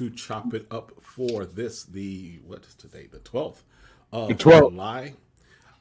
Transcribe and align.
to 0.00 0.08
chop 0.08 0.54
it 0.54 0.66
up 0.70 0.92
for 1.02 1.44
this 1.44 1.84
the 1.84 2.40
what 2.46 2.64
is 2.64 2.74
today 2.74 3.06
the 3.12 3.18
twelfth 3.18 3.64
of 4.10 4.28
The 4.28 4.34
12th. 4.34 4.70
July. 4.70 5.12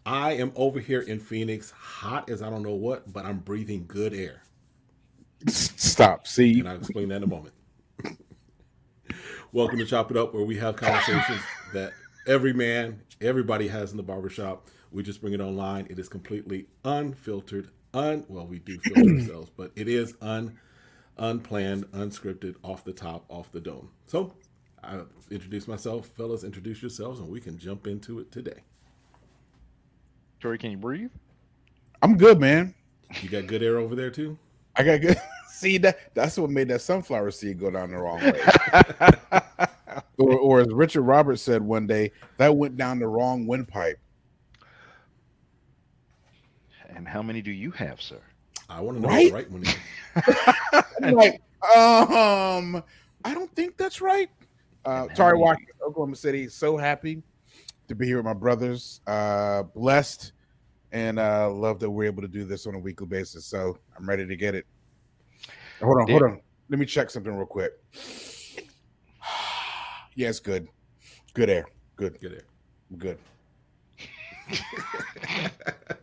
I 0.06 0.34
am 0.34 0.52
over 0.58 0.82
here 0.82 1.00
in 1.00 1.22
Phoenix, 1.22 1.72
hot 1.72 2.30
as 2.30 2.42
I 2.42 2.50
don't 2.50 2.64
know 2.64 2.76
what, 2.76 3.14
but 3.14 3.26
I'm 3.26 3.40
breathing 3.40 3.86
good 3.88 4.14
air, 4.14 4.42
Stop. 5.48 6.28
See, 6.28 6.60
and 6.60 6.68
I'll 6.68 6.76
explain 6.76 7.08
that 7.10 7.18
in 7.18 7.24
a 7.24 7.28
moment. 7.28 7.54
Welcome 9.54 9.80
to 9.80 9.86
Chop 9.86 10.12
It 10.12 10.18
Up, 10.18 10.34
where 10.34 10.44
we 10.44 10.58
have 10.58 10.76
conversations 10.76 11.40
that 11.74 11.94
every 12.28 12.52
man, 12.52 13.02
everybody 13.22 13.70
has 13.70 13.92
in 13.92 13.98
the 13.98 14.04
barbershop. 14.04 14.68
We 14.92 15.02
just 15.02 15.22
bring 15.22 15.34
it 15.34 15.40
online. 15.42 15.88
It 15.90 15.98
is 15.98 16.10
completely 16.10 16.68
unfiltered. 16.84 17.70
Un 17.94 18.26
well, 18.28 18.46
we 18.46 18.60
do 18.60 18.80
filter 18.80 19.10
ourselves, 19.16 19.50
but 19.56 19.72
it 19.78 19.88
is 19.88 20.14
un 20.22 20.60
unplanned, 21.20 21.86
unscripted, 21.92 22.56
off 22.64 22.84
the 22.84 22.94
top, 22.94 23.26
off 23.30 23.52
the 23.52 23.60
dome. 23.60 23.90
So 24.06 24.34
I 24.84 25.02
introduce 25.30 25.68
myself, 25.68 26.08
fellas. 26.08 26.44
Introduce 26.44 26.82
yourselves, 26.82 27.20
and 27.20 27.30
we 27.30 27.40
can 27.40 27.58
jump 27.58 27.86
into 27.88 28.20
it 28.20 28.32
today. 28.32 28.60
Tori, 30.40 30.58
can 30.58 30.72
you 30.72 30.78
breathe? 30.78 31.12
I'm 32.02 32.18
good, 32.18 32.40
man. 32.40 32.74
You 33.22 33.30
got 33.30 33.48
good 33.48 33.62
air 33.62 33.78
over 33.78 33.96
there 33.96 34.10
too. 34.10 34.38
I 34.76 34.84
got 34.84 35.02
good. 35.02 35.18
See 35.50 35.78
that? 35.80 36.14
That's 36.14 36.38
what 36.38 36.50
made 36.50 36.70
that 36.70 36.80
sunflower 36.82 37.32
seed 37.32 37.60
go 37.60 37.70
down 37.70 37.92
the 37.92 37.98
wrong 37.98 38.22
way. 38.22 39.42
or, 40.18 40.38
or 40.40 40.60
as 40.62 40.68
Richard 40.72 41.02
Roberts 41.02 41.42
said 41.42 41.62
one 41.62 41.86
day, 41.86 42.12
that 42.38 42.56
went 42.56 42.78
down 42.78 43.00
the 43.00 43.08
wrong 43.08 43.46
windpipe. 43.46 44.00
and 46.96 47.08
how 47.08 47.22
many 47.22 47.42
do 47.42 47.52
you 47.52 47.72
have, 47.72 48.02
sir? 48.02 48.20
I 48.70 48.80
want 48.82 48.98
to 48.98 49.02
know 49.02 49.10
Right? 49.10 49.28
the 49.30 49.34
right 49.36 49.52
one. 49.52 49.64
Is. 50.28 50.84
I'm 51.04 51.14
like, 51.14 51.42
um, 51.76 52.84
I 53.24 53.34
don't 53.34 53.54
think 53.56 53.78
that's 53.78 54.02
right. 54.02 54.30
Uh, 54.86 55.06
And 55.08 55.18
sorry, 55.18 55.38
how 55.38 55.44
Watkins, 55.44 55.70
Oklahoma 55.86 56.16
City. 56.16 56.48
So 56.48 56.78
happy 56.78 57.22
to 57.88 57.96
be 57.96 58.06
here 58.06 58.18
with 58.18 58.26
my 58.26 58.34
brothers. 58.34 59.02
Uh, 59.06 59.64
blessed 59.64 60.34
and 60.92 61.20
uh, 61.20 61.52
love 61.52 61.80
that 61.80 61.90
we're 61.90 62.06
able 62.06 62.22
to 62.22 62.28
do 62.28 62.46
this 62.46 62.66
on 62.66 62.76
a 62.76 62.80
weekly 62.80 63.08
basis. 63.08 63.46
So 63.46 63.78
I'm 63.98 64.08
ready 64.08 64.26
to 64.26 64.36
get 64.36 64.56
it. 64.56 64.66
Hold 65.82 66.02
on, 66.02 66.10
hold 66.10 66.24
on. 66.24 66.42
Let 66.70 66.80
me 66.80 66.86
check 66.86 67.10
something 67.10 67.34
real 67.34 67.46
quick. 67.46 67.72
yeah, 70.16 70.30
it's 70.30 70.40
good. 70.40 70.68
Good 71.34 71.50
air. 71.50 71.66
Good. 71.96 72.20
Good 72.20 72.34
air. 72.34 72.46
Good. 72.98 73.18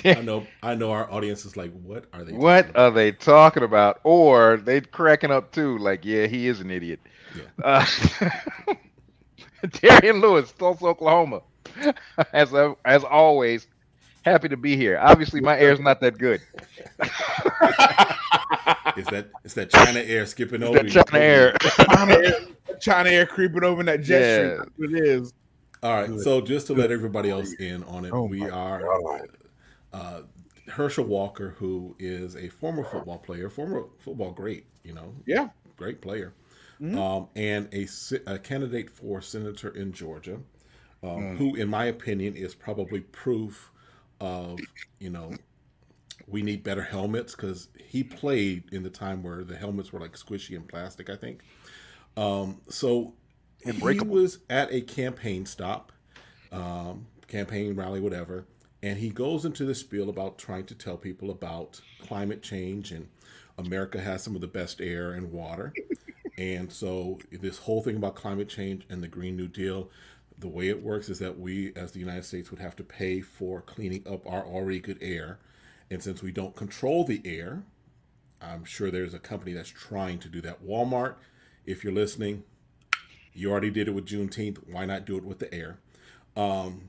I 0.16 0.20
know. 0.22 0.46
I 0.62 0.74
know. 0.74 0.90
Our 0.92 1.10
audience 1.10 1.44
is 1.44 1.56
like, 1.56 1.72
"What 1.82 2.04
are 2.12 2.24
they? 2.24 2.32
What 2.32 2.62
talking 2.66 2.70
about?" 2.70 2.82
are 2.82 2.90
they 2.92 3.12
talking 3.12 3.62
about? 3.62 4.00
Or 4.04 4.56
they 4.58 4.80
cracking 4.80 5.30
up 5.30 5.52
too, 5.52 5.78
like, 5.78 6.04
yeah, 6.04 6.26
he 6.26 6.46
is 6.48 6.60
an 6.60 6.70
idiot. 6.70 7.00
Yeah. 7.34 7.44
Uh, 7.62 8.74
Darian 9.80 10.20
Lewis, 10.20 10.52
Tulsa, 10.52 10.86
Oklahoma. 10.86 11.42
As 12.32 12.52
as 12.84 13.04
always, 13.04 13.66
happy 14.22 14.48
to 14.48 14.56
be 14.56 14.76
here. 14.76 14.98
Obviously, 15.00 15.40
my 15.40 15.58
air's 15.58 15.78
not 15.78 16.00
that 16.00 16.18
good. 16.18 16.40
Is 18.96 19.06
that 19.06 19.30
it's 19.44 19.54
that 19.54 19.70
China 19.70 20.00
air 20.00 20.26
skipping 20.26 20.62
over? 20.62 20.82
That? 20.82 21.06
China 21.10 21.24
air. 21.24 21.52
China 21.60 22.12
air, 22.14 22.32
China 22.80 23.10
air 23.10 23.26
creeping 23.26 23.62
over 23.62 23.80
in 23.80 23.86
that 23.86 24.02
jet 24.02 24.20
Yeah. 24.20 24.62
stream. 24.74 24.96
It 24.96 25.06
is. 25.06 25.32
All 25.82 25.94
right. 25.94 26.20
So 26.20 26.40
just 26.40 26.66
to 26.68 26.74
let 26.74 26.90
everybody 26.90 27.30
else 27.30 27.52
in 27.54 27.84
on 27.84 28.04
it, 28.04 28.12
Oh 28.12 28.24
we 28.24 28.42
are 28.48 28.80
God. 28.82 29.28
Uh, 29.92 30.22
Herschel 30.68 31.04
Walker, 31.04 31.50
who 31.58 31.96
is 31.98 32.36
a 32.36 32.48
former 32.48 32.84
football 32.84 33.18
player, 33.18 33.48
former 33.50 33.84
football 33.98 34.32
great, 34.32 34.66
you 34.84 34.92
know, 34.94 35.14
Yeah. 35.26 35.48
great 35.76 36.00
player, 36.00 36.32
Mhm. 36.80 36.98
um, 36.98 37.28
and 37.36 37.68
a, 37.72 37.86
a 38.26 38.38
candidate 38.38 38.90
for 38.90 39.20
senator 39.22 39.70
in 39.70 39.92
Georgia, 39.92 40.40
um, 41.02 41.22
Mm. 41.22 41.36
who, 41.36 41.54
in 41.56 41.68
my 41.68 41.86
opinion, 41.86 42.36
is 42.36 42.54
probably 42.54 43.00
proof 43.00 43.70
of, 44.20 44.72
you 44.98 45.10
know, 45.10 45.38
we 46.26 46.42
need 46.42 46.62
better 46.62 46.82
helmets 46.82 47.34
because 47.34 47.68
he 47.78 48.02
played 48.04 48.64
in 48.72 48.82
the 48.82 48.90
time 48.90 49.22
where 49.22 49.42
the 49.42 49.56
helmets 49.56 49.92
were 49.92 50.00
like 50.00 50.12
squishy 50.12 50.56
and 50.56 50.68
plastic, 50.68 51.10
I 51.10 51.16
think. 51.16 51.42
Um, 52.16 52.60
so 52.68 53.14
he 53.64 54.00
was 54.00 54.38
at 54.50 54.72
a 54.72 54.82
campaign 54.82 55.46
stop, 55.46 55.92
um, 56.52 57.06
campaign 57.28 57.74
rally, 57.76 58.00
whatever, 58.00 58.46
and 58.82 58.98
he 58.98 59.10
goes 59.10 59.44
into 59.44 59.64
this 59.64 59.80
spiel 59.80 60.08
about 60.08 60.38
trying 60.38 60.64
to 60.66 60.74
tell 60.74 60.96
people 60.96 61.30
about 61.30 61.80
climate 62.02 62.42
change 62.42 62.92
and 62.92 63.08
America 63.58 64.00
has 64.00 64.22
some 64.22 64.34
of 64.34 64.40
the 64.40 64.46
best 64.46 64.80
air 64.80 65.12
and 65.12 65.32
water. 65.32 65.72
and 66.38 66.72
so 66.72 67.18
this 67.30 67.58
whole 67.58 67.82
thing 67.82 67.96
about 67.96 68.14
climate 68.14 68.48
change 68.48 68.86
and 68.88 69.02
the 69.02 69.08
Green 69.08 69.36
New 69.36 69.48
Deal, 69.48 69.90
the 70.38 70.48
way 70.48 70.68
it 70.68 70.82
works 70.82 71.10
is 71.10 71.18
that 71.18 71.38
we 71.38 71.74
as 71.76 71.92
the 71.92 72.00
United 72.00 72.24
States 72.24 72.50
would 72.50 72.60
have 72.60 72.76
to 72.76 72.84
pay 72.84 73.20
for 73.20 73.60
cleaning 73.60 74.02
up 74.10 74.26
our 74.26 74.44
already 74.46 74.80
good 74.80 74.98
air. 75.02 75.38
And 75.90 76.02
since 76.02 76.22
we 76.22 76.32
don't 76.32 76.56
control 76.56 77.04
the 77.04 77.20
air, 77.24 77.64
I'm 78.40 78.64
sure 78.64 78.90
there's 78.90 79.12
a 79.12 79.18
company 79.18 79.52
that's 79.52 79.68
trying 79.68 80.18
to 80.20 80.28
do 80.28 80.40
that. 80.40 80.64
Walmart, 80.64 81.16
if 81.66 81.84
you're 81.84 81.92
listening, 81.92 82.44
you 83.34 83.50
already 83.50 83.70
did 83.70 83.88
it 83.88 83.92
with 83.92 84.06
Juneteenth. 84.06 84.58
Why 84.66 84.86
not 84.86 85.04
do 85.04 85.18
it 85.18 85.24
with 85.24 85.40
the 85.40 85.52
air? 85.52 85.78
Um, 86.36 86.88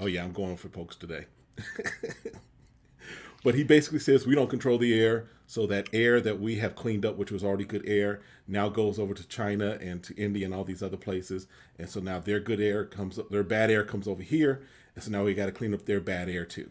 oh 0.00 0.06
yeah, 0.06 0.24
I'm 0.24 0.32
going 0.32 0.56
for 0.56 0.68
pokes 0.68 0.96
today. 0.96 1.26
but 3.44 3.54
he 3.54 3.64
basically 3.64 3.98
says 3.98 4.26
we 4.26 4.34
don't 4.34 4.50
control 4.50 4.78
the 4.78 4.98
air, 4.98 5.28
so 5.46 5.66
that 5.66 5.88
air 5.92 6.20
that 6.20 6.40
we 6.40 6.56
have 6.56 6.74
cleaned 6.74 7.06
up, 7.06 7.16
which 7.16 7.30
was 7.30 7.44
already 7.44 7.64
good 7.64 7.84
air, 7.86 8.20
now 8.48 8.68
goes 8.68 8.98
over 8.98 9.14
to 9.14 9.26
China 9.28 9.78
and 9.80 10.02
to 10.02 10.14
India 10.16 10.44
and 10.44 10.54
all 10.54 10.64
these 10.64 10.82
other 10.82 10.96
places, 10.96 11.46
and 11.78 11.88
so 11.88 12.00
now 12.00 12.18
their 12.18 12.40
good 12.40 12.60
air 12.60 12.84
comes 12.84 13.18
their 13.30 13.44
bad 13.44 13.70
air 13.70 13.84
comes 13.84 14.08
over 14.08 14.22
here, 14.22 14.62
and 14.94 15.04
so 15.04 15.10
now 15.10 15.24
we 15.24 15.34
got 15.34 15.46
to 15.46 15.52
clean 15.52 15.74
up 15.74 15.86
their 15.86 16.00
bad 16.00 16.28
air 16.28 16.44
too. 16.44 16.70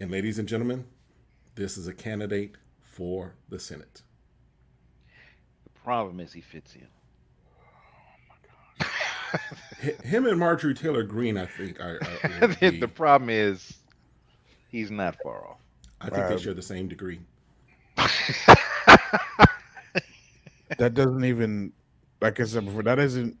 And 0.00 0.10
ladies 0.10 0.38
and 0.38 0.48
gentlemen, 0.48 0.86
this 1.54 1.76
is 1.76 1.86
a 1.86 1.94
candidate 1.94 2.56
for 2.80 3.34
the 3.48 3.58
Senate. 3.58 4.02
The 5.64 5.80
problem 5.80 6.20
is 6.20 6.32
he 6.32 6.40
fits 6.40 6.74
in. 6.74 6.86
H- 9.82 9.96
Him 10.02 10.26
and 10.26 10.38
Marjorie 10.38 10.74
Taylor 10.74 11.02
Greene, 11.02 11.36
I 11.36 11.46
think, 11.46 11.80
are. 11.80 11.98
are 12.02 12.40
would 12.48 12.60
be- 12.60 12.80
the 12.80 12.88
problem 12.88 13.30
is 13.30 13.78
he's 14.68 14.90
not 14.90 15.16
far 15.22 15.46
off. 15.46 15.58
I 16.00 16.10
think 16.10 16.26
they 16.28 16.34
Um, 16.34 16.38
share 16.38 16.54
the 16.54 16.62
same 16.62 16.88
degree. 16.88 17.20
That 20.78 20.92
doesn't 20.94 21.24
even, 21.24 21.72
like 22.20 22.38
I 22.40 22.44
said 22.44 22.66
before, 22.66 22.82
that 22.82 22.98
isn't, 22.98 23.36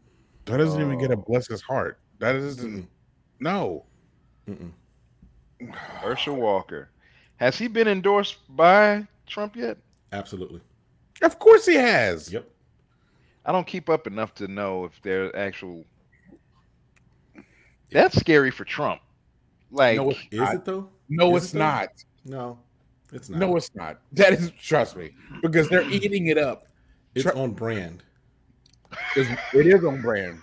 that 0.46 0.56
doesn't 0.56 0.80
even 0.80 0.98
get 0.98 1.10
a 1.10 1.14
Oh. 1.14 1.24
bless 1.28 1.46
his 1.46 1.60
heart. 1.60 2.00
That 2.18 2.34
isn't, 2.36 2.82
Mm-mm, 2.84 2.86
no. 3.38 3.84
mm-mm. 4.48 4.72
Herschel 5.72 6.36
Walker. 6.36 6.88
Has 7.36 7.56
he 7.58 7.68
been 7.68 7.86
endorsed 7.86 8.38
by 8.48 9.06
Trump 9.26 9.56
yet? 9.56 9.76
Absolutely. 10.10 10.60
Of 11.22 11.38
course 11.38 11.66
he 11.66 11.74
has. 11.74 12.32
Yep. 12.32 12.48
I 13.48 13.52
don't 13.52 13.66
keep 13.66 13.88
up 13.88 14.06
enough 14.06 14.34
to 14.34 14.46
know 14.46 14.84
if 14.84 15.00
they're 15.00 15.34
actual. 15.34 15.86
That's 17.90 18.14
scary 18.20 18.50
for 18.50 18.66
Trump. 18.66 19.00
Like, 19.70 19.96
No, 19.96 20.10
it's 20.10 20.20
Is 20.30 20.38
not. 20.40 20.54
it 20.54 20.64
though? 20.66 20.90
No, 21.08 21.34
Is 21.34 21.44
it's 21.44 21.54
it 21.54 21.58
not. 21.58 21.88
No, 22.26 22.58
it's 23.10 23.30
not. 23.30 23.38
No, 23.40 23.56
it's 23.56 23.74
not. 23.74 24.00
That 24.12 24.34
is, 24.34 24.50
trust 24.60 24.96
me, 24.96 25.12
because 25.40 25.66
they're 25.70 25.88
eating 25.90 26.26
it 26.26 26.36
up. 26.36 26.64
it's 27.14 27.24
Tru- 27.24 27.40
on 27.40 27.52
brand. 27.52 28.02
It's, 29.16 29.30
it 29.54 29.66
is 29.66 29.82
on 29.82 30.02
brand. 30.02 30.40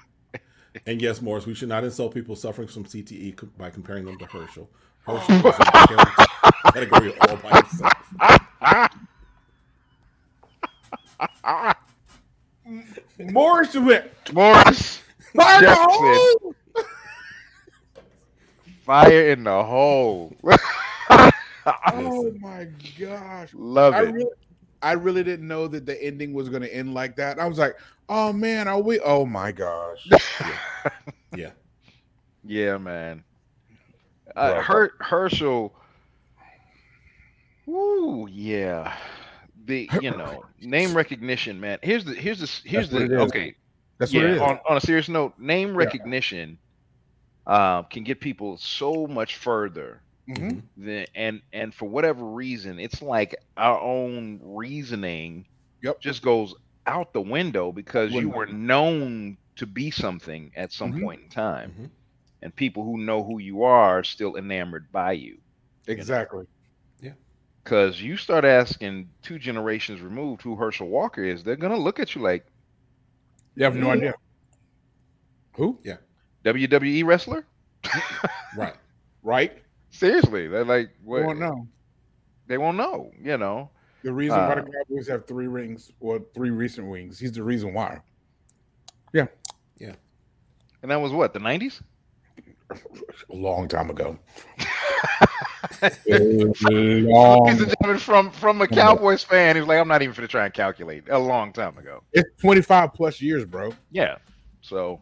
And 0.87 0.99
yes, 0.99 1.21
Morris, 1.21 1.45
we 1.45 1.53
should 1.53 1.69
not 1.69 1.83
insult 1.83 2.11
people 2.11 2.35
suffering 2.35 2.67
from 2.67 2.85
CTE 2.85 3.35
co- 3.35 3.49
by 3.55 3.69
comparing 3.69 4.05
them 4.05 4.17
to 4.17 4.25
Herschel. 4.25 4.67
Herschel 5.05 5.35
is 5.47 5.59
in 5.59 5.99
a 5.99 6.71
category 6.73 7.13
all 7.19 7.37
by 7.37 7.61
himself. 7.61 8.95
Morris 13.19 13.75
went. 13.75 14.05
Morris, 14.33 15.01
Fire 15.35 15.59
in 15.59 15.65
the 15.65 15.75
hole! 15.75 16.55
fire 18.83 19.29
in 19.31 19.43
the 19.43 19.63
hole. 19.63 20.33
Oh 21.91 22.31
my 22.39 22.67
gosh! 22.99 23.49
Love 23.53 23.93
I 23.95 24.03
it. 24.03 24.11
really, 24.11 24.31
I 24.83 24.91
really 24.93 25.23
didn't 25.23 25.47
know 25.47 25.67
that 25.67 25.85
the 25.85 26.01
ending 26.03 26.33
was 26.33 26.47
going 26.49 26.61
to 26.61 26.73
end 26.73 26.93
like 26.93 27.15
that. 27.15 27.39
I 27.39 27.47
was 27.47 27.57
like, 27.57 27.75
"Oh 28.07 28.31
man, 28.31 28.67
are 28.67 28.79
we? 28.81 28.99
Oh 28.99 29.25
my 29.25 29.51
gosh!" 29.51 30.07
Yeah. 31.35 31.51
Yeah, 32.43 32.77
man. 32.77 33.23
Uh. 34.35 34.61
Her- 34.61 34.93
Herschel. 34.99 35.73
Woo, 37.65 38.27
yeah. 38.29 38.95
The 39.65 39.91
you 39.93 40.11
know 40.11 40.45
name 40.61 40.95
recognition, 40.95 41.59
man. 41.59 41.79
Here's 41.83 42.05
the 42.05 42.15
here's 42.15 42.39
the 42.39 42.69
here's 42.69 42.89
That's 42.89 43.07
the 43.07 43.11
okay. 43.19 43.55
That's 43.99 44.13
what 44.13 44.25
it 44.25 44.31
yeah. 44.31 44.35
is. 44.35 44.41
On 44.41 44.59
on 44.69 44.77
a 44.77 44.81
serious 44.81 45.09
note, 45.09 45.33
name 45.39 45.75
recognition 45.75 46.59
uh, 47.47 47.83
can 47.83 48.03
get 48.03 48.21
people 48.21 48.57
so 48.57 49.07
much 49.07 49.35
further 49.37 50.03
Mhm. 50.29 50.63
than 50.77 51.05
and 51.15 51.41
and 51.53 51.73
for 51.73 51.87
whatever 51.89 52.25
reason, 52.25 52.79
it's 52.79 53.01
like 53.01 53.35
our 53.57 53.79
own 53.79 54.39
reasoning 54.43 55.45
Yep. 55.81 56.01
just 56.01 56.21
goes 56.21 56.53
out 56.87 57.13
the 57.13 57.21
window 57.21 57.71
because 57.71 58.15
you 58.15 58.29
were 58.29 58.47
known 58.47 59.37
to 59.57 59.67
be 59.67 59.91
something 59.91 60.51
at 60.55 60.71
some 60.71 60.93
Mhm. 60.93 60.99
point 60.99 61.21
in 61.23 61.29
time, 61.29 61.73
Mhm. 61.73 61.91
and 62.41 62.55
people 62.55 62.83
who 62.83 62.97
know 62.97 63.23
who 63.23 63.39
you 63.39 63.63
are 63.63 63.99
are 63.99 64.03
still 64.03 64.35
enamored 64.37 64.91
by 64.91 65.13
you. 65.13 65.41
Exactly. 65.87 66.45
Because 67.65 67.99
you 68.01 68.15
start 68.15 68.45
asking 68.45 69.09
two 69.23 69.39
generations 69.39 69.99
removed 69.99 70.43
who 70.43 70.55
Herschel 70.55 70.87
Walker 70.87 71.23
is, 71.23 71.43
they're 71.43 71.57
gonna 71.57 71.77
look 71.79 71.99
at 71.99 72.15
you 72.15 72.21
like 72.21 72.45
You 73.55 73.65
have 73.65 73.75
no 73.75 73.89
idea. 73.91 74.13
Who? 75.55 75.79
Yeah. 75.83 75.97
WWE 76.45 77.03
wrestler. 77.05 77.45
Right. 78.55 78.75
Right? 79.23 79.63
Seriously, 79.89 80.47
they're 80.47 80.63
like, 80.63 80.91
We 81.03 81.19
what? 81.19 81.25
won't 81.27 81.39
know. 81.39 81.67
They 82.47 82.57
won't 82.59 82.77
know. 82.77 83.11
You 83.21 83.37
know. 83.37 83.71
The 84.03 84.13
reason 84.13 84.37
why 84.37 84.55
the 84.55 84.61
Uh, 84.61 84.65
Cowboys 84.87 85.07
have 85.07 85.25
three 85.25 85.47
rings 85.47 85.91
or 85.99 86.21
three 86.35 86.51
recent 86.51 86.87
rings, 86.91 87.19
he's 87.19 87.31
the 87.33 87.43
reason 87.43 87.73
why. 87.73 87.99
Yeah. 89.13 89.27
Yeah. 89.79 89.95
And 90.83 90.91
that 90.91 91.01
was 91.01 91.11
what 91.11 91.33
the 91.33 91.39
nineties. 91.39 91.81
A 92.71 93.35
long 93.35 93.67
time 93.67 93.89
ago. 93.89 94.19
Ladies 95.81 96.63
and 96.63 97.05
gentlemen, 97.05 97.99
from 97.99 98.31
from 98.31 98.61
a 98.61 98.67
Cowboys 98.67 99.23
fan, 99.23 99.55
he's 99.55 99.65
like, 99.65 99.79
I'm 99.79 99.87
not 99.87 100.01
even 100.01 100.15
going 100.15 100.27
to 100.27 100.31
try 100.31 100.45
and 100.45 100.53
calculate. 100.53 101.05
A 101.09 101.17
long 101.17 101.53
time 101.53 101.77
ago. 101.77 102.03
it's 102.13 102.29
25 102.41 102.93
plus 102.93 103.21
years, 103.21 103.45
bro. 103.45 103.73
Yeah. 103.91 104.17
So 104.61 105.01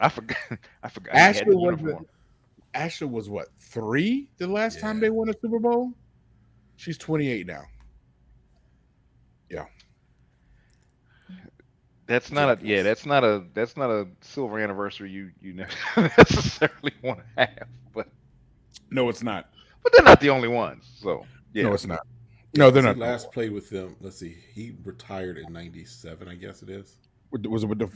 I 0.00 0.08
forgot. 0.08 0.38
I 0.82 0.88
forgot. 0.88 1.14
Ashley 1.14 1.54
was 1.54 1.80
uniform. 1.80 2.06
Ashley 2.74 3.06
was 3.06 3.28
what 3.30 3.48
three 3.58 4.28
the 4.38 4.46
last 4.46 4.80
time 4.80 5.00
they 5.00 5.10
won 5.10 5.28
a 5.28 5.34
Super 5.40 5.58
Bowl? 5.58 5.92
She's 6.76 6.98
28 6.98 7.46
now. 7.46 7.62
Yeah. 9.48 9.66
That's 12.06 12.32
not 12.32 12.60
a 12.60 12.66
yeah. 12.66 12.82
That's 12.82 13.06
not 13.06 13.24
a 13.24 13.44
that's 13.54 13.76
not 13.76 13.90
a 13.90 14.08
silver 14.20 14.58
anniversary 14.58 15.10
you 15.10 15.30
you 15.40 15.54
necessarily 15.96 16.92
want 17.02 17.20
to 17.20 17.24
have. 17.36 17.68
But 17.94 18.08
No, 18.90 19.08
it's 19.08 19.22
not. 19.22 19.48
But 19.84 19.92
they're 19.92 20.02
not 20.04 20.20
the 20.20 20.30
only 20.30 20.48
ones. 20.48 20.90
So 21.00 21.24
yeah. 21.52 21.62
No, 21.64 21.74
it's 21.74 21.86
not. 21.86 22.04
No, 22.56 22.70
they're 22.70 22.82
He 22.82 22.88
not. 22.88 22.98
last 22.98 23.30
played 23.32 23.52
with 23.52 23.70
them. 23.70 23.94
Let's 24.00 24.16
see. 24.16 24.36
He 24.52 24.74
retired 24.84 25.38
in 25.38 25.52
'97, 25.52 26.28
I 26.28 26.34
guess 26.34 26.62
it 26.62 26.70
is. 26.70 26.96
Was 27.30 27.62
it 27.62 27.66
with 27.66 27.78
the? 27.78 27.90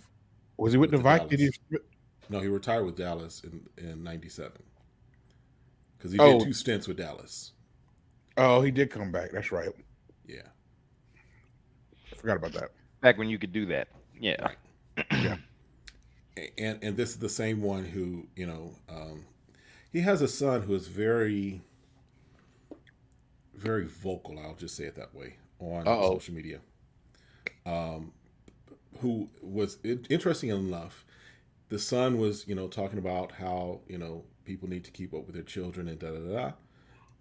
Was 0.57 0.73
he 0.73 0.79
with, 0.79 0.91
With 0.91 0.91
the 0.91 0.97
the 0.99 1.03
Vikings? 1.03 1.59
He- 1.71 1.79
No, 2.31 2.41
he 2.41 2.49
retired 2.49 2.85
with 2.85 2.97
Dallas 2.97 3.43
in 3.45 3.61
in 3.79 4.03
'97 4.05 4.53
because 5.97 6.13
he 6.13 6.19
Oh. 6.19 6.39
did 6.39 6.47
two 6.47 6.53
stints 6.53 6.87
with 6.87 6.97
Dallas. 6.99 7.53
Oh, 8.37 8.61
he 8.61 8.71
did 8.71 8.91
come 8.91 9.11
back. 9.11 9.31
That's 9.33 9.51
right. 9.51 9.71
Yeah. 10.27 10.43
I 12.13 12.17
forgot 12.17 12.37
about 12.37 12.53
that. 12.53 12.71
Back 13.01 13.17
when 13.19 13.29
you 13.29 13.39
could 13.39 13.53
do 13.53 13.67
that. 13.67 13.89
Yeah. 14.21 14.37
Right. 14.97 15.07
A- 16.37 16.53
and 16.59 16.79
and 16.83 16.97
this 16.97 17.11
is 17.11 17.19
the 17.19 17.29
same 17.29 17.63
one 17.63 17.85
who 17.85 18.27
you 18.37 18.47
know 18.47 18.75
um, 18.89 19.25
he 19.93 20.01
has 20.01 20.21
a 20.23 20.29
son 20.29 20.63
who 20.63 20.75
is 20.75 20.87
very 20.89 21.63
very 23.59 23.87
vocal 23.87 24.39
i'll 24.39 24.55
just 24.55 24.77
say 24.77 24.85
it 24.85 24.95
that 24.95 25.15
way 25.15 25.37
on 25.59 25.87
Uh-oh. 25.87 26.13
social 26.13 26.35
media 26.35 26.61
um, 27.67 28.13
who 29.01 29.29
was 29.43 29.79
interesting 29.85 30.49
enough 30.51 31.05
the 31.69 31.79
son 31.79 32.19
was 32.19 32.47
you 32.49 32.55
know 32.55 32.69
talking 32.69 32.99
about 32.99 33.33
how 33.33 33.81
you 33.89 33.99
know 33.99 34.25
people 34.45 34.69
need 34.69 34.85
to 34.85 34.91
keep 34.91 35.13
up 35.13 35.27
with 35.27 35.35
their 35.35 35.43
children 35.45 35.89
and 35.89 35.99
da 35.99 36.11
da 36.11 36.19
da 36.19 36.53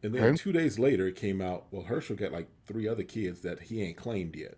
and 0.04 0.14
then 0.14 0.24
Okay. 0.24 0.38
two 0.38 0.52
days 0.52 0.78
later 0.80 1.08
it 1.08 1.16
came 1.16 1.42
out 1.42 1.66
well 1.72 1.84
herschel 1.84 2.16
got 2.16 2.32
like 2.32 2.48
three 2.66 2.88
other 2.88 3.04
kids 3.04 3.42
that 3.42 3.64
he 3.64 3.82
ain't 3.82 3.98
claimed 3.98 4.36
yet 4.36 4.58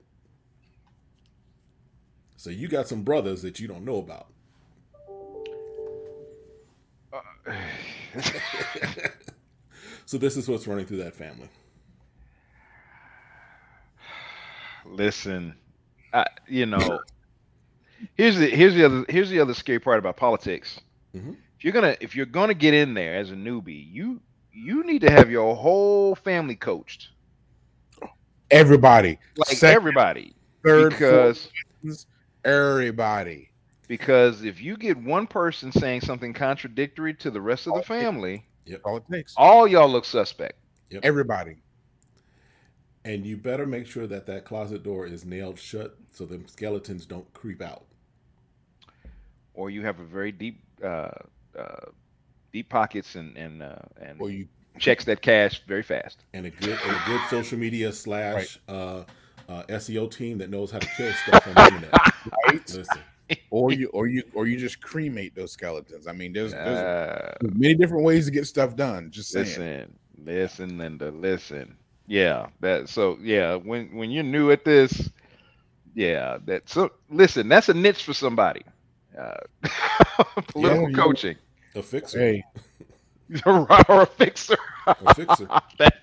so 2.37 2.49
you 2.49 2.67
got 2.67 2.87
some 2.87 3.03
brothers 3.03 3.41
that 3.41 3.59
you 3.59 3.67
don't 3.67 3.85
know 3.85 3.97
about 3.97 4.27
so 10.05 10.17
this 10.17 10.37
is 10.37 10.47
what's 10.47 10.67
running 10.67 10.85
through 10.85 10.97
that 10.97 11.15
family. 11.15 11.49
Listen, 14.89 15.55
I, 16.13 16.25
you 16.47 16.65
know, 16.65 16.99
here's 18.15 18.37
the 18.37 18.49
here's 18.49 18.73
the 18.75 18.83
other 18.85 19.05
here's 19.09 19.29
the 19.29 19.39
other 19.39 19.53
scary 19.53 19.79
part 19.79 19.99
about 19.99 20.17
politics. 20.17 20.79
Mhm. 21.15 21.35
If 21.57 21.63
you're 21.63 21.73
gonna 21.73 21.95
if 22.01 22.15
you're 22.15 22.25
gonna 22.25 22.53
get 22.53 22.73
in 22.73 22.93
there 22.93 23.15
as 23.15 23.31
a 23.31 23.35
newbie, 23.35 23.91
you 23.91 24.21
you 24.51 24.83
need 24.83 25.01
to 25.01 25.11
have 25.11 25.29
your 25.29 25.55
whole 25.55 26.15
family 26.15 26.55
coached, 26.55 27.09
Everybody, 28.51 29.19
like 29.37 29.49
Second, 29.57 29.75
everybody, 29.75 30.35
third, 30.65 30.89
because 30.91 31.49
fourth, 31.83 32.05
everybody. 32.43 33.51
because 33.87 34.43
if 34.43 34.59
you 34.59 34.75
get 34.75 34.97
one 34.97 35.27
person 35.27 35.71
saying 35.71 36.01
something 36.01 36.33
contradictory 36.33 37.13
to 37.15 37.29
the 37.29 37.39
rest 37.39 37.67
of 37.67 37.75
the 37.75 37.83
family, 37.83 38.45
That's 38.65 38.81
all 38.83 38.97
it 38.97 39.03
takes. 39.11 39.33
all 39.37 39.67
y'all 39.67 39.87
look 39.89 40.05
suspect. 40.05 40.57
Everybody. 41.03 41.57
And 43.05 43.25
you 43.25 43.37
better 43.37 43.65
make 43.65 43.87
sure 43.87 44.07
that 44.07 44.25
that 44.25 44.45
closet 44.45 44.83
door 44.83 45.05
is 45.07 45.23
nailed 45.25 45.57
shut 45.57 45.95
so 46.11 46.25
the 46.25 46.41
skeletons 46.47 47.05
don't 47.05 47.31
creep 47.33 47.61
out. 47.61 47.83
or 49.53 49.69
you 49.69 49.81
have 49.83 49.99
a 49.99 50.03
very 50.03 50.31
deep 50.31 50.61
uh, 50.83 51.09
uh, 51.57 51.85
deep 52.51 52.69
pockets 52.69 53.15
and 53.15 53.35
and 53.37 53.61
uh, 53.63 53.75
and 54.01 54.21
Or 54.21 54.29
you 54.29 54.47
checks 54.77 55.03
that 55.05 55.21
cash 55.21 55.61
very 55.67 55.83
fast. 55.83 56.25
And 56.33 56.45
a 56.45 56.49
good 56.49 56.77
and 56.85 56.95
a 56.95 57.01
good 57.05 57.21
social 57.29 57.57
media 57.57 57.91
slash 57.91 58.59
uh, 58.67 59.03
uh, 59.47 59.63
SEO 59.69 60.11
team 60.11 60.37
that 60.37 60.49
knows 60.49 60.71
how 60.71 60.79
to 60.79 60.87
kill 60.97 61.11
stuff 61.13 61.47
on 61.47 61.53
the 61.55 61.63
internet. 61.65 61.91
right, 62.47 62.69
Listen, 62.69 63.01
or 63.49 63.71
you 63.73 63.87
or 63.89 64.07
you 64.07 64.23
or 64.33 64.45
you 64.47 64.57
just 64.57 64.81
cremate 64.81 65.35
those 65.35 65.51
skeletons. 65.53 66.05
I 66.07 66.11
mean, 66.13 66.33
there's, 66.33 66.51
there's 66.51 66.77
Uh, 66.77 67.35
many 67.41 67.75
different 67.75 68.03
ways 68.03 68.25
to 68.25 68.31
get 68.31 68.45
stuff 68.45 68.75
done. 68.75 69.09
Just 69.11 69.29
saying. 69.31 69.45
listen, 69.45 69.99
listen, 70.17 70.77
Linda, 70.77 71.11
listen. 71.11 71.75
Yeah, 72.09 72.47
that 72.61 72.89
so 72.89 73.19
yeah. 73.21 73.53
When 73.53 73.95
when 73.95 74.09
you're 74.09 74.23
new 74.23 74.49
at 74.49 74.65
this, 74.65 75.11
yeah, 75.93 76.39
that 76.45 76.67
so 76.67 76.91
listen. 77.11 77.47
That's 77.47 77.69
a 77.69 77.73
niche 77.75 78.03
for 78.03 78.15
somebody. 78.15 78.63
Uh, 79.17 79.35
political 80.47 80.89
Yeah, 80.89 80.95
coaching 80.95 81.35
a 81.75 81.83
fixer, 81.83 82.17
Hey, 82.19 82.43
or 83.45 83.67
a 83.69 84.05
fixer. 84.07 84.57
a 84.87 85.13
fixer. 85.13 85.45
that, 85.77 85.93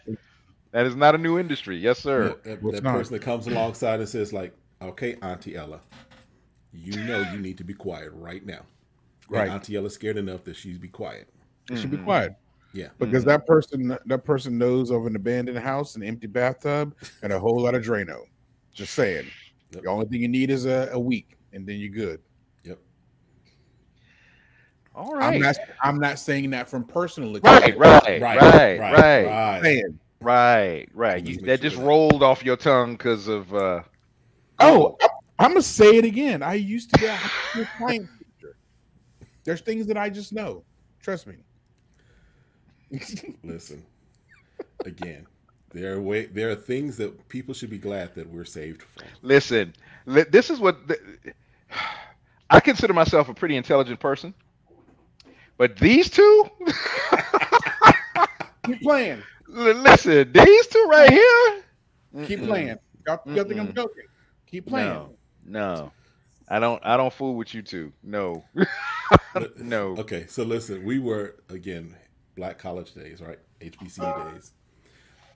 that 0.70 0.86
is 0.86 0.94
not 0.94 1.16
a 1.16 1.18
new 1.18 1.40
industry. 1.40 1.76
Yes, 1.76 1.98
sir. 1.98 2.36
that, 2.44 2.62
that 2.62 2.82
person 2.84 3.12
that 3.14 3.22
comes 3.22 3.48
alongside 3.48 3.98
and 3.98 4.08
says 4.08 4.32
like, 4.32 4.56
"Okay, 4.80 5.16
Auntie 5.22 5.56
Ella, 5.56 5.80
you 6.72 7.02
know 7.04 7.18
you 7.32 7.38
need 7.40 7.58
to 7.58 7.64
be 7.64 7.74
quiet 7.74 8.12
right 8.12 8.46
now." 8.46 8.60
And 9.28 9.38
Right. 9.38 9.50
Auntie 9.50 9.74
Ella's 9.74 9.94
scared 9.94 10.18
enough 10.18 10.44
that 10.44 10.54
she'd 10.54 10.80
be 10.80 10.86
quiet. 10.86 11.28
She'd 11.74 11.90
be 11.90 11.96
quiet 11.96 12.36
Yeah. 12.72 12.88
because 12.98 13.24
that 13.24 13.46
person 13.46 13.96
that 14.04 14.24
person 14.24 14.58
knows 14.58 14.90
of 14.90 15.06
an 15.06 15.16
abandoned 15.16 15.58
house, 15.58 15.96
an 15.96 16.02
empty 16.02 16.26
bathtub, 16.26 16.94
and 17.22 17.32
a 17.32 17.38
whole 17.38 17.60
lot 17.60 17.74
of 17.74 17.82
Drano. 17.82 18.22
Just 18.72 18.94
saying. 18.94 19.26
Yep. 19.72 19.82
The 19.82 19.88
only 19.88 20.06
thing 20.06 20.20
you 20.20 20.28
need 20.28 20.50
is 20.50 20.66
a, 20.66 20.90
a 20.92 20.98
week, 20.98 21.36
and 21.52 21.66
then 21.66 21.76
you're 21.78 21.88
good. 21.90 22.20
Yep. 22.64 22.78
All 24.94 25.12
right. 25.12 25.34
I'm 25.34 25.40
not. 25.40 25.56
I'm 25.82 25.98
not 25.98 26.18
saying 26.18 26.50
that 26.50 26.68
from 26.68 26.84
personal 26.84 27.36
experience. 27.36 27.78
right, 27.78 28.20
right, 28.20 28.20
right, 28.20 28.80
right, 28.80 29.26
I'm 29.26 29.62
saying, 29.62 29.98
right, 30.20 30.86
right. 30.92 31.26
You, 31.26 31.36
that 31.38 31.60
sure 31.60 31.70
just 31.70 31.76
that- 31.76 31.84
rolled 31.84 32.22
off 32.22 32.44
your 32.44 32.56
tongue 32.56 32.92
because 32.92 33.28
of 33.28 33.52
uh 33.54 33.82
oh, 34.58 34.98
I'm 35.38 35.50
gonna 35.50 35.62
say 35.62 35.96
it 35.96 36.04
again. 36.04 36.42
I 36.42 36.54
used 36.54 36.92
to 36.92 37.00
be 37.00 37.06
a 37.06 37.14
high 37.14 37.50
school 37.50 37.66
science 37.78 38.08
teacher. 38.18 38.56
There's 39.44 39.60
things 39.60 39.86
that 39.86 39.96
I 39.96 40.10
just 40.10 40.32
know. 40.32 40.64
Trust 41.00 41.26
me. 41.26 41.36
Listen, 43.42 43.84
again, 44.84 45.26
there 45.72 45.94
are 45.94 46.00
way 46.00 46.26
there 46.26 46.50
are 46.50 46.54
things 46.56 46.96
that 46.98 47.28
people 47.28 47.54
should 47.54 47.70
be 47.70 47.78
glad 47.78 48.14
that 48.14 48.28
we're 48.28 48.44
saved 48.44 48.82
from. 48.82 49.08
listen. 49.22 49.74
This 50.06 50.50
is 50.50 50.60
what 50.60 50.86
the, 50.88 50.98
I 52.50 52.60
consider 52.60 52.94
myself 52.94 53.28
a 53.28 53.34
pretty 53.34 53.56
intelligent 53.56 54.00
person, 54.00 54.34
but 55.58 55.78
these 55.78 56.10
two, 56.10 56.50
Keep 58.64 58.82
playing. 58.82 59.24
listen, 59.48 60.32
these 60.32 60.66
two 60.68 60.86
right 60.90 61.10
here, 61.10 61.64
Keep 62.22 62.40
Mm-mm. 62.40 62.44
playing. 62.44 62.78
Y'all, 63.06 63.20
y'all 63.32 63.44
think 63.44 63.60
I'm 63.60 63.74
joking? 63.74 64.04
Keep 64.46 64.66
playing. 64.66 64.92
No, 64.92 65.16
no, 65.44 65.92
I 66.48 66.58
don't. 66.58 66.84
I 66.84 66.96
don't 66.96 67.12
fool 67.12 67.36
with 67.36 67.54
you 67.54 67.62
two. 67.62 67.92
No, 68.02 68.44
no. 69.56 69.96
Okay, 69.98 70.26
so 70.26 70.42
listen, 70.44 70.84
we 70.84 70.98
were 70.98 71.36
again 71.48 71.94
black 72.36 72.58
college 72.58 72.92
days, 72.94 73.20
right? 73.20 73.38
HBCU 73.60 74.34
days. 74.34 74.52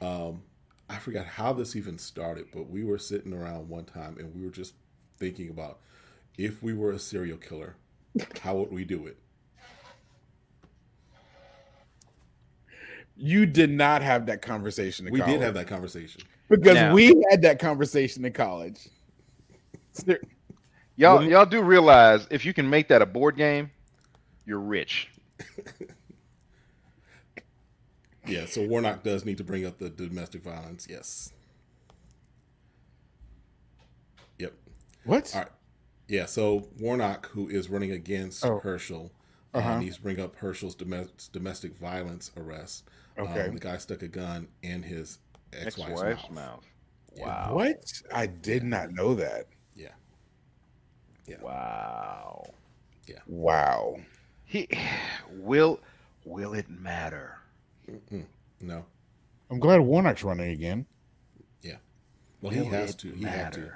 Um, 0.01 0.43
I 0.89 0.97
forgot 0.99 1.27
how 1.27 1.53
this 1.53 1.75
even 1.77 1.99
started, 1.99 2.47
but 2.53 2.69
we 2.69 2.85
were 2.85 2.99
sitting 2.99 3.33
around 3.33 3.69
one 3.69 3.85
time 3.85 4.17
and 4.19 4.35
we 4.35 4.45
were 4.45 4.51
just 4.53 4.75
thinking 5.19 5.51
about 5.51 5.79
if 6.39 6.63
we 6.63 6.73
were 6.75 6.93
a 6.93 6.99
serial 6.99 7.39
killer, 7.39 7.75
how 8.43 8.57
would 8.57 8.73
we 8.73 8.85
do 8.85 9.07
it? 9.07 9.17
You 13.17 13.45
did 13.45 13.71
not 13.71 14.03
have 14.03 14.27
that 14.27 14.41
conversation. 14.41 15.07
In 15.07 15.13
We 15.13 15.21
college. 15.21 15.35
did 15.35 15.43
have 15.43 15.55
that 15.55 15.67
conversation. 15.69 16.23
because 16.49 16.75
Now- 16.75 16.95
we 16.95 17.23
had 17.31 17.43
that 17.43 17.59
conversation 17.59 18.25
in 18.25 18.33
college. 18.33 18.89
Y'all, 20.97 21.23
y'all 21.23 21.47
do 21.47 21.61
realize 21.63 22.27
if 22.31 22.45
you 22.45 22.55
can 22.55 22.69
make 22.69 22.89
that 22.89 23.03
a 23.03 23.07
board 23.07 23.37
game, 23.37 23.71
you're 24.47 24.61
rich. 24.61 25.09
Yeah, 28.31 28.47
so 28.47 28.67
Warnock 28.67 29.03
does 29.03 29.25
need 29.25 29.39
to 29.39 29.45
bring 29.45 29.67
up 29.67 29.79
the 29.79 29.91
domestic 29.91 30.43
violence. 30.43 30.87
Yes. 30.89 31.33
Yep. 34.39 34.53
What? 35.05 35.35
All 35.35 35.43
right. 35.43 35.51
Yeah, 36.09 36.27
so 36.27 36.69
Warnock, 36.79 37.27
who 37.31 37.49
is 37.49 37.69
running 37.69 37.93
against 37.93 38.45
Oh. 38.45 38.59
Herschel, 38.61 39.13
Uh-huh. 39.55 39.69
uh, 39.69 39.79
needs 39.81 39.97
to 39.97 40.03
bring 40.03 40.21
up 40.21 40.37
Herschel's 40.37 40.75
domestic 40.75 41.33
domestic 41.33 41.75
violence 41.77 42.31
arrest. 42.37 42.85
Okay. 43.19 43.47
Um, 43.49 43.55
the 43.55 43.61
guy 43.61 43.77
stuck 43.79 44.03
a 44.03 44.09
gun 44.09 44.49
in 44.63 44.83
his 44.83 45.19
ex-wife's, 45.53 45.93
Ex-wife's 45.93 46.23
mouth. 46.31 46.33
mouth. 46.33 46.65
Yeah. 47.17 47.27
Wow. 47.27 47.55
What? 47.55 48.03
I 48.13 48.27
did 48.27 48.63
not 48.65 48.93
know 48.93 49.15
that. 49.15 49.47
Yeah. 49.75 49.89
Yeah. 51.27 51.41
Wow. 51.43 52.45
Yeah. 53.07 53.19
Wow. 53.27 53.97
He 54.45 54.69
will 55.33 55.81
will 56.25 56.55
it 56.55 56.69
matter? 56.69 57.37
Mm-mm. 57.91 58.25
No. 58.61 58.85
I'm 59.51 59.59
glad 59.59 59.81
Warnock's 59.81 60.23
running 60.23 60.51
again. 60.51 60.87
Yeah. 61.63 61.77
Well, 62.41 62.53
he 62.53 62.61
Will 62.61 62.71
has 62.71 62.95
to. 62.97 63.11
He 63.11 63.25
had 63.25 63.53
to 63.55 63.73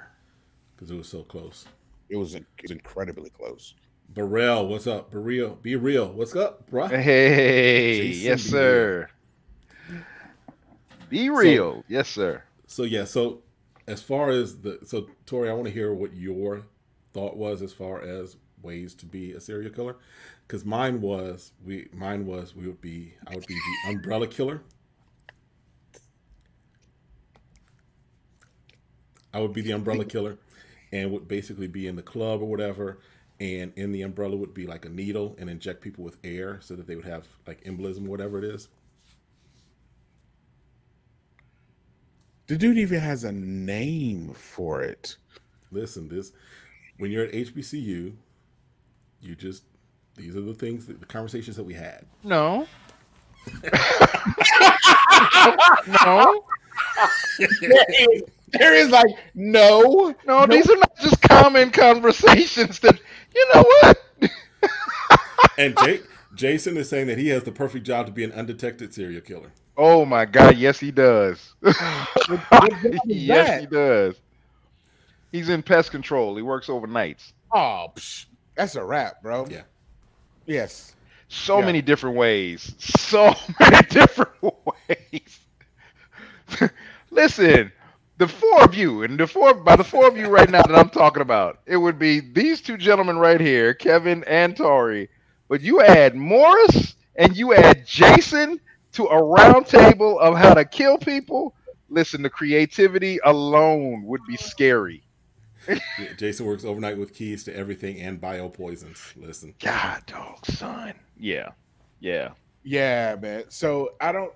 because 0.75 0.91
it 0.91 0.95
was 0.95 1.07
so 1.07 1.23
close. 1.23 1.65
It 2.09 2.17
was, 2.17 2.35
it 2.35 2.45
was 2.61 2.71
incredibly 2.71 3.29
close. 3.29 3.73
Burrell, 4.09 4.67
what's 4.67 4.87
up? 4.87 5.11
Be 5.11 5.17
real. 5.17 5.55
Be 5.55 5.75
real. 5.75 6.07
What's 6.07 6.35
up, 6.35 6.69
bro? 6.69 6.87
Hey, 6.87 8.11
Jason, 8.11 8.25
yes, 8.25 8.41
sir. 8.43 9.09
Be 11.09 11.29
real, 11.29 11.83
yes, 11.87 12.07
sir. 12.07 12.43
So 12.67 12.83
yeah, 12.83 13.05
so 13.05 13.41
as 13.87 14.01
far 14.01 14.29
as 14.29 14.61
the 14.61 14.79
so 14.83 15.07
Tori, 15.25 15.49
I 15.49 15.53
want 15.53 15.67
to 15.67 15.73
hear 15.73 15.93
what 15.93 16.13
your 16.13 16.63
thought 17.13 17.37
was 17.37 17.61
as 17.61 17.73
far 17.73 18.01
as 18.01 18.37
ways 18.61 18.93
to 18.95 19.05
be 19.05 19.31
a 19.31 19.39
serial 19.39 19.71
killer, 19.71 19.95
because 20.47 20.65
mine 20.65 21.01
was 21.01 21.51
we 21.65 21.87
mine 21.93 22.25
was 22.25 22.55
we 22.55 22.67
would 22.67 22.81
be 22.81 23.13
I 23.27 23.35
would 23.35 23.45
be 23.47 23.55
the 23.55 23.89
umbrella 23.89 24.27
killer. 24.27 24.61
I 29.33 29.39
would 29.39 29.53
be 29.53 29.61
the 29.61 29.71
umbrella 29.71 30.05
killer, 30.13 30.37
and 30.91 31.11
would 31.11 31.27
basically 31.27 31.67
be 31.67 31.87
in 31.87 31.95
the 31.95 32.01
club 32.01 32.41
or 32.41 32.45
whatever, 32.45 32.99
and 33.39 33.73
in 33.75 33.91
the 33.91 34.01
umbrella 34.01 34.35
would 34.37 34.53
be 34.53 34.65
like 34.67 34.85
a 34.85 34.89
needle 34.89 35.35
and 35.39 35.49
inject 35.49 35.81
people 35.81 36.03
with 36.03 36.17
air 36.23 36.59
so 36.61 36.75
that 36.75 36.87
they 36.87 36.95
would 36.95 37.05
have 37.05 37.27
like 37.47 37.63
embolism, 37.63 38.07
whatever 38.07 38.37
it 38.39 38.45
is. 38.45 38.69
The 42.47 42.57
dude 42.57 42.77
even 42.79 42.99
has 43.01 43.23
a 43.23 43.31
name 43.31 44.33
for 44.33 44.81
it. 44.81 45.17
listen 45.71 46.07
this 46.09 46.31
when 46.97 47.11
you're 47.11 47.25
at 47.25 47.33
hbcu 47.33 48.15
you 49.21 49.35
just 49.35 49.63
these 50.15 50.35
are 50.35 50.41
the 50.41 50.53
things 50.53 50.85
that 50.85 50.99
the 50.99 51.05
conversations 51.05 51.55
that 51.57 51.63
we 51.63 51.73
had 51.73 52.05
No. 52.23 52.67
no, 56.05 56.43
there 58.53 58.73
is 58.73 58.89
like 58.89 59.07
no. 59.35 60.15
no, 60.25 60.45
these 60.47 60.67
are 60.69 60.77
not 60.77 60.97
just 60.99 61.21
common 61.21 61.69
conversations 61.71 62.79
that 62.79 62.99
you 63.35 63.51
know 63.53 63.63
what? 63.81 64.01
and 65.57 65.77
Jake, 65.83 66.03
jason 66.33 66.75
is 66.77 66.89
saying 66.89 67.05
that 67.07 67.17
he 67.19 67.27
has 67.29 67.43
the 67.43 67.51
perfect 67.51 67.85
job 67.85 68.07
to 68.07 68.11
be 68.11 68.23
an 68.23 68.31
undetected 68.31 68.93
serial 68.93 69.21
killer 69.21 69.51
Oh 69.77 70.05
my 70.05 70.25
god, 70.25 70.57
yes 70.57 70.79
he 70.79 70.91
does. 70.91 71.53
What 71.61 72.41
job 72.49 72.69
is 72.85 72.99
yes, 73.05 73.59
he 73.61 73.67
does. 73.67 74.15
He's 75.31 75.49
in 75.49 75.61
pest 75.61 75.91
control. 75.91 76.35
He 76.37 76.41
works 76.41 76.67
overnights. 76.67 77.33
Oh, 77.51 77.91
psh, 77.93 78.25
that's 78.55 78.75
a 78.75 78.83
wrap, 78.83 79.21
bro. 79.21 79.45
Yeah. 79.49 79.63
Yes. 80.45 80.95
So 81.29 81.61
Yeah. 81.61 81.63
many 81.63 81.81
different 81.81 82.17
ways. 82.17 82.75
So 82.79 83.33
many 83.59 83.81
different 83.89 84.31
ways. 84.43 85.47
Listen, 87.11 87.71
the 88.17 88.27
four 88.27 88.63
of 88.63 88.75
you, 88.75 89.03
and 89.03 89.19
the 89.19 89.27
four 89.27 89.53
by 89.55 89.75
the 89.77 89.83
four 89.83 90.07
of 90.07 90.17
you 90.17 90.27
right 90.27 90.49
now 90.49 90.63
that 90.63 90.75
I'm 90.75 90.89
talking 90.89 91.21
about, 91.21 91.59
it 91.65 91.77
would 91.77 91.99
be 91.99 92.21
these 92.21 92.61
two 92.61 92.77
gentlemen 92.77 93.17
right 93.17 93.41
here, 93.41 93.73
Kevin 93.73 94.23
and 94.25 94.55
Tori. 94.57 95.09
But 95.49 95.61
you 95.61 95.81
add 95.81 96.15
Morris 96.15 96.95
and 97.15 97.35
you 97.37 97.53
add 97.53 97.85
Jason 97.87 98.59
to 98.93 99.05
a 99.07 99.23
round 99.23 99.67
table 99.67 100.19
of 100.19 100.37
how 100.37 100.53
to 100.55 100.65
kill 100.65 100.97
people. 100.97 101.55
Listen, 101.89 102.23
the 102.23 102.29
creativity 102.29 103.19
alone 103.23 104.03
would 104.05 104.25
be 104.25 104.37
scary. 104.37 105.04
Yeah, 105.67 106.13
jason 106.17 106.45
works 106.45 106.65
overnight 106.65 106.97
with 106.97 107.13
keys 107.13 107.43
to 107.45 107.55
everything 107.55 107.99
and 108.01 108.19
biopoisons 108.21 108.99
listen 109.15 109.53
God, 109.59 110.03
dog, 110.07 110.45
son. 110.45 110.93
Yeah, 111.17 111.49
yeah. 111.99 112.29
Yeah, 112.63 113.15
man. 113.21 113.45
So 113.49 113.93
I 114.01 114.11
don't. 114.11 114.33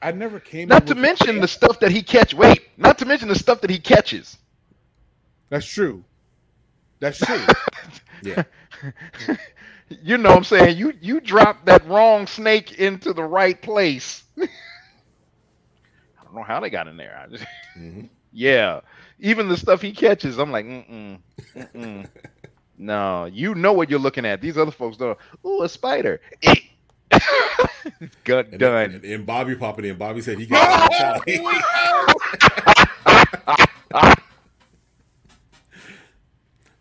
I 0.00 0.12
never 0.12 0.40
came. 0.40 0.68
Not 0.68 0.86
to 0.88 0.94
mention 0.94 1.40
the 1.40 1.48
stuff 1.48 1.80
that 1.80 1.90
he 1.90 2.02
catch. 2.02 2.34
Wait, 2.34 2.62
not 2.76 2.98
to 2.98 3.06
mention 3.06 3.28
the 3.28 3.34
stuff 3.34 3.60
that 3.62 3.70
he 3.70 3.78
catches. 3.78 4.36
That's 5.50 5.66
true. 5.66 6.04
That's 7.00 7.18
true. 7.18 7.36
yeah 8.22 8.44
you 9.88 10.18
know 10.18 10.30
what 10.30 10.38
I'm 10.38 10.44
saying? 10.44 10.78
You 10.78 10.92
you 11.00 11.20
drop 11.20 11.66
that 11.66 11.86
wrong 11.86 12.26
snake 12.26 12.72
into 12.78 13.12
the 13.12 13.24
right 13.24 13.60
place. 13.60 14.22
I 14.40 14.46
don't 16.24 16.34
know 16.34 16.42
how 16.42 16.60
they 16.60 16.70
got 16.70 16.88
in 16.88 16.96
there. 16.96 17.18
I 17.18 17.28
just, 17.30 17.44
hmm 17.74 18.02
yeah. 18.32 18.80
Even 19.22 19.48
the 19.48 19.56
stuff 19.56 19.80
he 19.80 19.92
catches, 19.92 20.36
I'm 20.36 20.50
like, 20.50 20.66
mm-mm, 20.66 21.18
mm-mm. 21.54 22.08
no, 22.78 23.26
you 23.26 23.54
know 23.54 23.72
what 23.72 23.88
you're 23.88 24.00
looking 24.00 24.26
at. 24.26 24.40
These 24.40 24.58
other 24.58 24.72
folks 24.72 24.96
don't. 24.96 25.16
Ooh, 25.46 25.62
a 25.62 25.68
spider. 25.68 26.20
Gut 28.24 28.48
and, 28.48 28.58
done. 28.58 28.90
and, 28.90 29.04
and 29.04 29.26
bobby 29.26 29.54
popping 29.54 29.84
in 29.84 29.96
bobby 29.98 30.22
said 30.22 30.38
he 30.38 30.46
got 30.48 31.22
immortality. 31.28 31.40
Oh, 33.94 34.14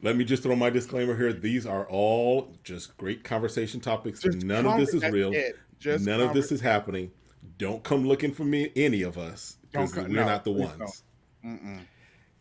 Let 0.01 0.15
me 0.15 0.23
just 0.23 0.41
throw 0.41 0.55
my 0.55 0.71
disclaimer 0.71 1.15
here. 1.15 1.33
These 1.33 1.67
are 1.67 1.85
all 1.87 2.55
just 2.63 2.97
great 2.97 3.23
conversation 3.23 3.81
topics. 3.81 4.21
Just 4.21 4.41
None 4.43 4.65
of 4.65 4.79
this 4.79 4.95
is 4.95 5.03
real. 5.03 5.31
Just 5.79 6.05
None 6.05 6.21
of 6.21 6.33
this 6.33 6.51
is 6.51 6.59
happening. 6.59 7.11
Don't 7.59 7.83
come 7.83 8.07
looking 8.07 8.33
for 8.33 8.45
me, 8.45 8.71
any 8.75 9.03
of 9.03 9.19
us, 9.19 9.57
because 9.71 9.95
we're 9.95 10.07
no, 10.07 10.25
not 10.25 10.43
the 10.43 10.51
ones. 10.51 11.03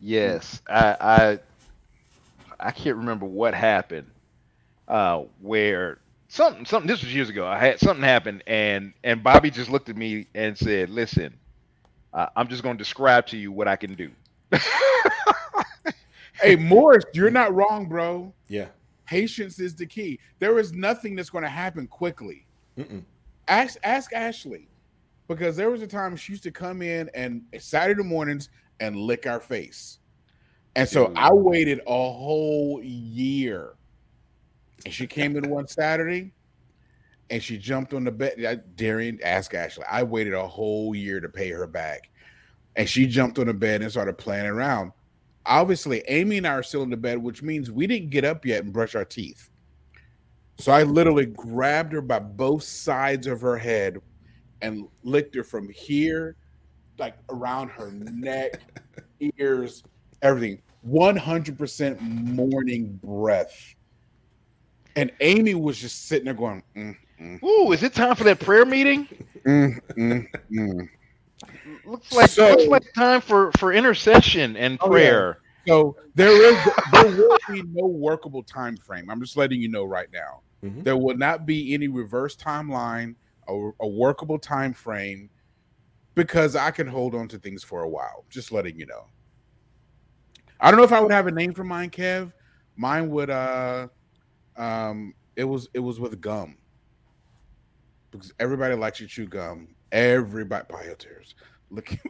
Yes, 0.01 0.61
I 0.67 0.97
I 0.99 1.39
I 2.59 2.71
can't 2.71 2.97
remember 2.97 3.25
what 3.25 3.53
happened. 3.53 4.07
Uh, 4.87 5.23
where 5.41 5.99
something 6.27 6.65
something 6.65 6.87
this 6.87 7.03
was 7.03 7.13
years 7.13 7.29
ago. 7.29 7.45
I 7.47 7.59
had 7.59 7.79
something 7.79 8.03
happen, 8.03 8.41
and 8.47 8.93
and 9.03 9.23
Bobby 9.23 9.51
just 9.51 9.69
looked 9.69 9.89
at 9.89 9.95
me 9.95 10.27
and 10.33 10.57
said, 10.57 10.89
"Listen, 10.89 11.33
uh, 12.13 12.27
I'm 12.35 12.47
just 12.47 12.63
going 12.63 12.77
to 12.77 12.83
describe 12.83 13.27
to 13.27 13.37
you 13.37 13.51
what 13.51 13.67
I 13.67 13.75
can 13.75 13.93
do." 13.95 14.11
Hey, 16.41 16.55
Morris, 16.55 17.05
you're 17.13 17.29
not 17.29 17.53
wrong, 17.53 17.85
bro. 17.87 18.33
Yeah. 18.47 18.67
Patience 19.05 19.59
is 19.59 19.75
the 19.75 19.85
key. 19.85 20.19
There 20.39 20.57
is 20.57 20.73
nothing 20.73 21.15
that's 21.15 21.29
going 21.29 21.43
to 21.43 21.49
happen 21.49 21.85
quickly. 21.85 22.47
Mm-mm. 22.77 23.03
Ask 23.47 23.77
ask 23.83 24.11
Ashley, 24.13 24.67
because 25.27 25.55
there 25.55 25.69
was 25.69 25.83
a 25.83 25.87
time 25.87 26.15
she 26.15 26.33
used 26.33 26.43
to 26.43 26.51
come 26.51 26.81
in 26.81 27.11
and 27.13 27.43
Saturday 27.59 28.03
mornings 28.03 28.49
and 28.81 28.97
lick 28.97 29.25
our 29.25 29.39
face, 29.39 29.99
and 30.75 30.87
so 30.89 31.07
Dude. 31.07 31.17
I 31.17 31.31
waited 31.31 31.79
a 31.87 32.11
whole 32.11 32.81
year, 32.83 33.75
and 34.83 34.93
she 34.93 35.07
came 35.07 35.37
in 35.37 35.49
one 35.49 35.67
Saturday, 35.67 36.33
and 37.29 37.41
she 37.41 37.57
jumped 37.57 37.93
on 37.93 38.03
the 38.03 38.11
bed. 38.11 38.43
I- 38.43 38.55
Darian, 38.75 39.19
ask 39.23 39.53
Ashley. 39.53 39.85
I 39.89 40.03
waited 40.03 40.33
a 40.33 40.45
whole 40.45 40.93
year 40.93 41.21
to 41.21 41.29
pay 41.29 41.49
her 41.51 41.67
back, 41.67 42.09
and 42.75 42.89
she 42.89 43.05
jumped 43.05 43.39
on 43.39 43.47
the 43.47 43.53
bed 43.53 43.81
and 43.81 43.89
started 43.89 44.17
playing 44.17 44.47
around. 44.47 44.91
Obviously, 45.45 46.03
Amy 46.07 46.37
and 46.37 46.47
I 46.47 46.51
are 46.53 46.63
still 46.63 46.83
in 46.83 46.89
the 46.89 46.97
bed, 46.97 47.17
which 47.17 47.41
means 47.41 47.71
we 47.71 47.87
didn't 47.87 48.09
get 48.09 48.25
up 48.25 48.45
yet 48.45 48.63
and 48.63 48.73
brush 48.73 48.95
our 48.95 49.05
teeth. 49.05 49.49
So 50.57 50.71
I 50.71 50.83
literally 50.83 51.25
grabbed 51.25 51.93
her 51.93 52.01
by 52.01 52.19
both 52.19 52.61
sides 52.63 53.25
of 53.25 53.41
her 53.41 53.57
head 53.57 53.97
and 54.61 54.87
licked 55.01 55.33
her 55.33 55.43
from 55.43 55.69
here, 55.69 56.35
like 57.01 57.15
around 57.29 57.69
her 57.69 57.91
neck, 57.91 58.61
ears, 59.37 59.83
everything. 60.21 60.61
100% 60.87 61.99
morning 62.01 62.99
breath. 63.03 63.53
And 64.95 65.11
Amy 65.19 65.55
was 65.55 65.77
just 65.77 66.07
sitting 66.07 66.25
there 66.25 66.33
going, 66.33 66.63
mm, 66.77 66.95
mm, 67.19 67.43
Ooh, 67.43 67.71
is 67.71 67.83
it 67.83 67.93
time 67.93 68.15
for 68.15 68.23
that 68.25 68.39
prayer 68.39 68.65
meeting? 68.65 69.07
mm, 69.45 69.77
mm, 69.97 70.27
mm. 70.51 70.89
Looks 71.85 72.11
like 72.13 72.29
So- 72.29 72.49
looks 72.49 72.65
like 72.67 72.83
time 72.93 73.21
for 73.21 73.51
for 73.57 73.73
intercession 73.73 74.55
and 74.57 74.77
Oh, 74.81 74.87
yeah. 74.87 74.91
prayer. 74.91 75.37
So 75.67 75.95
there 76.15 76.31
is 76.31 76.57
there 76.91 77.05
will 77.07 77.37
be 77.49 77.63
no 77.71 77.87
workable 77.87 78.43
time 78.43 78.75
frame. 78.77 79.09
I'm 79.09 79.21
just 79.21 79.37
letting 79.37 79.61
you 79.61 79.69
know 79.69 79.85
right 79.85 80.07
now. 80.11 80.41
Mhm. 80.63 80.83
There 80.83 80.97
will 80.97 81.15
not 81.17 81.45
be 81.45 81.73
any 81.73 81.87
reverse 81.87 82.35
timeline 82.35 83.15
or 83.47 83.73
a 83.79 83.87
workable 83.87 84.39
time 84.39 84.73
frame 84.73 85.29
because 86.15 86.55
I 86.55 86.71
can 86.71 86.87
hold 86.87 87.15
on 87.15 87.27
to 87.29 87.37
things 87.37 87.63
for 87.63 87.83
a 87.83 87.89
while. 87.89 88.25
Just 88.29 88.51
letting 88.51 88.77
you 88.77 88.85
know. 88.85 89.05
I 90.59 90.69
don't 90.69 90.77
know 90.77 90.83
if 90.83 90.91
I 90.91 90.99
would 90.99 91.11
have 91.11 91.27
a 91.27 91.31
name 91.31 91.53
for 91.53 91.63
mine, 91.63 91.89
Kev. 91.89 92.31
Mine 92.75 93.09
would 93.09 93.29
uh 93.29 93.87
um 94.57 95.13
it 95.35 95.43
was 95.43 95.69
it 95.73 95.79
was 95.79 95.99
with 95.99 96.19
gum. 96.21 96.57
Because 98.11 98.33
everybody 98.39 98.75
likes 98.75 98.97
to 98.99 99.07
chew 99.07 99.25
gum. 99.25 99.69
Everybody 99.91 100.65
biotears. 100.67 101.33
Look 101.73 101.87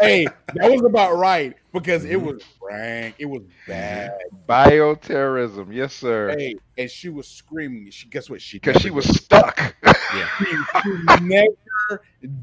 hey, 0.00 0.24
that 0.54 0.70
was 0.70 0.82
about 0.82 1.16
right 1.16 1.56
because 1.72 2.04
it 2.04 2.20
was 2.20 2.40
rank, 2.62 3.16
it 3.18 3.26
was 3.26 3.42
bad. 3.66 4.12
Bioterrorism, 4.48 5.74
yes, 5.74 5.92
sir. 5.92 6.36
Hey, 6.38 6.54
and 6.78 6.88
she 6.88 7.08
was 7.08 7.26
screaming. 7.26 7.90
She 7.90 8.06
guess 8.06 8.30
what? 8.30 8.40
She 8.40 8.60
Because 8.60 8.80
she 8.82 8.90
was 8.90 9.04
stuck. 9.06 9.74
Yeah. 9.84 10.28
she 10.38 11.24
never 11.24 11.56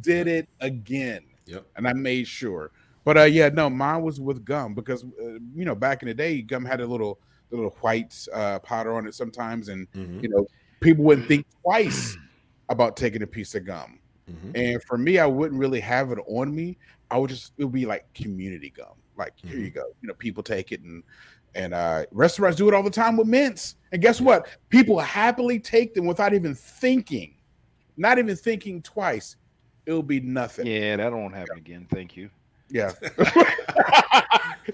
did 0.01 0.27
it 0.27 0.47
again. 0.59 1.21
Yep. 1.45 1.65
And 1.75 1.87
I 1.87 1.93
made 1.93 2.27
sure. 2.27 2.71
But 3.05 3.17
uh, 3.17 3.23
yeah, 3.23 3.49
no, 3.49 3.69
mine 3.69 4.01
was 4.01 4.19
with 4.19 4.43
gum 4.43 4.73
because 4.73 5.03
uh, 5.03 5.39
you 5.55 5.63
know 5.65 5.75
back 5.75 6.01
in 6.01 6.09
the 6.09 6.13
day, 6.13 6.41
gum 6.41 6.65
had 6.65 6.81
a 6.81 6.85
little 6.85 7.19
little 7.51 7.69
white 7.81 8.13
uh, 8.33 8.59
powder 8.59 8.93
on 8.97 9.07
it 9.07 9.15
sometimes, 9.15 9.69
and 9.69 9.89
Mhm. 9.93 10.21
you 10.21 10.29
know 10.29 10.45
people 10.81 11.05
wouldn't 11.05 11.27
think 11.27 11.45
twice 11.63 12.17
about 12.69 12.97
taking 12.97 13.21
a 13.21 13.27
piece 13.27 13.55
of 13.55 13.65
gum. 13.65 13.99
Mhm. 14.29 14.51
And 14.55 14.83
for 14.83 14.97
me, 14.97 15.19
I 15.19 15.25
wouldn't 15.25 15.57
really 15.57 15.79
have 15.79 16.11
it 16.11 16.19
on 16.27 16.53
me. 16.53 16.77
I 17.09 17.17
would 17.17 17.29
just 17.29 17.53
it 17.57 17.63
would 17.63 17.73
be 17.73 17.85
like 17.85 18.11
community 18.13 18.69
gum. 18.75 18.95
Like 19.17 19.31
here 19.37 19.57
you 19.57 19.69
go. 19.69 19.85
You 20.01 20.09
know, 20.09 20.13
people 20.15 20.43
take 20.43 20.73
it 20.73 20.81
and 20.81 21.01
and 21.55 21.73
uh 21.73 22.05
restaurants 22.11 22.57
do 22.57 22.67
it 22.67 22.73
all 22.73 22.83
the 22.83 22.89
time 22.89 23.15
with 23.15 23.27
mints. 23.27 23.75
And 23.93 24.01
guess 24.01 24.19
what? 24.19 24.49
People 24.67 24.99
happily 24.99 25.59
take 25.59 25.93
them 25.93 26.05
without 26.05 26.33
even 26.33 26.53
thinking, 26.53 27.35
not 27.97 28.19
even 28.19 28.35
thinking 28.35 28.81
twice. 28.81 29.35
It'll 29.85 30.03
be 30.03 30.19
nothing. 30.19 30.67
yeah, 30.67 30.95
that 30.97 31.11
won't 31.11 31.33
happen 31.33 31.57
again. 31.57 31.87
Thank 31.89 32.15
you. 32.17 32.29
Yeah. 32.69 32.91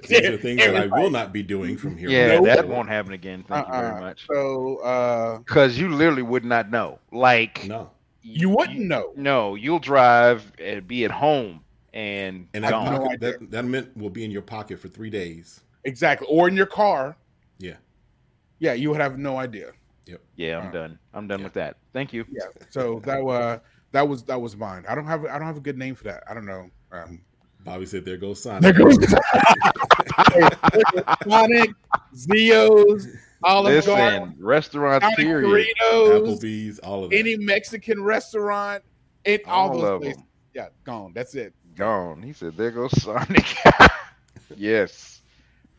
These 0.07 0.25
are 0.25 0.37
things 0.37 0.59
that 0.59 0.75
I 0.75 0.87
will 0.87 1.11
not 1.11 1.31
be 1.31 1.43
doing 1.43 1.77
from 1.77 1.95
here. 1.95 2.09
Yeah, 2.09 2.37
on 2.37 2.43
that 2.45 2.67
won't 2.67 2.89
happen 2.89 3.13
again. 3.13 3.43
Thank 3.47 3.67
you 3.67 3.73
very 3.73 3.87
Uh-uh. 3.91 3.99
much. 4.01 4.25
So 4.27 4.77
uh 4.77 5.37
Because 5.39 5.77
you 5.77 5.89
literally 5.89 6.23
would 6.23 6.43
not 6.43 6.71
know. 6.71 6.97
Like 7.11 7.65
No. 7.67 7.91
you 8.23 8.49
wouldn't 8.49 8.79
know. 8.79 9.13
No, 9.15 9.53
you'll 9.55 9.77
drive 9.79 10.51
and 10.59 10.87
be 10.87 11.05
at 11.05 11.11
home 11.11 11.59
and, 11.93 12.47
And 12.55 12.63
that, 12.63 12.71
gone. 12.71 12.85
no 12.91 12.99
pocket, 13.01 13.11
idea. 13.23 13.31
that, 13.37 13.51
that 13.51 13.65
mint 13.65 13.95
will 13.95 14.09
be 14.09 14.25
in 14.25 14.31
your 14.31 14.41
pocket 14.41 14.79
for 14.79 14.87
three 14.87 15.11
days. 15.11 15.61
Exactly. 15.83 16.27
Or 16.29 16.47
in 16.47 16.55
your 16.57 16.65
car. 16.65 17.15
Yeah. 17.59 17.75
Yeah, 18.57 18.73
you 18.73 18.89
would 18.89 18.99
have 19.01 19.19
no 19.19 19.37
idea. 19.37 19.73
Yeah, 20.35 20.59
I'm 20.59 20.67
Uh, 20.67 20.71
done. 20.71 20.99
I'm 21.13 21.27
done 21.27 21.39
yeah. 21.39 21.43
with 21.45 21.53
that. 21.53 21.77
Thank 21.93 22.13
you. 22.13 22.25
Yeah. 22.29 22.45
So 22.69 22.99
that 23.05 23.21
uh 23.23 23.59
that 23.91 24.07
was 24.07 24.23
that 24.23 24.39
was 24.41 24.55
mine. 24.57 24.85
I 24.87 24.95
don't 24.95 25.05
have 25.05 25.25
I 25.25 25.37
don't 25.37 25.47
have 25.47 25.57
a 25.57 25.61
good 25.61 25.77
name 25.77 25.95
for 25.95 26.03
that. 26.05 26.23
I 26.29 26.33
don't 26.33 26.45
know. 26.45 26.69
Um 26.91 27.21
Bobby 27.63 27.85
said, 27.85 28.03
"There 28.03 28.17
goes 28.17 28.41
Sonic." 28.43 28.61
There 28.61 28.73
goes 28.73 28.97
Sonic, 31.25 31.69
Zio's, 32.15 33.07
Olive 33.43 33.85
Garden, 33.85 34.21
Listen, 34.29 34.35
restaurants, 34.45 35.05
Sonic 35.05 35.17
period. 35.17 35.67
Doritos, 35.81 36.41
Applebee's, 36.41 36.79
all 36.79 37.03
of 37.05 37.11
that. 37.11 37.15
any 37.17 37.37
Mexican 37.37 38.03
restaurant, 38.03 38.83
and 39.25 39.39
all, 39.45 39.69
All 39.69 39.73
those 39.79 39.83
of 39.83 40.01
places. 40.01 40.17
them 40.17 40.27
Yeah, 40.53 40.67
gone. 40.83 41.11
That's 41.13 41.35
it. 41.35 41.53
gone. 41.75 42.21
He 42.21 42.33
said, 42.33 42.57
"There 42.57 42.71
goes 42.71 42.91
Sonic." 43.01 43.45
yes. 44.57 45.21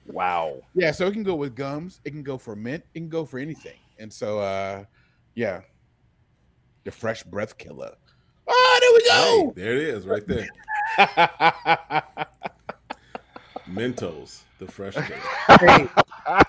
Wow. 0.06 0.60
Yeah, 0.74 0.90
so 0.90 1.06
it 1.06 1.12
can 1.12 1.22
go 1.22 1.34
with 1.34 1.54
gums. 1.54 2.00
It 2.04 2.10
can 2.10 2.22
go 2.22 2.36
for 2.38 2.54
mint. 2.54 2.84
It 2.94 2.98
can 3.00 3.08
go 3.08 3.24
for 3.24 3.38
anything. 3.38 3.76
And 3.98 4.12
so, 4.12 4.38
uh 4.40 4.84
yeah, 5.34 5.60
the 6.84 6.90
fresh 6.90 7.22
breath 7.22 7.56
killer. 7.58 7.94
Oh, 8.46 8.78
there 8.80 8.92
we 8.92 9.08
go. 9.08 9.52
Hey, 9.56 9.62
there 9.62 9.72
it 9.76 9.82
is, 9.82 10.06
right 10.06 10.26
there. 10.26 10.46
Mentos, 13.68 14.42
the 14.58 14.66
fresh 14.66 14.94
killer. 14.94 15.20
hey, 15.60 15.88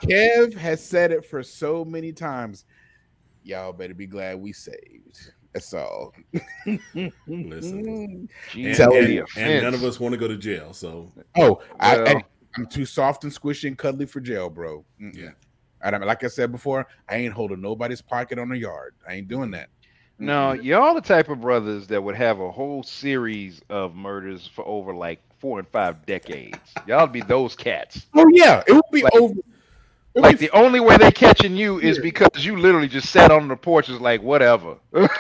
Kev 0.04 0.54
has 0.56 0.84
said 0.84 1.12
it 1.12 1.26
for 1.26 1.42
so 1.44 1.86
many 1.86 2.12
times. 2.12 2.66
Y'all 3.44 3.72
better 3.74 3.94
be 3.94 4.08
glad 4.08 4.38
we 4.40 4.52
saved. 4.52 5.32
That's 5.54 5.74
all. 5.74 6.14
Listen. 6.66 8.28
And, 8.54 8.80
and- 8.80 9.28
and 9.38 9.64
none 9.64 9.74
of 9.74 9.84
us 9.84 10.00
want 10.00 10.14
to 10.14 10.18
go 10.18 10.28
to 10.28 10.38
jail, 10.38 10.74
so 10.74 11.12
Oh, 11.38 11.62
I, 11.80 11.98
Well- 11.98 12.08
I, 12.18 12.24
am 12.58 12.66
too 12.68 12.86
soft 12.86 13.24
and 13.24 13.34
squishy 13.34 13.68
and 13.68 13.78
cuddly 13.78 14.06
for 14.06 14.20
jail, 14.20 14.50
bro. 14.50 14.84
Mm-mm. 15.02 15.16
Yeah. 15.16 15.32
And 15.82 15.96
I 15.96 16.00
mean, 16.00 16.08
like 16.08 16.24
I 16.24 16.28
said 16.28 16.52
before, 16.52 16.88
I 17.10 17.18
ain't 17.18 17.34
holding 17.34 17.62
nobody's 17.62 18.02
pocket 18.02 18.40
on 18.40 18.50
the 18.50 18.58
yard. 18.58 18.96
I 19.08 19.14
ain't 19.14 19.28
doing 19.28 19.52
that. 19.52 19.70
No, 20.18 20.54
y'all 20.54 20.96
the 20.96 21.02
type 21.02 21.30
of 21.30 21.42
brothers 21.42 21.88
that 21.88 22.02
would 22.02 22.16
have 22.16 22.40
a 22.40 22.50
whole 22.50 22.84
series 22.84 23.62
of 23.70 23.96
murders 23.96 24.48
for 24.48 24.66
over 24.66 24.96
like 24.96 25.20
four 25.40 25.60
and 25.60 25.68
five 25.68 26.06
decades. 26.06 26.58
Y'all 26.88 27.06
be 27.08 27.22
those 27.22 27.56
cats. 27.56 28.08
Oh 28.16 28.28
yeah, 28.32 28.64
it 28.68 28.72
would 28.74 28.84
be 28.92 29.04
Like- 29.04 29.16
over. 29.16 29.34
It 29.34 30.22
would 30.22 30.28
Like 30.30 30.40
be 30.40 30.48
the 30.48 30.56
only 30.56 30.80
way 30.80 30.96
they 30.96 31.12
catching 31.12 31.58
you 31.58 31.78
is 31.82 32.00
because 32.00 32.46
you 32.46 32.56
literally 32.56 32.88
just 32.88 33.10
sat 33.10 33.32
on 33.32 33.50
the 33.50 33.56
porch 33.58 33.90
is 33.90 34.00
like 34.00 34.22
whatever. 34.24 34.78
I'm 34.96 35.12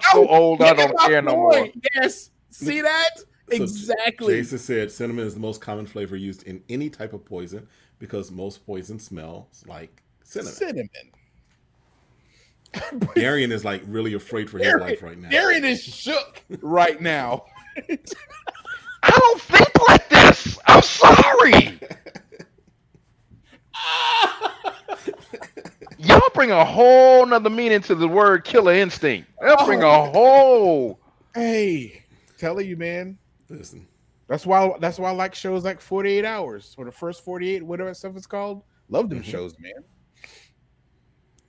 so 0.00 0.26
oh, 0.26 0.26
old 0.28 0.62
I 0.62 0.72
don't 0.72 0.98
care 1.00 1.20
no 1.20 1.36
more. 1.36 1.68
Yes, 1.94 2.30
see 2.48 2.80
that 2.80 3.10
So 3.18 3.24
exactly. 3.62 4.36
Jason 4.36 4.58
said 4.58 4.90
cinnamon 4.90 5.26
is 5.26 5.34
the 5.34 5.40
most 5.40 5.60
common 5.60 5.84
flavor 5.84 6.16
used 6.16 6.44
in 6.44 6.62
any 6.70 6.88
type 6.88 7.12
of 7.12 7.22
poison 7.26 7.68
because 7.98 8.30
most 8.30 8.64
poison 8.66 8.98
smells 8.98 9.64
like 9.66 10.02
cinnamon. 10.22 10.54
Cinnamon. 10.54 10.88
Darian 13.14 13.52
is 13.52 13.64
like 13.64 13.82
really 13.86 14.14
afraid 14.14 14.50
for 14.50 14.58
his 14.58 14.74
life 14.74 15.02
right 15.02 15.18
now. 15.18 15.28
Darian 15.30 15.64
is 15.64 15.82
shook 15.82 16.42
right 16.60 17.00
now. 17.00 17.44
I 19.02 19.10
don't 19.10 19.40
think 19.40 19.88
like 19.88 20.08
this. 20.08 20.58
I'm 20.66 20.82
sorry. 20.82 21.78
Y'all 25.98 26.20
bring 26.34 26.50
a 26.50 26.64
whole 26.64 27.26
nother 27.26 27.50
meaning 27.50 27.80
to 27.82 27.94
the 27.94 28.08
word 28.08 28.44
killer 28.44 28.74
instinct. 28.74 29.28
Y'all 29.40 29.66
bring 29.66 29.82
a 29.82 29.86
oh. 29.86 30.10
whole 30.10 31.00
Hey, 31.34 32.04
telling 32.38 32.68
you, 32.68 32.76
man. 32.76 33.18
Listen, 33.48 33.88
That's 34.28 34.46
why. 34.46 34.72
That's 34.80 34.98
why 34.98 35.10
I 35.10 35.12
like 35.12 35.34
shows 35.34 35.64
like 35.64 35.80
Forty 35.80 36.10
Eight 36.18 36.24
Hours 36.24 36.74
or 36.78 36.84
the 36.84 36.92
first 36.92 37.24
Forty 37.24 37.54
Eight, 37.54 37.62
whatever 37.62 37.90
that 37.90 37.96
stuff 37.96 38.16
is 38.16 38.26
called. 38.26 38.62
Love 38.88 39.08
them 39.10 39.20
Mhm. 39.20 39.24
shows, 39.24 39.54
man. 39.58 39.72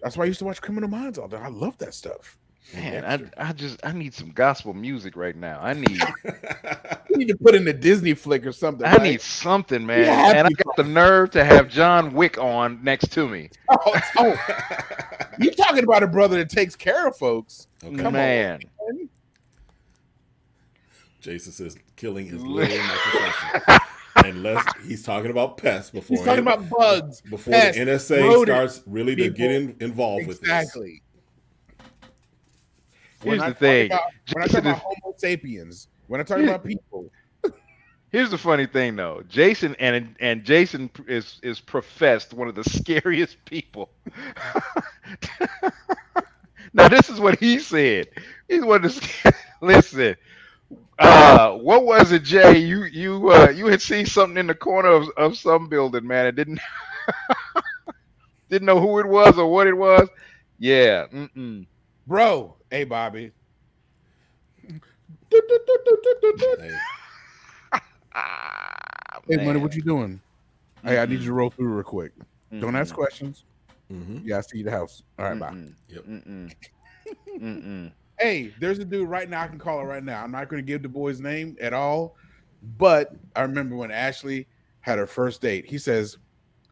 That's 0.02 0.18
why 0.18 0.26
I 0.26 0.28
used 0.28 0.40
to 0.40 0.46
watch 0.46 0.62
Criminal 0.62 0.90
Minds 0.90 1.18
all 1.18 1.28
day. 1.28 1.38
I 1.38 1.48
love 1.48 1.78
that 1.80 1.94
stuff. 1.94 2.38
man. 2.74 3.06
I, 3.38 3.50
I 3.50 3.54
just 3.54 3.80
I 3.86 3.92
need 3.92 4.14
some 4.14 4.32
gospel 4.32 4.74
music 4.74 5.16
right 5.16 5.36
now. 5.36 5.60
I 5.62 5.74
need 5.74 6.02
You 7.10 7.18
need 7.18 7.28
to 7.30 7.38
put 7.38 7.56
in 7.56 7.68
a 7.68 7.74
Disney 7.74 8.14
flick 8.14 8.46
or 8.46 8.52
something. 8.52 8.86
I 8.86 8.94
right? 8.94 9.02
need 9.04 9.22
something, 9.22 9.86
man. 9.86 10.02
Yeah, 10.06 10.32
and 10.40 10.48
I 10.48 10.50
got 10.52 10.76
the 10.76 10.84
nerve 10.84 11.32
to 11.32 11.46
have 11.46 11.70
John 11.70 12.14
Wick 12.14 12.38
on 12.38 12.84
next 12.84 13.12
to 13.14 13.28
me. 13.30 13.50
Oh, 13.70 14.02
oh, 14.18 14.36
you 15.40 15.52
talking 15.52 15.84
about 15.84 16.02
a 16.04 16.08
brother 16.08 16.38
that 16.38 16.50
takes 16.50 16.76
care 16.76 17.08
of 17.08 17.16
folks? 17.18 17.68
okay. 17.84 17.96
Come 18.04 18.16
on. 18.16 18.60
Man. 21.26 21.36
Jason 21.36 21.52
says 21.54 21.78
killing 21.96 22.28
is 22.28 22.34
literally 22.44 22.80
my 22.80 22.96
profession. 22.96 23.80
Unless 24.18 24.64
he's 24.88 25.04
talking 25.04 25.30
about 25.30 25.58
pests 25.58 25.92
before 25.92 26.18
He's 26.18 26.26
talking 26.26 26.40
him- 26.40 26.48
about 26.48 26.70
bugs. 26.70 27.22
before 27.22 27.52
pests, 27.54 27.78
the 27.78 27.86
NSA 27.86 28.22
rodents, 28.24 28.76
starts 28.76 28.82
really 28.88 29.16
to 29.18 29.30
get 29.30 29.52
in, 29.52 29.76
involved 29.82 30.26
with 30.28 30.40
this. 30.42 30.50
Exactly. 30.50 31.02
Here's 33.22 33.40
When 33.40 33.42
I 33.42 33.48
the 33.48 33.52
talk 33.54 33.60
thing. 33.60 33.86
about- 33.88 34.02
when 34.34 34.44
I 34.44 34.48
talk 34.48 34.52
Jason 34.56 34.68
about 34.68 34.80
Homo 34.82 35.14
sapiens, 35.18 35.88
when 36.08 36.22
I 36.22 36.24
talk 36.24 36.40
about 36.40 36.64
people, 36.66 37.12
Here's 38.12 38.30
the 38.32 38.38
funny 38.38 38.66
thing, 38.66 38.96
though. 38.96 39.24
Jason 39.28 39.76
and 39.78 40.16
and 40.22 40.46
Jason 40.46 40.90
is 41.06 41.38
is 41.44 41.60
professed 41.60 42.34
one 42.34 42.48
of 42.48 42.56
the 42.56 42.64
scariest 42.64 43.44
people. 43.44 43.90
now, 46.74 46.88
this 46.88 47.10
is 47.10 47.20
what 47.20 47.38
he 47.40 47.60
said. 47.60 48.08
He's 48.48 48.64
one 48.64 48.86
of 48.86 48.96
the. 48.96 49.02
sc- 49.02 49.36
Listen, 49.62 50.16
uh, 51.00 51.52
what 51.58 51.86
was 51.86 52.12
it, 52.12 52.24
Jay? 52.24 52.58
You 52.60 52.84
you 52.86 53.32
uh, 53.32 53.50
you 53.50 53.68
had 53.68 53.82
seen 53.82 54.06
something 54.06 54.38
in 54.38 54.48
the 54.48 54.56
corner 54.56 54.90
of, 54.90 55.10
of 55.18 55.38
some 55.38 55.68
building, 55.70 56.08
man. 56.08 56.26
It 56.28 56.36
didn't 56.36 56.60
didn't 58.50 58.66
know 58.66 58.80
who 58.80 59.00
it 59.00 59.08
was 59.08 59.38
or 59.38 59.52
what 59.52 59.68
it 59.68 59.74
was. 59.76 60.08
Yeah. 60.58 61.06
Mm-mm. 61.14 61.68
bro. 62.06 62.58
Hey, 62.70 62.84
Bobby. 62.84 63.32
Hey, 66.58 66.82
Ah, 68.16 69.20
Hey, 69.28 69.38
money, 69.38 69.60
what 69.60 69.76
you 69.76 69.82
doing? 69.84 70.22
Hey, 70.84 71.00
I 71.00 71.06
need 71.06 71.20
you 71.22 71.28
to 71.28 71.34
roll 71.34 71.50
through 71.50 71.74
real 71.74 71.84
quick. 71.84 72.14
Don't 72.60 72.76
ask 72.76 72.94
questions. 72.94 73.46
mhm. 73.92 74.22
Yeah, 74.24 74.38
I 74.38 74.42
see 74.42 74.64
the 74.64 74.72
house. 74.72 75.02
All 75.18 75.26
right, 75.26 75.38
bye. 75.40 75.54
Mm-mm. 75.54 75.76
Yep. 75.88 76.06
Hey, 78.20 78.54
there's 78.60 78.80
a 78.80 78.86
dude 78.86 79.10
right 79.10 79.30
now. 79.30 79.42
I 79.42 79.48
can 79.48 79.60
call 79.60 79.80
it 79.82 79.84
right 79.84 80.04
now. 80.04 80.24
I'm 80.24 80.32
not 80.32 80.50
going 80.50 80.62
to 80.62 80.66
give 80.66 80.82
the 80.82 80.90
boy's 80.90 81.20
name 81.20 81.58
at 81.60 81.74
all, 81.74 82.16
but 82.78 83.14
I 83.36 83.42
remember 83.42 83.76
when 83.76 83.92
Ashley 83.92 84.48
had 84.82 84.98
her 85.00 85.08
first 85.08 85.42
date. 85.42 85.66
He 85.66 85.78
says, 85.78 86.18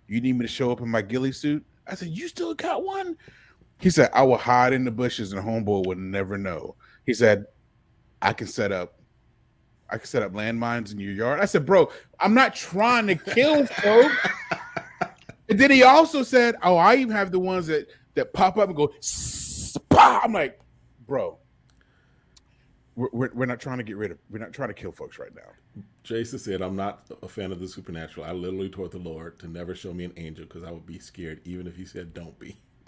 "You 0.08 0.21
need 0.21 0.38
me 0.38 0.45
to 0.45 0.51
show 0.51 0.71
up 0.71 0.82
in 0.82 0.89
my 0.89 1.01
ghillie 1.01 1.32
suit?" 1.32 1.65
I 1.88 1.95
said, 1.95 2.10
"You 2.10 2.27
still 2.27 2.53
got 2.53 2.84
one?" 2.84 3.17
He 3.79 3.89
said, 3.89 4.10
"I 4.13 4.23
will 4.23 4.38
hide 4.38 4.71
in 4.71 4.86
the 4.86 4.91
bushes 4.91 5.34
and 5.34 5.41
homeboy 5.43 5.86
would 5.86 5.97
never 5.97 6.38
know." 6.38 6.75
He 7.06 7.13
said, 7.13 7.45
"I 8.21 8.32
can 8.34 8.47
set 8.47 8.71
up. 8.71 8.99
I 9.89 9.97
can 9.97 10.08
set 10.08 10.23
up 10.23 10.34
landmines 10.34 10.91
in 10.91 10.99
your 10.99 11.12
yard. 11.12 11.39
I 11.39 11.45
said, 11.45 11.67
bro, 11.67 11.88
I'm 12.19 12.34
not 12.34 12.56
trying 12.56 13.06
to 13.08 13.15
kill 13.15 13.67
folks. 13.67 14.15
and 15.49 15.60
then 15.60 15.69
he 15.69 15.84
also 15.84 16.23
said, 16.23 16.56
oh, 16.63 16.77
I 16.77 16.95
even 16.95 17.15
have 17.15 17.32
the 17.32 17.39
ones 17.39 17.67
that 17.67 17.88
that 18.15 18.34
pop 18.34 18.58
up 18.58 18.69
and 18.69 18.75
go. 18.75 18.91
Spa! 19.01 20.21
I'm 20.23 20.34
like, 20.34 20.60
bro, 21.13 21.38
we're, 22.95 23.10
we're, 23.13 23.30
we're 23.36 23.45
not 23.45 23.60
trying 23.60 23.78
to 23.78 23.84
get 23.84 23.97
rid 23.97 24.10
of. 24.10 24.17
We're 24.32 24.39
not 24.39 24.52
trying 24.52 24.69
to 24.69 24.73
kill 24.73 24.91
folks 24.91 25.19
right 25.19 25.30
now. 25.36 25.84
Jason 26.02 26.39
said, 26.39 26.60
I'm 26.63 26.76
not 26.76 27.06
a 27.21 27.28
fan 27.28 27.52
of 27.52 27.60
the 27.60 27.67
supernatural. 27.67 28.26
I 28.26 28.32
literally 28.32 28.69
told 28.69 28.93
the 28.93 28.97
Lord 28.97 29.38
to 29.41 29.47
never 29.47 29.76
show 29.76 29.93
me 29.93 30.06
an 30.06 30.13
angel 30.17 30.45
because 30.45 30.63
I 30.63 30.71
would 30.71 30.88
be 30.88 30.97
scared, 30.97 31.39
even 31.45 31.67
if 31.67 31.76
he 31.76 31.86
said, 31.86 32.15
don't 32.15 32.34
be. 32.39 32.56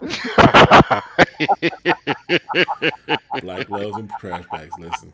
Black 3.42 3.68
gloves 3.68 3.96
and 3.96 4.10
trash 4.18 4.44
bags. 4.46 4.76
Listen. 4.76 5.12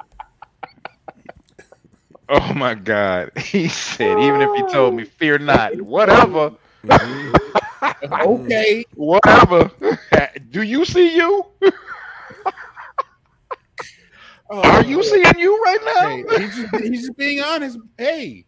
Oh 2.31 2.55
my 2.55 2.75
God. 2.75 3.31
He 3.38 3.68
said, 3.68 4.18
even 4.20 4.40
if 4.40 4.57
you 4.57 4.66
told 4.72 4.94
me, 4.94 5.05
fear 5.05 5.37
not, 5.38 5.79
whatever, 5.83 6.55
Mhm. 6.83 7.55
Okay, 8.25 8.85
whatever. 8.94 9.70
Do 10.51 10.62
you 10.62 10.85
see 10.85 11.16
you? 11.16 11.46
Are 14.61 14.83
you 14.83 15.03
seeing 15.03 15.38
you 15.38 15.61
right 15.65 15.81
Hey, 16.01 16.25
now? 16.27 16.37
he's 16.37 16.57
just, 16.57 16.69
he's 16.83 17.01
just 17.03 17.17
being 17.17 17.41
honest. 17.41 17.79
Hey, 17.99 18.45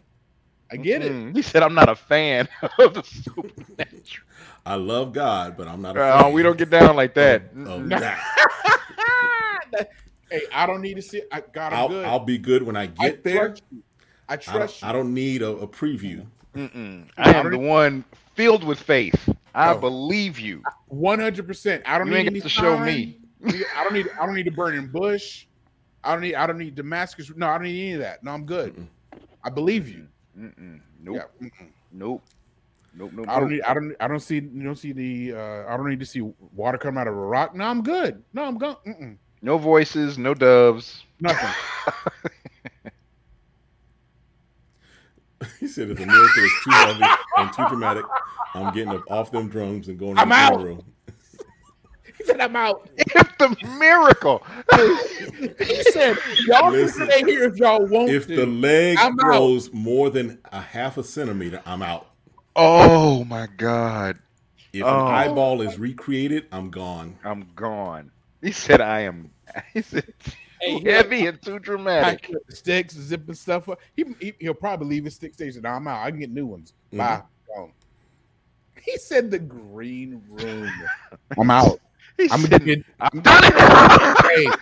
I 0.70 0.76
get 0.76 1.02
it. 1.02 1.16
Mm, 1.16 1.34
He 1.34 1.42
said, 1.42 1.62
I'm 1.62 1.74
not 1.74 1.88
a 1.88 1.96
fan 1.96 2.48
of 2.78 2.94
the 2.94 3.02
supernatural. 3.02 4.26
I 4.66 4.74
love 4.76 5.12
God, 5.12 5.56
but 5.56 5.68
I'm 5.68 5.82
not 5.82 5.96
a 5.96 6.00
Uh, 6.00 6.00
fan 6.00 6.32
we 6.32 6.42
don't 6.42 6.58
get 6.58 6.70
down 6.70 6.96
like 6.96 7.14
that. 7.14 7.42
of, 7.64 7.84
of 7.84 7.96
that. 7.98 8.24
hey, 10.30 10.42
I 10.52 10.66
don't 10.66 10.82
need 10.82 10.94
to 10.96 11.02
see. 11.02 11.22
I 11.32 11.42
got 11.52 11.72
it 11.72 11.84
I'll, 11.84 11.86
good. 11.86 12.14
I'll 12.14 12.20
be 12.20 12.38
good 12.38 12.62
when 12.62 12.76
I 12.76 12.86
I 12.98 13.10
get 13.10 13.24
there. 13.24 13.54
trust 13.54 13.62
you. 13.70 13.82
I 14.28 14.36
I 14.46 14.58
don't, 14.58 14.70
trust 14.70 14.82
I 14.82 14.92
you. 14.92 14.92
don't 14.92 15.14
need 15.14 15.42
a, 15.42 15.48
a 15.50 15.66
preview. 15.68 16.26
Mm-mm. 16.54 17.08
I 17.16 17.32
am 17.32 17.50
the 17.50 17.58
one 17.58 18.04
filled 18.34 18.64
with 18.64 18.80
faith. 18.80 19.28
I 19.54 19.72
Oh. 19.72 19.74
believe 19.74 20.38
you. 20.40 20.66
One 20.88 21.20
hundred 21.20 21.46
percent. 21.46 21.82
I 21.86 21.98
don't 21.98 22.08
You 22.08 22.10
need 22.10 22.24
ain't 22.24 22.26
any 22.26 22.40
got 22.40 22.42
to 22.42 22.48
show 22.48 22.78
me. 22.78 23.18
I 23.74 23.84
don't 23.84 23.92
need. 23.94 24.08
I 24.20 24.26
don't 24.26 24.34
need 24.34 24.48
a 24.48 24.52
burning 24.52 24.88
bush. 24.92 25.46
I 26.04 26.12
don't 26.12 26.22
need. 26.22 26.34
I 26.34 26.46
don't 26.46 26.58
need 26.58 26.74
Damascus. 26.74 27.30
No, 27.34 27.48
I 27.48 27.54
don't 27.54 27.64
need 27.64 27.82
any 27.82 27.92
of 27.94 28.00
that. 28.00 28.22
No, 28.22 28.32
I'm 28.32 28.44
good. 28.44 28.76
Mm-mm. 28.76 28.86
I 29.42 29.50
believe 29.50 29.88
you. 29.88 30.06
Mm-mm. 30.38 30.80
Nope. 31.02 31.16
Yeah. 31.40 31.48
Nope. 31.92 32.22
Nope. 32.96 33.10
Nope. 33.12 33.26
I 33.28 33.40
don't 33.40 33.50
need. 33.50 33.62
I 33.62 33.74
don't. 33.74 33.94
I 34.00 34.08
don't 34.08 34.20
see. 34.20 34.36
You 34.36 34.62
don't 34.62 34.78
see 34.78 34.92
the. 34.92 35.34
Uh, 35.36 35.64
I 35.68 35.76
don't 35.76 35.88
need 35.88 36.00
to 36.00 36.06
see 36.06 36.20
water 36.54 36.78
come 36.78 36.98
out 36.98 37.08
of 37.08 37.14
a 37.14 37.16
rock. 37.16 37.54
No, 37.54 37.64
I'm 37.64 37.82
good. 37.82 38.22
No, 38.32 38.44
I'm 38.44 38.58
good. 38.58 38.76
Mm-mm. 38.86 39.16
No 39.42 39.58
voices, 39.58 40.16
no 40.16 40.32
doves. 40.32 41.04
Nothing. 41.20 41.50
He 45.60 45.66
said 45.66 45.90
if 45.90 45.98
the 45.98 46.06
miracle 46.06 46.44
is 46.44 46.52
too 46.64 46.70
heavy 46.70 47.04
and 47.38 47.52
too 47.52 47.68
dramatic, 47.68 48.04
I'm 48.54 48.72
getting 48.72 48.94
up 48.94 49.10
off 49.10 49.30
them 49.30 49.48
drums 49.48 49.88
and 49.88 49.98
going 49.98 50.14
to 50.16 50.20
I'm 50.22 50.28
the 50.28 50.34
out. 50.34 50.62
room. 50.62 50.93
He 52.24 52.32
said, 52.32 52.40
"I'm 52.40 52.56
out." 52.56 52.88
if 52.96 53.38
the 53.38 53.56
miracle. 53.78 54.42
He 55.66 55.82
said, 55.84 56.16
"Y'all 56.46 56.70
can 56.72 56.88
stay 56.88 57.22
here 57.24 57.44
if 57.44 57.56
y'all 57.56 57.86
want 57.86 58.10
If 58.10 58.26
to." 58.28 58.36
the 58.36 58.46
leg 58.46 58.96
I'm 58.98 59.12
out. 59.12 59.18
grows 59.18 59.72
more 59.72 60.10
than 60.10 60.38
a 60.52 60.60
half 60.60 60.96
a 60.98 61.04
centimeter, 61.04 61.62
I'm 61.66 61.82
out. 61.82 62.06
oh 62.56 63.24
my 63.24 63.46
God. 63.56 64.18
If 64.72 64.84
Oh. 64.84 65.06
an 65.06 65.12
eyeball 65.14 65.60
is 65.62 65.78
recreated, 65.78 66.46
I'm 66.50 66.70
gone. 66.70 67.16
I'm 67.24 67.46
gone. 67.54 68.10
He 68.42 68.50
said 68.52 68.80
I 68.80 69.00
am 69.00 69.30
he 69.72 69.82
said 69.82 70.04
Hey, 70.60 70.80
too 70.80 70.88
heavy 70.90 71.26
and 71.26 71.40
too 71.42 71.58
dramatic. 71.58 72.30
sticks, 72.48 72.94
zipping 72.94 73.34
stuff 73.34 73.68
up. 73.68 73.78
He, 73.96 74.04
he 74.20 74.32
he'll 74.40 74.54
probably 74.54 74.88
leave 74.88 75.04
his 75.04 75.14
stick 75.14 75.34
station. 75.34 75.64
I'm 75.66 75.86
out. 75.86 76.04
I 76.04 76.10
can 76.10 76.20
get 76.20 76.30
new 76.30 76.46
ones. 76.46 76.72
Mhm. 76.92 76.98
Bye. 76.98 77.22
Gone. 77.54 77.72
He 78.82 78.96
said 78.98 79.30
the 79.30 79.38
green 79.38 80.22
room. 80.28 80.70
I'm 81.38 81.50
out. 81.50 81.80
He 82.16 82.28
I'm 82.30 82.40
said, 82.40 82.50
gonna 82.50 82.64
get. 82.64 82.84
I'm 83.00 83.20
done 83.20 83.42
it. 83.44 83.54
Hey, 84.22 84.56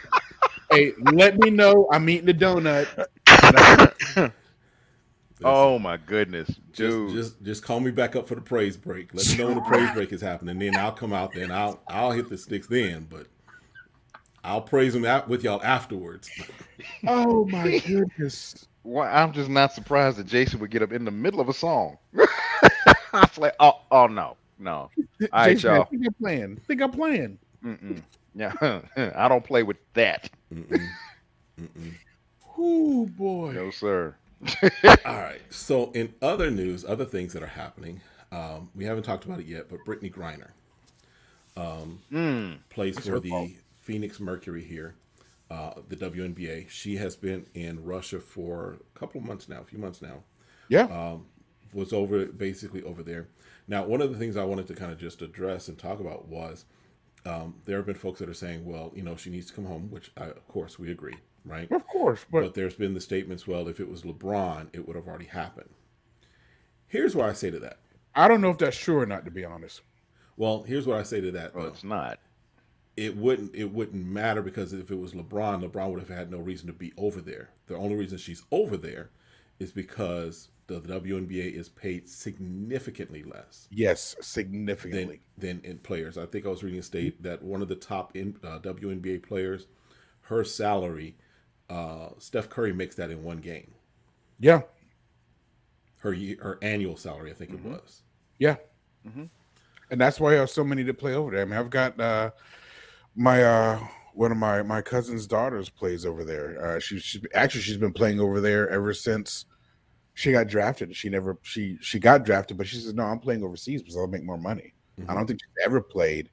hey, 0.71 0.93
let 0.99 1.39
me 1.39 1.51
know. 1.51 1.89
I'm 1.93 2.09
eating 2.09 2.27
the 2.27 2.35
donut. 2.35 2.89
oh 5.45 5.79
my 5.79 5.97
goodness, 5.97 6.49
Just, 6.73 7.07
dude. 7.07 7.11
just, 7.11 7.43
just 7.43 7.65
call 7.65 7.81
me 7.81 7.91
back 7.91 8.17
up 8.17 8.27
for 8.29 8.35
the 8.35 8.41
praise 8.41 8.77
break. 8.77 9.15
Let 9.15 9.29
me 9.29 9.37
know 9.37 9.47
when 9.49 9.57
the 9.57 9.63
praise 9.63 9.91
break 9.91 10.13
is 10.13 10.21
happening. 10.21 10.59
Then 10.59 10.77
I'll 10.77 10.93
come 10.93 11.13
out. 11.13 11.35
Then 11.35 11.51
I'll, 11.51 11.83
I'll 11.89 12.13
hit 12.13 12.29
the 12.29 12.39
sticks 12.39 12.67
then. 12.67 13.07
But 13.11 13.27
I'll 14.45 14.63
praise 14.63 14.93
them 14.95 15.05
out 15.05 15.29
with 15.29 15.45
y'all 15.45 15.63
afterwards. 15.63 16.31
Oh 17.07 17.45
my 17.47 17.73
goodness. 17.87 18.67
Why, 18.83 19.11
I'm 19.11 19.33
just 19.33 19.49
not 19.49 19.73
surprised 19.73 20.19
that 20.19 20.27
Jason 20.27 20.59
would 20.61 20.71
get 20.71 20.83
up 20.83 20.93
in 20.93 21.05
the 21.05 21.11
middle 21.11 21.41
of 21.41 21.49
a 21.49 21.53
song. 21.53 21.99
I 22.17 23.21
was 23.21 23.39
like, 23.39 23.55
oh, 23.61 23.81
oh 23.91 24.07
no, 24.07 24.37
no. 24.59 24.73
All 24.73 24.91
right, 25.33 25.57
Jason, 25.57 25.71
I 25.71 25.79
y'all. 25.79 25.85
think 25.91 26.03
I'm 26.07 26.15
playing. 26.15 26.59
I 26.61 26.67
think 26.67 26.83
I'm 26.83 26.91
playing. 26.91 27.39
Mm-mm. 27.65 28.03
Yeah, 28.35 28.53
I 29.17 29.29
don't 29.29 29.45
play 29.45 29.63
with 29.63 29.79
that. 29.95 30.31
Mm-mm. 30.53 30.89
Mm-mm. 31.61 31.95
Oh 32.59 33.07
boy. 33.07 33.53
No, 33.53 33.71
sir. 33.71 34.17
All 35.05 35.17
right. 35.17 35.41
So, 35.51 35.91
in 35.93 36.15
other 36.23 36.51
news, 36.51 36.85
other 36.85 37.05
things 37.05 37.33
that 37.35 37.43
are 37.43 37.47
happening, 37.47 38.01
um, 38.33 38.71
we 38.75 38.85
haven't 38.85 39.05
talked 39.05 39.25
about 39.25 39.41
it 39.41 39.47
yet, 39.47 39.69
but 39.69 39.85
Brittney 39.85 40.13
Griner 40.13 40.51
Mm. 42.13 42.59
plays 42.71 42.95
That's 42.97 43.07
for 43.09 43.21
the 43.21 43.29
fault. 43.31 43.51
Phoenix 43.81 44.21
Mercury 44.21 44.65
here, 44.65 44.95
uh, 45.51 45.75
the 45.89 45.97
WNBA. 45.97 46.69
She 46.71 46.97
has 46.97 47.17
been 47.17 47.47
in 47.55 47.85
Russia 47.85 48.21
for 48.21 48.79
a 48.95 48.99
couple 48.99 49.21
of 49.21 49.27
months 49.27 49.49
now, 49.49 49.61
a 49.61 49.65
few 49.65 49.79
months 49.79 50.03
now. 50.03 50.23
Yeah. 50.69 50.85
um, 50.85 51.27
was 51.75 51.93
over 51.93 52.27
basically 52.27 52.83
over 52.83 53.03
there. 53.03 53.29
Now, 53.69 53.85
one 53.85 54.03
of 54.03 54.13
the 54.13 54.19
things 54.19 54.37
I 54.37 54.45
wanted 54.45 54.67
to 54.69 54.75
kind 54.75 54.93
of 54.93 54.99
just 54.99 55.23
address 55.23 55.69
and 55.69 55.79
talk 55.79 56.01
about 56.01 56.29
was 56.29 56.65
um, 57.25 57.55
there 57.65 57.77
have 57.77 57.87
been 57.87 57.95
folks 57.95 58.19
that 58.21 58.29
are 58.29 58.35
saying, 58.35 58.65
well, 58.65 58.93
you 58.95 59.03
know, 59.03 59.17
she 59.17 59.31
needs 59.31 59.47
to 59.47 59.53
come 59.53 59.67
home, 59.67 59.91
which 59.91 60.11
I, 60.17 60.25
of 60.25 60.47
course 60.49 60.79
we 60.79 60.91
agree, 60.91 61.17
right? 61.45 61.71
of 61.71 61.87
course, 61.87 62.25
but, 62.31 62.43
But 62.43 62.55
there's 62.55 62.75
been 62.75 62.95
the 62.95 63.01
statements, 63.01 63.47
well, 63.47 63.69
if 63.69 63.81
it 63.81 63.89
was 63.89 64.03
LeBron, 64.03 64.69
it 64.73 64.87
would 64.87 64.97
have 64.97 65.07
already 65.07 65.27
happened. 65.27 65.71
Here's 66.89 67.17
what 67.17 67.29
I 67.29 67.33
say 67.33 67.51
to 67.51 67.59
that. 67.61 67.79
I 68.15 68.29
don't 68.29 68.41
know 68.41 68.51
if 68.51 68.59
that's 68.59 68.77
true 68.77 69.01
or 69.01 69.07
not. 69.07 69.25
To 69.25 69.31
be 69.31 69.45
honest. 69.45 69.81
Well, 70.37 70.65
here's 70.65 70.87
what 70.87 70.99
I 70.99 71.03
say 71.03 71.21
to 71.23 71.31
that. 71.33 71.55
Well, 71.55 71.65
though. 71.65 71.71
it's 71.71 71.85
not. 71.85 72.19
It 72.97 73.17
wouldn't 73.17 73.55
it 73.55 73.73
wouldn't 73.73 74.05
matter 74.05 74.43
because 74.43 74.75
if 74.75 74.91
it 74.91 74.99
was 74.99 75.13
LeBron, 75.13 75.65
LeBron 75.65 75.91
would 75.91 76.01
have 76.01 76.11
had 76.11 76.31
no 76.31 76.39
reason 76.39 76.67
to 76.67 76.75
be 76.75 76.93
over 76.99 77.23
there. 77.23 77.49
The 77.67 77.77
only 77.77 77.97
reason 77.97 78.19
she's 78.19 78.43
over 78.51 78.77
there 78.77 79.09
is 79.59 79.73
because 79.73 80.49
the 80.81 81.01
WNBA 81.01 81.55
is 81.55 81.69
paid 81.69 82.09
significantly 82.09 83.23
less. 83.23 83.69
Yes, 83.71 84.17
significantly. 84.21 85.21
than 85.37 85.61
in 85.65 85.79
players. 85.79 86.17
I 86.19 86.27
think 86.27 86.47
I 86.47 86.49
was 86.49 86.63
reading 86.63 86.81
a 86.81 86.83
state 86.83 87.23
that 87.23 87.43
one 87.43 87.63
of 87.63 87.69
the 87.69 87.75
top 87.77 88.17
in, 88.17 88.37
uh, 88.45 88.59
WNBA 88.61 89.23
players, 89.23 89.67
her 90.23 90.45
salary, 90.45 91.17
uh, 91.71 92.11
Steph 92.19 92.49
Curry 92.49 92.73
makes 92.73 92.95
that 92.97 93.11
in 93.11 93.23
one 93.23 93.39
game. 93.39 93.73
Yeah. 94.39 94.63
Her 95.99 96.15
her 96.41 96.59
annual 96.63 96.97
salary, 96.97 97.31
I 97.31 97.35
think 97.35 97.53
it 97.53 97.61
was. 97.65 98.03
Yeah. 98.39 98.57
Mhm. 99.07 99.31
And 99.91 100.01
that's 100.01 100.19
why 100.19 100.33
I 100.33 100.39
have 100.39 100.51
so 100.51 100.65
many 100.65 100.85
to 100.85 100.95
play 100.95 101.15
over 101.15 101.31
there. 101.31 101.43
I 101.43 101.45
mean, 101.45 101.59
I've 101.59 101.71
got 101.71 102.01
uh, 102.01 102.31
my 103.15 103.43
uh, 103.43 103.79
one 104.15 104.33
of 104.33 104.39
my 104.39 104.63
my 104.63 104.83
cousin's 104.83 105.27
daughters 105.27 105.69
plays 105.69 106.05
over 106.05 106.25
there. 106.25 106.65
Uh, 106.65 106.79
she, 106.81 106.99
she's 106.99 107.23
actually 107.35 107.61
she's 107.63 107.77
been 107.77 107.93
playing 107.93 108.19
over 108.21 108.41
there 108.41 108.69
ever 108.69 108.93
since 108.95 109.45
she 110.15 110.33
got 110.33 110.47
drafted. 110.49 110.95
She 110.97 111.09
never 111.09 111.39
she 111.43 111.79
she 111.81 111.99
got 111.99 112.25
drafted, 112.25 112.57
but 112.59 112.67
she 112.67 112.77
says 112.77 112.95
no, 112.95 113.05
I'm 113.05 113.19
playing 113.19 113.43
overseas 113.45 113.83
because 113.83 113.97
I'll 113.97 114.07
make 114.07 114.25
more 114.25 114.39
money. 114.39 114.75
I 115.09 115.15
don't 115.15 115.27
think 115.27 115.41
she's 115.43 115.65
ever 115.65 115.81
played 115.81 116.29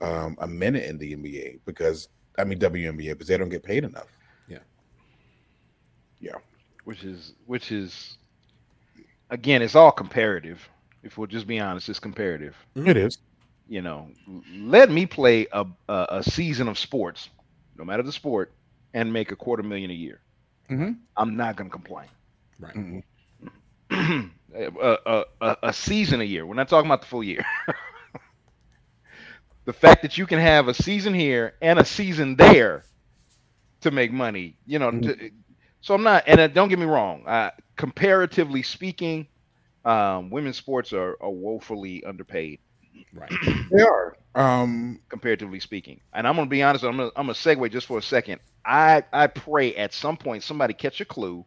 um, 0.00 0.36
a 0.40 0.46
minute 0.46 0.84
in 0.84 0.98
the 0.98 1.14
NBA 1.16 1.60
because 1.64 2.08
I 2.38 2.44
mean 2.44 2.58
WNBA 2.58 3.10
because 3.12 3.28
they 3.28 3.36
don't 3.38 3.48
get 3.48 3.62
paid 3.62 3.84
enough. 3.84 4.08
Yeah, 4.48 4.58
yeah. 6.20 6.36
Which 6.84 7.04
is 7.04 7.34
which 7.46 7.70
is 7.72 8.18
again 9.30 9.62
it's 9.62 9.74
all 9.76 9.92
comparative 9.92 10.68
if 11.02 11.16
we'll 11.16 11.26
just 11.28 11.46
be 11.46 11.60
honest 11.60 11.88
it's 11.88 12.00
comparative 12.00 12.56
It 12.74 12.96
is. 12.96 13.18
you 13.68 13.80
know 13.80 14.08
let 14.54 14.90
me 14.90 15.06
play 15.06 15.46
a, 15.52 15.64
a, 15.88 16.06
a 16.10 16.22
season 16.24 16.66
of 16.68 16.78
sports 16.78 17.28
no 17.78 17.84
matter 17.84 18.02
the 18.02 18.10
sport 18.12 18.52
and 18.92 19.10
make 19.12 19.30
a 19.30 19.36
quarter 19.36 19.62
million 19.62 19.90
a 19.90 19.94
year 19.94 20.20
Mhm. 20.68 20.96
i'm 21.16 21.36
not 21.36 21.54
going 21.56 21.70
to 21.70 21.72
complain 21.72 22.08
Right. 22.58 22.74
Mm-mm. 22.74 23.02
a, 24.54 24.98
a, 25.06 25.24
a, 25.40 25.56
a 25.64 25.72
season 25.72 26.20
a 26.20 26.24
year 26.24 26.46
we're 26.46 26.54
not 26.54 26.68
talking 26.68 26.88
about 26.88 27.00
the 27.02 27.06
full 27.08 27.24
year 27.24 27.44
the 29.66 29.72
fact 29.72 30.02
that 30.02 30.16
you 30.18 30.26
can 30.26 30.38
have 30.38 30.68
a 30.68 30.74
season 30.74 31.14
here 31.14 31.54
and 31.62 31.78
a 31.78 31.84
season 31.84 32.36
there 32.36 32.86
to 33.80 33.90
make 33.90 34.12
money 34.12 34.56
you 34.66 34.78
know 34.78 34.92
Mhm. 34.92 35.02
to, 35.02 35.30
so 35.80 35.94
i'm 35.94 36.02
not 36.02 36.22
and 36.26 36.40
uh, 36.40 36.48
don't 36.48 36.68
get 36.68 36.78
me 36.78 36.86
wrong 36.86 37.24
uh, 37.26 37.50
comparatively 37.76 38.62
speaking 38.62 39.26
um, 39.84 40.30
women's 40.30 40.56
sports 40.56 40.92
are, 40.92 41.16
are 41.20 41.30
woefully 41.30 42.04
underpaid 42.04 42.60
Right. 43.12 43.32
They 43.70 43.82
are. 43.82 44.16
Um, 44.34 45.00
comparatively 45.10 45.60
speaking 45.60 46.00
and 46.12 46.26
i'm 46.26 46.36
going 46.36 46.46
to 46.46 46.50
be 46.50 46.62
honest 46.62 46.84
i'm 46.84 46.96
going 46.96 47.10
to 47.10 47.18
I'm 47.18 47.26
gonna 47.26 47.34
segue 47.34 47.70
just 47.70 47.86
for 47.86 47.98
a 47.98 48.02
second 48.02 48.40
i 48.64 49.02
i 49.12 49.26
pray 49.26 49.74
at 49.76 49.92
some 49.92 50.16
point 50.16 50.42
somebody 50.42 50.74
catch 50.74 51.00
a 51.00 51.04
clue 51.04 51.44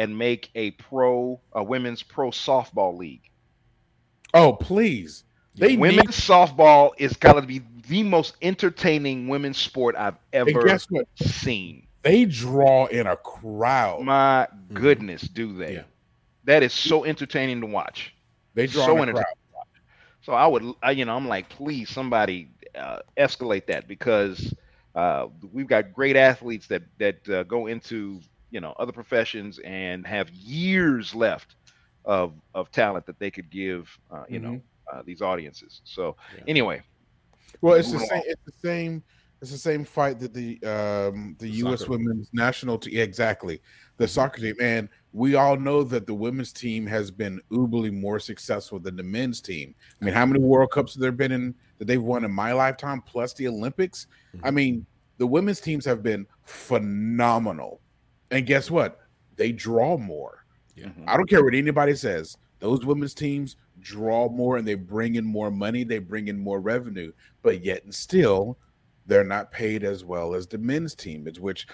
and 0.00 0.16
make 0.16 0.48
a 0.54 0.70
pro, 0.72 1.38
a 1.52 1.62
women's 1.62 2.02
pro 2.02 2.30
softball 2.30 2.96
league. 2.96 3.28
Oh, 4.32 4.54
please. 4.54 5.24
They 5.56 5.76
women's 5.76 6.06
need, 6.06 6.14
softball 6.14 6.92
is 6.96 7.12
got 7.18 7.34
to 7.34 7.42
be 7.42 7.60
the 7.86 8.02
most 8.04 8.36
entertaining 8.40 9.28
women's 9.28 9.58
sport 9.58 9.94
I've 9.96 10.16
ever 10.32 10.64
guess 10.64 10.86
what? 10.88 11.06
seen. 11.16 11.86
They 12.00 12.24
draw 12.24 12.86
in 12.86 13.06
a 13.06 13.16
crowd. 13.18 14.00
My 14.00 14.48
goodness, 14.72 15.20
do 15.20 15.52
they? 15.52 15.74
Yeah. 15.74 15.82
That 16.44 16.62
is 16.62 16.72
so 16.72 17.04
entertaining 17.04 17.60
to 17.60 17.66
watch. 17.66 18.14
They 18.54 18.68
draw 18.68 18.86
so 18.86 18.92
in 18.92 18.96
a 19.00 19.02
entertaining. 19.02 19.24
crowd. 19.52 19.66
So 20.22 20.32
I 20.32 20.46
would, 20.46 20.64
I, 20.82 20.92
you 20.92 21.04
know, 21.04 21.14
I'm 21.14 21.28
like, 21.28 21.50
please, 21.50 21.90
somebody 21.90 22.48
uh, 22.74 23.00
escalate 23.18 23.66
that 23.66 23.86
because 23.86 24.54
uh, 24.94 25.26
we've 25.52 25.66
got 25.66 25.92
great 25.92 26.16
athletes 26.16 26.68
that 26.68 26.84
that 26.96 27.28
uh, 27.28 27.42
go 27.42 27.66
into 27.66 28.22
you 28.50 28.60
know 28.60 28.74
other 28.78 28.92
professions 28.92 29.58
and 29.64 30.06
have 30.06 30.30
years 30.30 31.14
left 31.14 31.56
of 32.04 32.34
of 32.54 32.70
talent 32.70 33.06
that 33.06 33.18
they 33.18 33.30
could 33.30 33.50
give, 33.50 33.88
uh, 34.10 34.24
you 34.28 34.38
know, 34.40 34.60
uh, 34.92 35.02
these 35.04 35.20
audiences. 35.22 35.82
So 35.84 36.16
Yeah. 36.36 36.44
anyway, 36.46 36.82
Well, 37.60 37.74
it's 37.74 37.88
the 37.88 37.94
Moving 37.94 38.08
same. 38.08 38.18
on. 38.18 38.24
It's 38.26 38.44
the 38.46 38.68
same. 38.68 39.04
It's 39.42 39.50
the 39.50 39.58
same 39.58 39.84
fight 39.84 40.18
that 40.20 40.34
the 40.34 40.52
um 40.64 41.34
the 41.38 41.46
The 41.46 41.56
U.S. 41.64 41.80
soccer. 41.80 41.92
women's 41.92 42.28
national 42.32 42.78
team 42.78 42.98
exactly 43.00 43.60
the 43.96 44.06
soccer 44.08 44.40
team, 44.40 44.54
and 44.60 44.88
we 45.12 45.34
all 45.34 45.56
know 45.56 45.82
that 45.82 46.06
the 46.06 46.14
women's 46.14 46.52
team 46.52 46.86
has 46.86 47.10
been 47.10 47.40
uberly 47.50 47.92
more 47.92 48.18
successful 48.18 48.78
than 48.78 48.96
the 48.96 49.02
men's 49.02 49.40
team. 49.40 49.74
I 50.00 50.04
mean, 50.04 50.14
how 50.14 50.24
many 50.26 50.40
World 50.40 50.70
Cups 50.72 50.94
have 50.94 51.00
there 51.00 51.12
been 51.12 51.32
in 51.32 51.54
that 51.78 51.86
they've 51.86 52.02
won 52.02 52.24
in 52.24 52.30
my 52.30 52.52
lifetime, 52.52 53.02
plus 53.02 53.32
the 53.34 53.48
Olympics? 53.48 54.06
I 54.42 54.50
mean, 54.50 54.86
the 55.18 55.26
women's 55.26 55.60
teams 55.60 55.84
have 55.86 56.02
been 56.02 56.26
phenomenal, 56.44 57.80
and 58.30 58.46
guess 58.46 58.70
what? 58.70 59.00
They 59.36 59.52
draw 59.52 59.96
more. 59.96 60.44
Yeah. 60.74 60.86
Mhm. 60.86 61.04
I 61.06 61.16
don't 61.16 61.28
care 61.28 61.44
what 61.44 61.54
anybody 61.54 61.94
says. 61.94 62.36
Those 62.58 62.84
women's 62.84 63.14
teams 63.14 63.56
draw 63.80 64.28
more 64.28 64.56
and 64.58 64.68
they 64.68 64.74
bring 64.74 65.14
in 65.14 65.24
more 65.24 65.50
money, 65.50 65.84
they 65.84 65.98
bring 65.98 66.28
in 66.28 66.38
more 66.38 66.60
revenue, 66.60 67.12
but 67.42 67.64
yet 67.64 67.84
and 67.84 67.94
still 67.94 68.58
they're 69.06 69.24
not 69.24 69.50
paid 69.50 69.82
as 69.82 70.04
well 70.04 70.34
as 70.34 70.46
the 70.46 70.58
men's 70.58 70.94
team, 70.94 71.26
is 71.26 71.40
which 71.40 71.66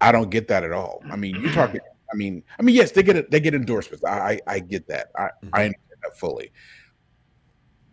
I 0.00 0.12
don't 0.12 0.30
get 0.30 0.48
that 0.48 0.64
at 0.64 0.72
all. 0.72 1.02
I 1.10 1.16
mean, 1.16 1.36
you're 1.40 1.52
talking 1.52 1.80
I 2.12 2.16
mean, 2.16 2.42
I 2.58 2.62
mean, 2.62 2.74
yes, 2.74 2.90
they 2.90 3.02
get 3.02 3.16
it, 3.16 3.30
they 3.30 3.40
get 3.40 3.54
endorsements. 3.54 4.04
I 4.04 4.40
I, 4.46 4.54
I 4.54 4.58
get 4.58 4.86
that. 4.88 5.10
I, 5.16 5.30
I 5.52 5.64
understand 5.64 6.00
that 6.02 6.16
fully. 6.18 6.52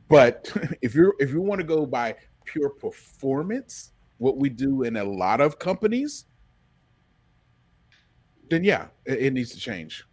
But 0.10 0.52
if 0.82 0.94
you're 0.96 1.16
if 1.20 1.32
you 1.32 1.42
want 1.42 1.62
to 1.62 1.68
go 1.68 1.86
by 1.86 2.16
pure 2.46 2.70
performance, 2.70 3.92
what 4.18 4.38
we 4.38 4.50
do 4.50 4.84
in 4.84 4.98
a 4.98 5.04
lot 5.04 5.42
of 5.42 5.60
companies, 5.60 6.26
then 8.52 8.64
yeah, 8.64 8.88
it, 9.06 9.20
it 9.20 9.34
needs 9.34 9.52
to 9.52 9.60
change. 9.60 10.06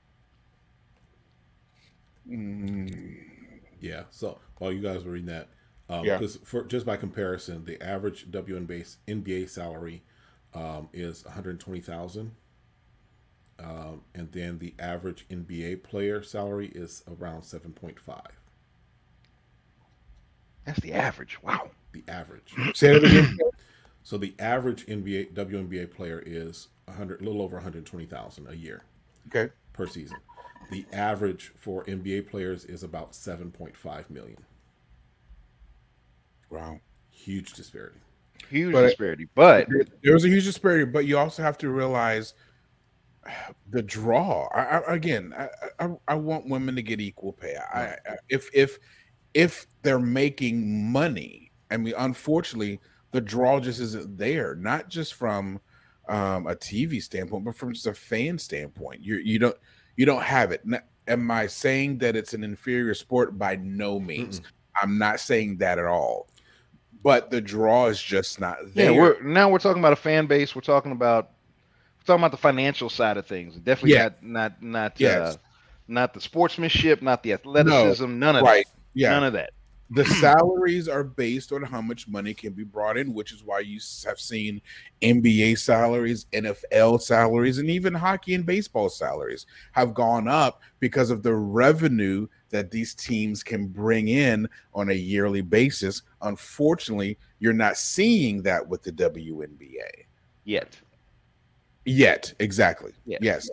Mm, 2.29 3.17
Yeah. 3.81 4.05
So 4.11 4.39
while 4.59 4.73
you 4.73 4.81
guys 4.83 5.05
were 5.05 5.13
reading 5.13 5.29
that, 5.29 5.49
um, 5.89 6.05
Yeah. 6.05 6.21
for 6.45 6.65
just 6.65 6.85
by 6.87 6.97
comparison, 6.97 7.65
the 7.65 7.81
average 7.83 8.31
WNBA 8.31 8.97
NBA 9.07 9.47
salary 9.49 10.03
um, 10.55 10.89
is 10.93 11.25
one 11.25 11.35
hundred 11.35 11.61
twenty 11.61 11.81
thousand, 11.81 12.33
um, 13.59 14.03
and 14.15 14.31
then 14.33 14.59
the 14.59 14.75
average 14.79 15.27
NBA 15.31 15.77
player 15.83 16.23
salary 16.23 16.69
is 16.75 17.03
around 17.09 17.43
seven 17.45 17.73
point 17.73 17.99
five. 17.99 18.39
that's 20.65 20.81
the 20.81 20.93
average. 20.93 21.43
Wow. 21.43 21.71
The 21.93 22.05
average. 22.09 22.55
Say 22.75 22.95
it 22.97 23.05
again. 23.05 23.39
So 24.09 24.17
the 24.17 24.35
average 24.39 24.87
NBA 24.87 25.35
WNBA 25.35 25.91
player 25.91 26.23
is 26.25 26.69
a 26.87 26.93
hundred, 26.93 27.21
a 27.21 27.25
little 27.25 27.43
over 27.43 27.57
one 27.57 27.63
hundred 27.63 27.85
twenty 27.85 28.07
thousand 28.07 28.47
a 28.49 28.57
year 28.57 28.85
okay. 29.27 29.53
per 29.75 29.87
season. 29.87 30.17
The 30.71 30.87
average 30.95 31.53
for 31.59 31.85
NBA 31.85 32.31
players 32.31 32.65
is 32.65 32.83
about 32.83 33.15
seven 33.15 33.51
point 33.51 33.77
five 33.77 34.09
million. 34.09 34.39
Wow. 36.49 36.81
Huge 37.11 37.53
disparity. 37.53 37.99
Huge 38.49 38.73
But- 38.73 38.87
disparity, 38.87 39.29
but 39.35 39.69
There- 39.69 39.85
There's 40.03 40.25
a 40.25 40.29
huge 40.29 40.47
disparity, 40.47 40.87
but 40.87 41.05
you 41.05 41.19
also 41.19 41.43
have 41.43 41.59
to 41.59 41.69
realize 41.69 42.33
the 43.71 43.83
draw. 43.83 44.49
I, 44.55 44.79
I, 44.79 44.95
again, 44.95 45.35
I, 45.37 45.49
I, 45.85 45.97
I 46.09 46.15
want 46.15 46.49
women 46.49 46.75
to 46.77 46.83
get 46.83 46.99
equal 46.99 47.35
pay. 47.35 47.57
I, 47.75 47.89
I, 47.89 47.97
if 48.31 48.49
if 48.55 48.79
if 49.35 49.67
they're 49.83 49.99
making 49.99 50.91
money, 50.91 51.53
I 51.71 51.77
mean, 51.77 51.93
unfortunately, 51.99 52.81
the 53.13 53.21
draw 53.21 53.61
just 53.61 53.81
isn't 53.81 54.19
there. 54.19 54.55
Not 54.55 54.89
just 54.89 55.15
from 55.15 55.61
um, 56.09 56.47
a 56.47 56.55
TV 56.55 57.03
standpoint, 57.03 57.45
but 57.45 57.57
from 57.57 57.73
just 57.73 57.87
a 57.87 57.95
fan 57.95 58.39
standpoint. 58.39 59.01
You 59.03 59.17
you 59.17 59.39
don't 59.39 59.57
you 59.97 60.07
don't 60.07 60.23
have 60.23 60.53
it. 60.53 60.63
N- 60.71 60.83
Am 61.07 61.31
I 61.31 61.47
saying 61.47 61.99
that 61.99 62.17
it's 62.17 62.35
an 62.35 62.45
inferior 62.45 62.93
sport? 62.95 63.39
By 63.39 63.57
no 63.57 63.99
means. 63.99 64.43
I'm 64.81 64.99
not 64.99 65.21
saying 65.21 65.57
that 65.59 65.79
at 65.79 65.87
all. 65.87 66.29
But 67.03 67.31
the 67.31 67.41
draw 67.41 67.87
is 67.87 68.03
just 68.03 68.41
not 68.41 68.59
yeah, 68.75 68.85
there. 68.87 68.95
we're 68.95 69.23
now 69.23 69.49
we're 69.49 69.59
talking 69.59 69.81
about 69.81 69.93
a 69.95 69.97
fan 69.97 70.27
base. 70.27 70.55
We're 70.55 70.61
talking 70.61 70.93
about 70.93 71.31
we're 71.99 72.05
talking 72.05 72.21
about 72.21 72.33
the 72.33 72.37
financial 72.37 72.91
side 72.91 73.17
of 73.17 73.27
things. 73.27 73.57
Definitely 73.57 73.93
Yeah. 73.93 74.11
not 74.21 74.61
not 74.63 75.01
not 75.01 75.03
uh, 75.03 75.35
not 75.87 76.13
the 76.15 76.21
sportsmanship, 76.21 77.01
not 77.01 77.23
the 77.23 77.33
athleticism, 77.33 78.19
none 78.19 78.37
of 78.37 78.43
right. 78.43 78.67
that. 78.67 78.73
Yeah. 78.95 79.11
None 79.11 79.25
of 79.25 79.33
that. 79.35 79.51
The 79.91 80.05
salaries 80.21 80.89
are 80.89 81.05
based 81.05 81.53
on 81.53 81.63
how 81.63 81.81
much 81.81 82.09
money 82.09 82.35
can 82.35 82.53
be 82.53 82.65
brought 82.65 82.99
in, 82.99 83.15
which 83.15 83.33
is 83.33 83.43
why 83.43 83.61
you 83.61 83.81
have 84.07 84.21
seen 84.21 84.61
NBA 85.03 85.59
salaries, 85.59 86.27
NFL 86.33 87.01
salaries, 87.01 87.59
and 87.59 87.71
even 87.71 87.95
hockey 87.95 88.35
and 88.35 88.45
baseball 88.45 88.89
salaries 88.89 89.47
have 89.73 89.95
gone 89.95 90.29
up 90.29 90.61
because 90.81 91.11
of 91.11 91.23
the 91.23 91.35
revenue 91.35 92.27
that 92.51 92.71
these 92.71 92.95
teams 92.95 93.43
can 93.43 93.67
bring 93.67 94.09
in 94.09 94.49
on 94.75 94.91
a 94.91 94.95
yearly 94.95 95.43
basis. 95.43 96.03
Unfortunately, 96.23 97.19
you're 97.39 97.53
not 97.53 97.77
seeing 97.77 98.43
that 98.43 98.67
with 98.67 98.83
the 98.83 98.93
WNBA 98.93 100.05
Yet. 100.45 100.79
yet. 101.85 102.33
Exactly. 102.39 102.93
Yeah. 103.05 103.19
Yes. 103.21 103.51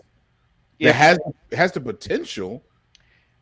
Yeah. 0.79 0.89
It 0.89 0.95
has 0.95 1.19
it 1.51 1.57
has 1.57 1.71
the 1.71 1.81
potential, 1.81 2.63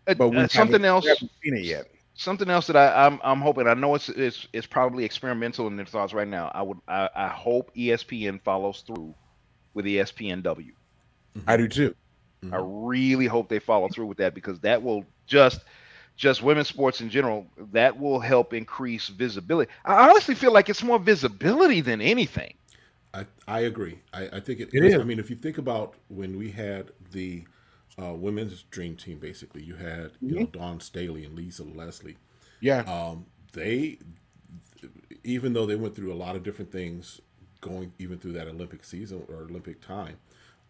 Uh, 0.07 0.13
but 0.15 0.35
uh, 0.35 0.47
something 0.47 0.83
else 0.85 1.05
we 1.05 1.09
haven't 1.09 1.31
seen 1.43 1.57
it 1.57 1.63
yet. 1.63 1.87
Something 2.15 2.49
else 2.49 2.67
that 2.67 2.75
I, 2.75 3.05
I'm 3.05 3.19
I'm 3.23 3.41
hoping. 3.41 3.67
I 3.67 3.73
know 3.73 3.95
it's 3.95 4.09
it's 4.09 4.47
it's 4.53 4.67
probably 4.67 5.03
experimental 5.05 5.67
in 5.67 5.75
their 5.75 5.85
thoughts 5.85 6.13
right 6.13 6.27
now. 6.27 6.51
I 6.53 6.61
would 6.61 6.79
I, 6.87 7.09
I 7.15 7.27
hope 7.27 7.73
ESPN 7.75 8.41
follows 8.41 8.83
through 8.85 9.15
with 9.73 9.85
ESPNW. 9.85 10.71
Mm-hmm. 11.35 11.49
I 11.49 11.57
do 11.57 11.67
too. 11.67 11.95
I 12.51 12.57
really 12.61 13.25
hope 13.25 13.49
they 13.49 13.59
follow 13.59 13.87
through 13.89 14.07
with 14.07 14.17
that 14.17 14.33
because 14.33 14.59
that 14.61 14.81
will 14.81 15.05
just 15.25 15.61
just 16.15 16.41
women's 16.43 16.67
sports 16.67 17.01
in 17.01 17.09
general 17.09 17.47
that 17.71 17.97
will 17.99 18.19
help 18.19 18.53
increase 18.53 19.07
visibility. 19.07 19.71
I 19.85 20.09
honestly 20.09 20.35
feel 20.35 20.51
like 20.53 20.69
it's 20.69 20.83
more 20.83 20.99
visibility 20.99 21.81
than 21.81 22.01
anything. 22.01 22.53
I, 23.13 23.25
I 23.47 23.59
agree. 23.61 23.99
I, 24.13 24.27
I 24.33 24.39
think 24.39 24.59
it, 24.59 24.69
It 24.71 24.83
is. 24.83 24.95
is. 24.95 24.99
I 24.99 25.03
mean, 25.03 25.19
if 25.19 25.29
you 25.29 25.35
think 25.35 25.57
about 25.57 25.95
when 26.07 26.37
we 26.37 26.51
had 26.51 26.91
the 27.11 27.45
uh, 28.01 28.13
women's 28.13 28.63
dream 28.63 28.95
team, 28.95 29.19
basically, 29.19 29.63
you 29.63 29.75
had 29.75 30.11
you 30.21 30.39
know 30.39 30.45
Dawn 30.47 30.79
Staley 30.79 31.25
and 31.25 31.35
Lisa 31.35 31.63
Leslie. 31.63 32.17
Yeah. 32.59 32.81
Um, 32.81 33.25
they, 33.53 33.99
even 35.23 35.53
though 35.53 35.65
they 35.65 35.75
went 35.75 35.95
through 35.95 36.11
a 36.11 36.15
lot 36.15 36.35
of 36.35 36.43
different 36.43 36.71
things, 36.71 37.21
going 37.61 37.93
even 37.99 38.17
through 38.17 38.33
that 38.33 38.47
Olympic 38.47 38.83
season 38.83 39.23
or 39.29 39.43
Olympic 39.43 39.81
time, 39.81 40.17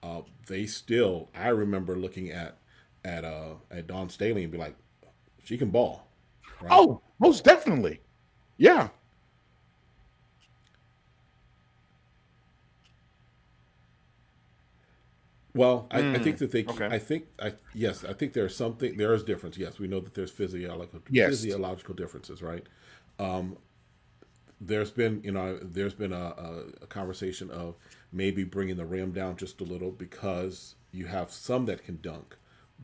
uh, 0.01 0.21
they 0.47 0.65
still. 0.65 1.29
I 1.35 1.49
remember 1.49 1.95
looking 1.95 2.31
at 2.31 2.57
at 3.05 3.23
uh, 3.23 3.55
at 3.71 3.87
Dawn 3.87 4.09
Staley 4.09 4.43
and 4.43 4.51
be 4.51 4.57
like, 4.57 4.75
she 5.43 5.57
can 5.57 5.69
ball. 5.69 6.07
Right? 6.61 6.71
Oh, 6.71 7.01
most 7.19 7.43
definitely. 7.43 8.01
Yeah. 8.57 8.89
Well, 15.53 15.87
I, 15.91 15.99
I 16.13 16.17
Mm, 16.17 16.19
think 16.19 16.39
that 16.39 16.51
they. 16.51 16.67
okay. 16.67 16.89
I 16.89 16.97
think. 16.99 17.27
I 17.39 17.53
yes. 17.73 18.03
I 18.03 18.13
think 18.13 18.33
there's 18.33 18.55
something. 18.55 18.97
There 18.97 19.13
is 19.13 19.23
difference. 19.23 19.57
Yes, 19.57 19.79
we 19.79 19.87
know 19.87 19.99
that 19.99 20.13
there's 20.15 20.31
physiological 20.31 21.01
Yes. 21.09 21.47
physiological 21.51 21.93
differences, 21.93 22.41
right? 22.41 22.65
Um, 23.19 23.57
there's 24.61 24.91
been 24.91 25.21
you 25.23 25.31
know 25.31 25.57
there's 25.61 25.93
been 25.93 26.13
a, 26.13 26.15
a, 26.37 26.63
a 26.83 26.87
conversation 26.87 27.49
of 27.51 27.75
maybe 28.11 28.43
bringing 28.43 28.77
the 28.77 28.85
rim 28.85 29.11
down 29.11 29.35
just 29.35 29.59
a 29.61 29.63
little 29.63 29.91
because 29.91 30.75
you 30.91 31.05
have 31.07 31.31
some 31.31 31.65
that 31.65 31.83
can 31.83 31.99
dunk, 32.01 32.35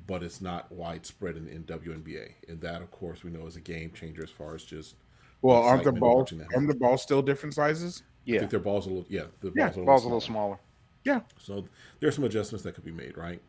but 0.08 0.24
it's 0.24 0.42
not 0.42 0.72
widespread 0.72 1.38
in, 1.38 1.48
in 1.48 1.64
WNBA, 1.64 2.34
and 2.48 2.62
that 2.62 2.82
of 2.82 2.92
course 2.92 3.24
we 3.24 3.32
know 3.32 3.46
is 3.46 3.56
a 3.56 3.62
game 3.62 3.92
changer 3.94 4.24
as 4.24 4.30
far 4.32 4.56
as 4.56 4.64
just. 4.64 4.96
Well, 5.42 5.62
aren't 5.64 5.84
the 5.84 5.92
excitement 5.92 6.06
of 6.06 6.14
balls 6.16 6.32
aren't 6.54 6.68
the 6.70 6.76
balls 6.76 7.02
still 7.02 7.22
different 7.22 7.54
sizes? 7.56 8.04
Yeah, 8.24 8.36
I 8.36 8.38
think 8.38 8.52
their 8.52 8.60
balls 8.60 8.86
a 8.86 8.90
little. 8.90 9.06
Yeah, 9.10 9.26
the 9.42 9.52
Yeah, 9.54 9.70
balls 9.70 9.78
are 9.78 9.82
a 9.82 9.86
ball's 9.86 10.06
a 10.06 10.08
little 10.08 10.18
little 10.18 10.22
smaller. 10.22 10.60
Smaller. 11.04 11.22
Yeah, 11.22 11.22
So 11.40 11.66
there's 12.00 12.16
some 12.16 12.24
adjustments 12.24 12.64
that 12.64 12.76
could 12.76 12.86
be 12.86 12.92
made, 12.92 13.18
right? 13.18 13.42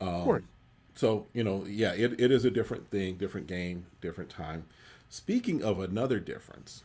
Um, 0.00 0.24
course. 0.24 0.42
So 0.94 1.26
you 1.32 1.44
know, 1.44 1.64
yeah, 1.66 1.92
it, 1.92 2.20
it 2.20 2.30
is 2.30 2.44
a 2.44 2.50
different 2.50 2.90
thing, 2.90 3.16
different 3.16 3.46
game, 3.46 3.86
different 4.00 4.30
time. 4.30 4.64
Speaking 5.08 5.62
of 5.62 5.80
another 5.80 6.20
difference, 6.20 6.84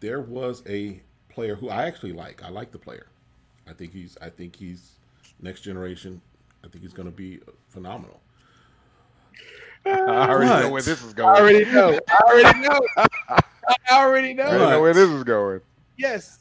there 0.00 0.20
was 0.20 0.62
a 0.68 1.00
player 1.28 1.54
who 1.54 1.68
I 1.68 1.86
actually 1.86 2.12
like. 2.12 2.42
I 2.42 2.48
like 2.48 2.72
the 2.72 2.78
player. 2.78 3.06
I 3.68 3.72
think 3.72 3.92
he's 3.92 4.16
I 4.20 4.30
think 4.30 4.56
he's 4.56 4.92
next 5.40 5.60
generation 5.60 6.20
I 6.64 6.68
think 6.68 6.82
he's 6.82 6.92
going 6.92 7.06
to 7.06 7.14
be 7.14 7.40
phenomenal. 7.68 8.20
I 9.86 10.28
already 10.28 10.62
know 10.64 10.70
where 10.70 10.82
this 10.82 11.02
is 11.02 11.14
going. 11.14 11.30
I 11.30 11.38
going. 11.38 11.66
already 11.66 11.72
know. 11.72 12.00
I 12.08 12.18
already 12.26 12.60
know. 12.60 12.80
I 12.98 13.40
already 13.92 14.34
know. 14.34 14.44
I 14.44 14.48
already 14.48 14.70
know 14.70 14.80
where 14.82 14.94
this 14.94 15.08
is 15.08 15.24
going. 15.24 15.60
Yes. 15.96 16.39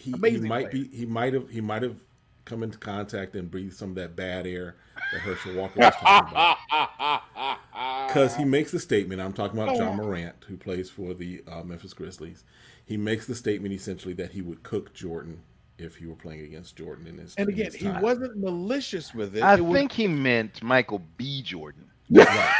He 0.00 0.12
he, 0.12 0.30
he 0.30 0.40
might 0.40 0.70
player. 0.70 0.84
be 0.84 0.96
he 0.96 1.06
might 1.06 1.34
have 1.34 1.48
he 1.50 1.60
might 1.60 1.82
have 1.82 1.96
come 2.44 2.62
into 2.62 2.78
contact 2.78 3.36
and 3.36 3.50
breathed 3.50 3.74
some 3.74 3.90
of 3.90 3.94
that 3.96 4.16
bad 4.16 4.46
air 4.46 4.76
that 5.12 5.20
Herschel 5.20 5.54
Walker 5.54 5.78
was 5.80 5.94
talking 5.96 6.32
about. 6.32 6.56
Because 8.08 8.34
he 8.36 8.44
makes 8.44 8.72
the 8.72 8.80
statement, 8.80 9.20
I'm 9.20 9.32
talking 9.32 9.58
about 9.58 9.76
Ja 9.76 9.92
Morant, 9.92 10.34
who 10.48 10.56
plays 10.56 10.90
for 10.90 11.14
the 11.14 11.42
uh, 11.46 11.62
Memphis 11.62 11.94
Grizzlies. 11.94 12.42
He 12.84 12.96
makes 12.96 13.26
the 13.26 13.34
statement 13.36 13.72
essentially 13.72 14.14
that 14.14 14.32
he 14.32 14.42
would 14.42 14.64
cook 14.64 14.92
Jordan 14.92 15.42
if 15.78 15.96
he 15.96 16.06
were 16.06 16.16
playing 16.16 16.40
against 16.40 16.74
Jordan 16.76 17.06
in 17.06 17.18
his. 17.18 17.34
and 17.36 17.48
in 17.48 17.54
again, 17.54 17.66
his 17.66 17.76
he 17.76 17.86
time. 17.86 18.02
wasn't 18.02 18.36
malicious 18.36 19.14
with 19.14 19.36
it. 19.36 19.42
I 19.42 19.54
It 19.54 19.64
was- 19.64 19.72
think 19.78 19.92
he 19.92 20.08
meant 20.08 20.60
Michael 20.62 21.02
B. 21.16 21.40
Jordan. 21.42 21.86
right. 22.10 22.54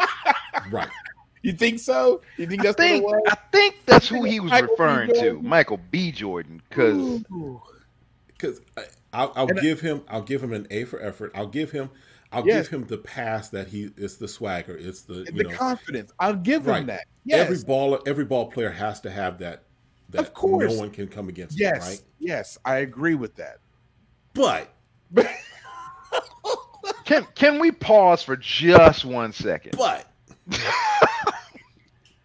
right. 0.70 0.88
You 1.44 1.52
think 1.52 1.78
so? 1.78 2.20
You 2.36 2.46
think 2.46 2.64
I 2.66 2.72
think, 2.72 3.04
what 3.04 3.18
it? 3.18 3.24
I 3.32 3.36
think 3.52 3.76
that's 3.86 4.08
who 4.08 4.24
he 4.24 4.40
was 4.40 4.50
Michael 4.50 4.68
referring 4.70 5.14
to, 5.14 5.40
Michael 5.42 5.80
B. 5.90 6.10
Jordan. 6.10 6.60
Because 6.68 7.22
Because 8.28 8.60
I'll, 9.12 9.32
I'll 9.36 9.48
And 9.48 9.58
I- 9.58 9.62
give 9.62 9.80
him 9.80 10.02
I'll 10.08 10.22
give 10.22 10.42
him 10.42 10.52
an 10.52 10.66
A 10.70 10.84
for 10.84 11.00
effort. 11.00 11.30
I'll 11.34 11.46
give 11.46 11.70
him 11.70 11.90
I'll 12.32 12.44
Yes. 12.44 12.68
give 12.68 12.80
him 12.80 12.86
the 12.88 12.98
pass 12.98 13.48
that 13.50 13.68
he 13.68 13.90
it's 13.96 14.16
the 14.16 14.26
swagger. 14.26 14.76
It's 14.76 15.02
the 15.02 15.14
you 15.18 15.24
the 15.26 15.44
know 15.44 15.50
confidence. 15.56 16.12
I'll 16.18 16.34
give 16.34 16.66
him 16.66 16.86
that. 16.86 17.04
Yes. 17.24 17.40
every 17.48 17.62
ball 17.64 18.00
every 18.06 18.24
ball 18.24 18.50
player 18.50 18.70
has 18.70 19.00
to 19.02 19.10
have 19.10 19.38
that. 19.38 19.62
That 20.10 20.20
Of 20.22 20.34
course. 20.34 20.72
no 20.72 20.78
one 20.78 20.90
can 20.90 21.06
come 21.08 21.28
against. 21.28 21.58
yes. 21.58 21.74
Him, 21.76 21.90
right? 21.92 22.02
Yes. 22.18 22.58
I 22.64 22.76
agree 22.78 23.14
with 23.14 23.36
that. 23.36 23.58
But 24.32 24.74
can 27.04 27.26
can 27.34 27.58
we 27.60 27.70
pause 27.70 28.22
for 28.22 28.36
just 28.36 29.04
one 29.04 29.32
second? 29.32 29.76
but 29.76 30.06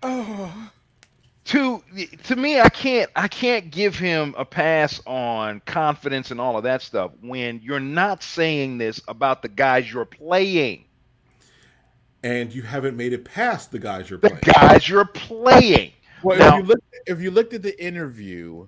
Oh. 0.04 0.72
to 1.46 1.84
to 2.24 2.36
me, 2.36 2.60
I 2.60 2.70
can't 2.70 3.10
I 3.16 3.28
can't 3.28 3.72
give 3.72 3.96
him 3.98 4.36
a 4.38 4.46
pass 4.46 5.02
on 5.06 5.62
confidence 5.66 6.32
and 6.32 6.40
all 6.40 6.58
of 6.58 6.64
that 6.64 6.82
stuff 6.82 7.12
when 7.22 7.60
you're 7.64 7.80
not 7.80 8.24
saying 8.24 8.78
this 8.78 9.02
about 9.08 9.42
the 9.42 9.50
guys 9.50 9.92
you're 9.92 10.06
playing. 10.06 10.86
and 12.24 12.54
you 12.54 12.62
haven't 12.62 12.98
made 12.98 13.14
it 13.14 13.24
past 13.26 13.72
the 13.72 13.80
guys 13.80 14.10
you're 14.10 14.20
The 14.20 14.30
playing. 14.30 14.42
guys 14.54 14.88
you're 14.90 15.06
playing. 15.06 15.94
Well, 16.22 16.38
Now- 16.38 16.58
if 16.58 16.62
you 16.62 16.64
look, 16.68 16.80
if 17.08 17.22
you 17.22 17.32
looked 17.32 17.54
at 17.54 17.62
the 17.64 17.82
interview, 17.84 18.68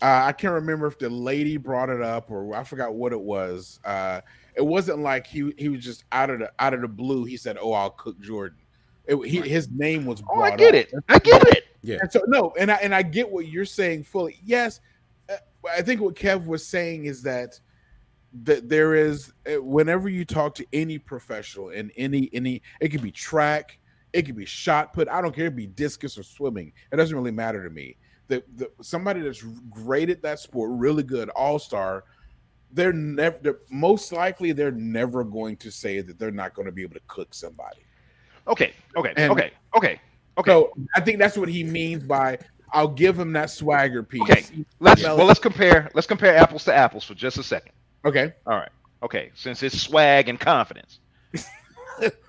uh, 0.00 0.22
I 0.26 0.32
can't 0.32 0.54
remember 0.54 0.86
if 0.86 0.98
the 0.98 1.10
lady 1.10 1.56
brought 1.58 1.90
it 1.90 2.00
up 2.02 2.30
or 2.30 2.54
I 2.56 2.64
forgot 2.64 2.94
what 2.94 3.12
it 3.12 3.20
was. 3.20 3.78
Uh, 3.84 4.22
it 4.56 4.64
wasn't 4.64 4.98
like 5.00 5.26
he 5.26 5.52
he 5.58 5.68
was 5.68 5.84
just 5.84 6.04
out 6.12 6.30
of 6.30 6.40
the 6.40 6.50
out 6.58 6.74
of 6.74 6.80
the 6.80 6.88
blue. 6.88 7.24
He 7.24 7.36
said, 7.36 7.58
"Oh, 7.60 7.72
I'll 7.72 7.90
cook 7.90 8.18
Jordan." 8.20 8.58
It, 9.08 9.16
he, 9.26 9.40
His 9.40 9.70
name 9.70 10.04
was. 10.04 10.22
Oh, 10.28 10.42
I 10.42 10.54
get 10.54 10.74
up. 10.74 10.74
it. 10.74 10.92
I 11.08 11.18
get 11.18 11.48
it. 11.48 11.64
Yeah. 11.82 11.98
And 12.02 12.12
so 12.12 12.20
no, 12.26 12.52
and 12.58 12.70
I 12.70 12.74
and 12.76 12.94
I 12.94 13.02
get 13.02 13.30
what 13.30 13.46
you're 13.46 13.64
saying 13.64 14.04
fully. 14.04 14.38
Yes, 14.44 14.80
uh, 15.30 15.36
I 15.68 15.82
think 15.82 16.00
what 16.00 16.14
Kev 16.14 16.46
was 16.46 16.66
saying 16.66 17.06
is 17.06 17.22
that 17.22 17.58
that 18.42 18.68
there 18.68 18.94
is 18.94 19.32
uh, 19.46 19.62
whenever 19.62 20.08
you 20.08 20.24
talk 20.24 20.54
to 20.56 20.66
any 20.72 20.98
professional 20.98 21.70
in 21.70 21.90
any 21.96 22.28
any 22.34 22.60
it 22.80 22.90
could 22.90 23.00
be 23.00 23.10
track, 23.10 23.78
it 24.12 24.22
could 24.22 24.36
be 24.36 24.44
shot 24.44 24.92
put. 24.92 25.08
I 25.08 25.22
don't 25.22 25.34
care. 25.34 25.46
It 25.46 25.56
be 25.56 25.66
discus 25.66 26.18
or 26.18 26.22
swimming. 26.22 26.72
It 26.92 26.96
doesn't 26.96 27.16
really 27.16 27.30
matter 27.30 27.64
to 27.64 27.70
me. 27.70 27.96
The, 28.26 28.42
the 28.56 28.70
somebody 28.82 29.20
that's 29.20 29.42
great 29.70 30.10
at 30.10 30.20
that 30.22 30.38
sport, 30.38 30.70
really 30.74 31.02
good, 31.02 31.30
all 31.30 31.58
star. 31.58 32.04
They're 32.70 32.92
never. 32.92 33.38
They're, 33.38 33.58
most 33.70 34.12
likely, 34.12 34.52
they're 34.52 34.70
never 34.70 35.24
going 35.24 35.56
to 35.56 35.70
say 35.70 36.02
that 36.02 36.18
they're 36.18 36.30
not 36.30 36.52
going 36.52 36.66
to 36.66 36.72
be 36.72 36.82
able 36.82 36.96
to 36.96 37.02
cook 37.06 37.32
somebody. 37.32 37.80
Okay. 38.48 38.72
Okay. 38.96 39.12
And- 39.16 39.32
okay. 39.32 39.52
Okay. 39.76 40.00
Okay. 40.38 40.50
So 40.50 40.72
I 40.96 41.00
think 41.00 41.18
that's 41.18 41.36
what 41.36 41.48
he 41.48 41.64
means 41.64 42.02
by 42.04 42.38
I'll 42.72 42.88
give 42.88 43.18
him 43.18 43.32
that 43.32 43.50
swagger 43.50 44.02
piece. 44.02 44.22
Okay. 44.22 44.44
Let's 44.80 45.02
well 45.02 45.24
let's 45.26 45.40
compare 45.40 45.90
let's 45.94 46.06
compare 46.06 46.36
apples 46.36 46.64
to 46.64 46.74
apples 46.74 47.04
for 47.04 47.14
just 47.14 47.38
a 47.38 47.42
second. 47.42 47.72
Okay. 48.04 48.32
All 48.46 48.56
right. 48.56 48.70
Okay. 49.02 49.30
Since 49.34 49.62
it's 49.62 49.80
swag 49.80 50.28
and 50.28 50.38
confidence. 50.38 51.00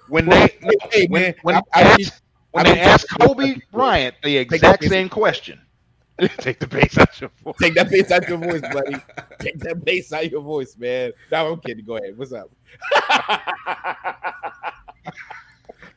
When 0.07 0.25
Well, 0.25 0.47
they 0.47 0.57
no, 0.63 0.71
hey, 0.91 1.05
when, 1.07 1.21
man, 1.21 1.35
when, 1.43 1.55
I- 1.57 1.61
I 1.75 1.81
ask- 1.81 1.97
need- 1.99 2.11
when 2.51 2.65
I 2.65 2.73
they 2.73 2.79
ask 2.79 3.07
Kobe 3.19 3.57
Bryant 3.71 4.15
the 4.23 4.35
exact 4.37 4.83
same 4.85 5.07
question. 5.07 5.61
Take 6.39 6.57
the 6.59 6.65
bass 6.65 6.97
out 6.97 7.21
your 7.21 7.29
voice. 7.43 7.55
Take 7.61 7.75
that 7.75 7.91
bass 7.91 8.09
out 8.09 8.27
your 8.27 8.39
voice, 8.39 8.61
buddy. 8.61 8.95
Take 9.39 9.59
that 9.59 9.85
bass 9.85 10.11
out 10.11 10.31
your 10.31 10.41
voice, 10.41 10.75
man. 10.77 11.11
No, 11.31 11.53
I'm 11.53 11.59
kidding. 11.59 11.85
Go 11.85 11.97
ahead. 11.97 12.17
What's 12.17 12.33
up? 12.33 12.49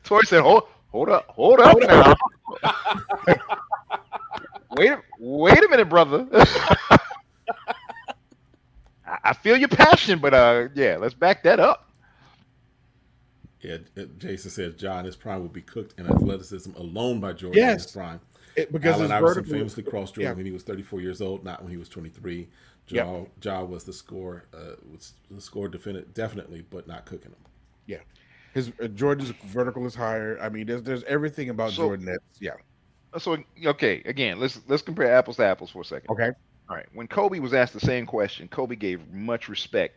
Tori 0.03 0.25
said, 0.25 0.41
"Hold, 0.41 0.63
hold 0.89 1.09
up, 1.09 1.25
hold 1.29 1.59
up 1.59 1.77
now. 1.79 2.13
wait, 4.77 4.91
a- 4.91 5.01
wait 5.19 5.57
a 5.63 5.67
minute, 5.69 5.89
brother. 5.89 6.27
I- 6.31 6.99
I 9.25 9.33
feel 9.33 9.57
your 9.57 9.69
passion, 9.69 10.19
but 10.19 10.33
uh, 10.33 10.67
yeah, 10.75 10.97
let's 10.97 11.13
back 11.13 11.43
that 11.43 11.59
up. 11.59 11.89
Yeah, 13.61 13.77
Jason 14.17 14.51
says 14.51 14.75
John 14.75 15.05
his 15.05 15.15
prime 15.15 15.41
would 15.41 15.53
be 15.53 15.61
cooked 15.61 15.97
in 15.97 16.05
athleticism 16.05 16.71
alone 16.75 17.21
by 17.21 17.31
Jordan 17.33 17.61
in 17.63 17.69
his 17.69 17.83
Yes. 17.85 17.91
prime. 17.93 18.19
It- 18.55 18.71
because 18.71 18.95
Allen 18.95 19.05
it's 19.05 19.11
Iverson 19.13 19.35
vertical. 19.43 19.57
famously 19.59 19.83
crossed 19.83 20.15
Jordan 20.15 20.31
yeah. 20.31 20.35
when 20.35 20.45
he 20.45 20.51
was 20.51 20.63
34 20.63 20.99
years 21.01 21.21
old, 21.21 21.43
not 21.45 21.61
when 21.63 21.71
he 21.71 21.77
was 21.77 21.87
23. 21.89 22.49
Yep. 22.89 23.05
Ja, 23.07 23.25
ja 23.41 23.63
was 23.63 23.85
the 23.85 23.93
score, 23.93 24.43
uh, 24.53 24.75
was 24.91 25.13
the 25.31 25.39
score 25.41 25.69
definite, 25.69 26.13
definitely, 26.13 26.61
but 26.69 26.85
not 26.87 27.05
cooking 27.05 27.31
him. 27.31 27.37
His 28.53 28.71
uh, 28.81 28.87
Jordan's 28.87 29.31
vertical 29.45 29.85
is 29.85 29.95
higher. 29.95 30.37
I 30.41 30.49
mean, 30.49 30.67
there's 30.67 30.83
there's 30.83 31.03
everything 31.03 31.49
about 31.49 31.71
So- 31.71 31.83
Jordan 31.87 32.05
that's 32.05 32.23
yeah. 32.39 32.51
So 33.17 33.37
okay, 33.65 34.01
again, 34.05 34.39
let's 34.39 34.59
let's 34.67 34.81
compare 34.81 35.13
apples 35.13 35.37
to 35.37 35.45
apples 35.45 35.69
for 35.69 35.81
a 35.81 35.85
second. 35.85 36.09
Okay. 36.11 36.31
All 36.69 36.75
right. 36.75 36.87
When 36.93 37.07
Kobe 37.07 37.39
was 37.39 37.53
asked 37.53 37.73
the 37.73 37.79
same 37.79 38.05
question, 38.05 38.47
Kobe 38.47 38.75
gave 38.75 39.07
much 39.11 39.49
respect. 39.49 39.95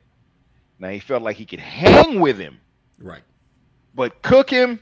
Now 0.78 0.90
he 0.90 0.98
felt 0.98 1.22
like 1.22 1.36
he 1.36 1.46
could 1.46 1.60
hang 1.60 2.20
with 2.20 2.38
him, 2.38 2.60
Right. 2.98 3.22
but 3.94 4.20
cook 4.22 4.50
him. 4.50 4.80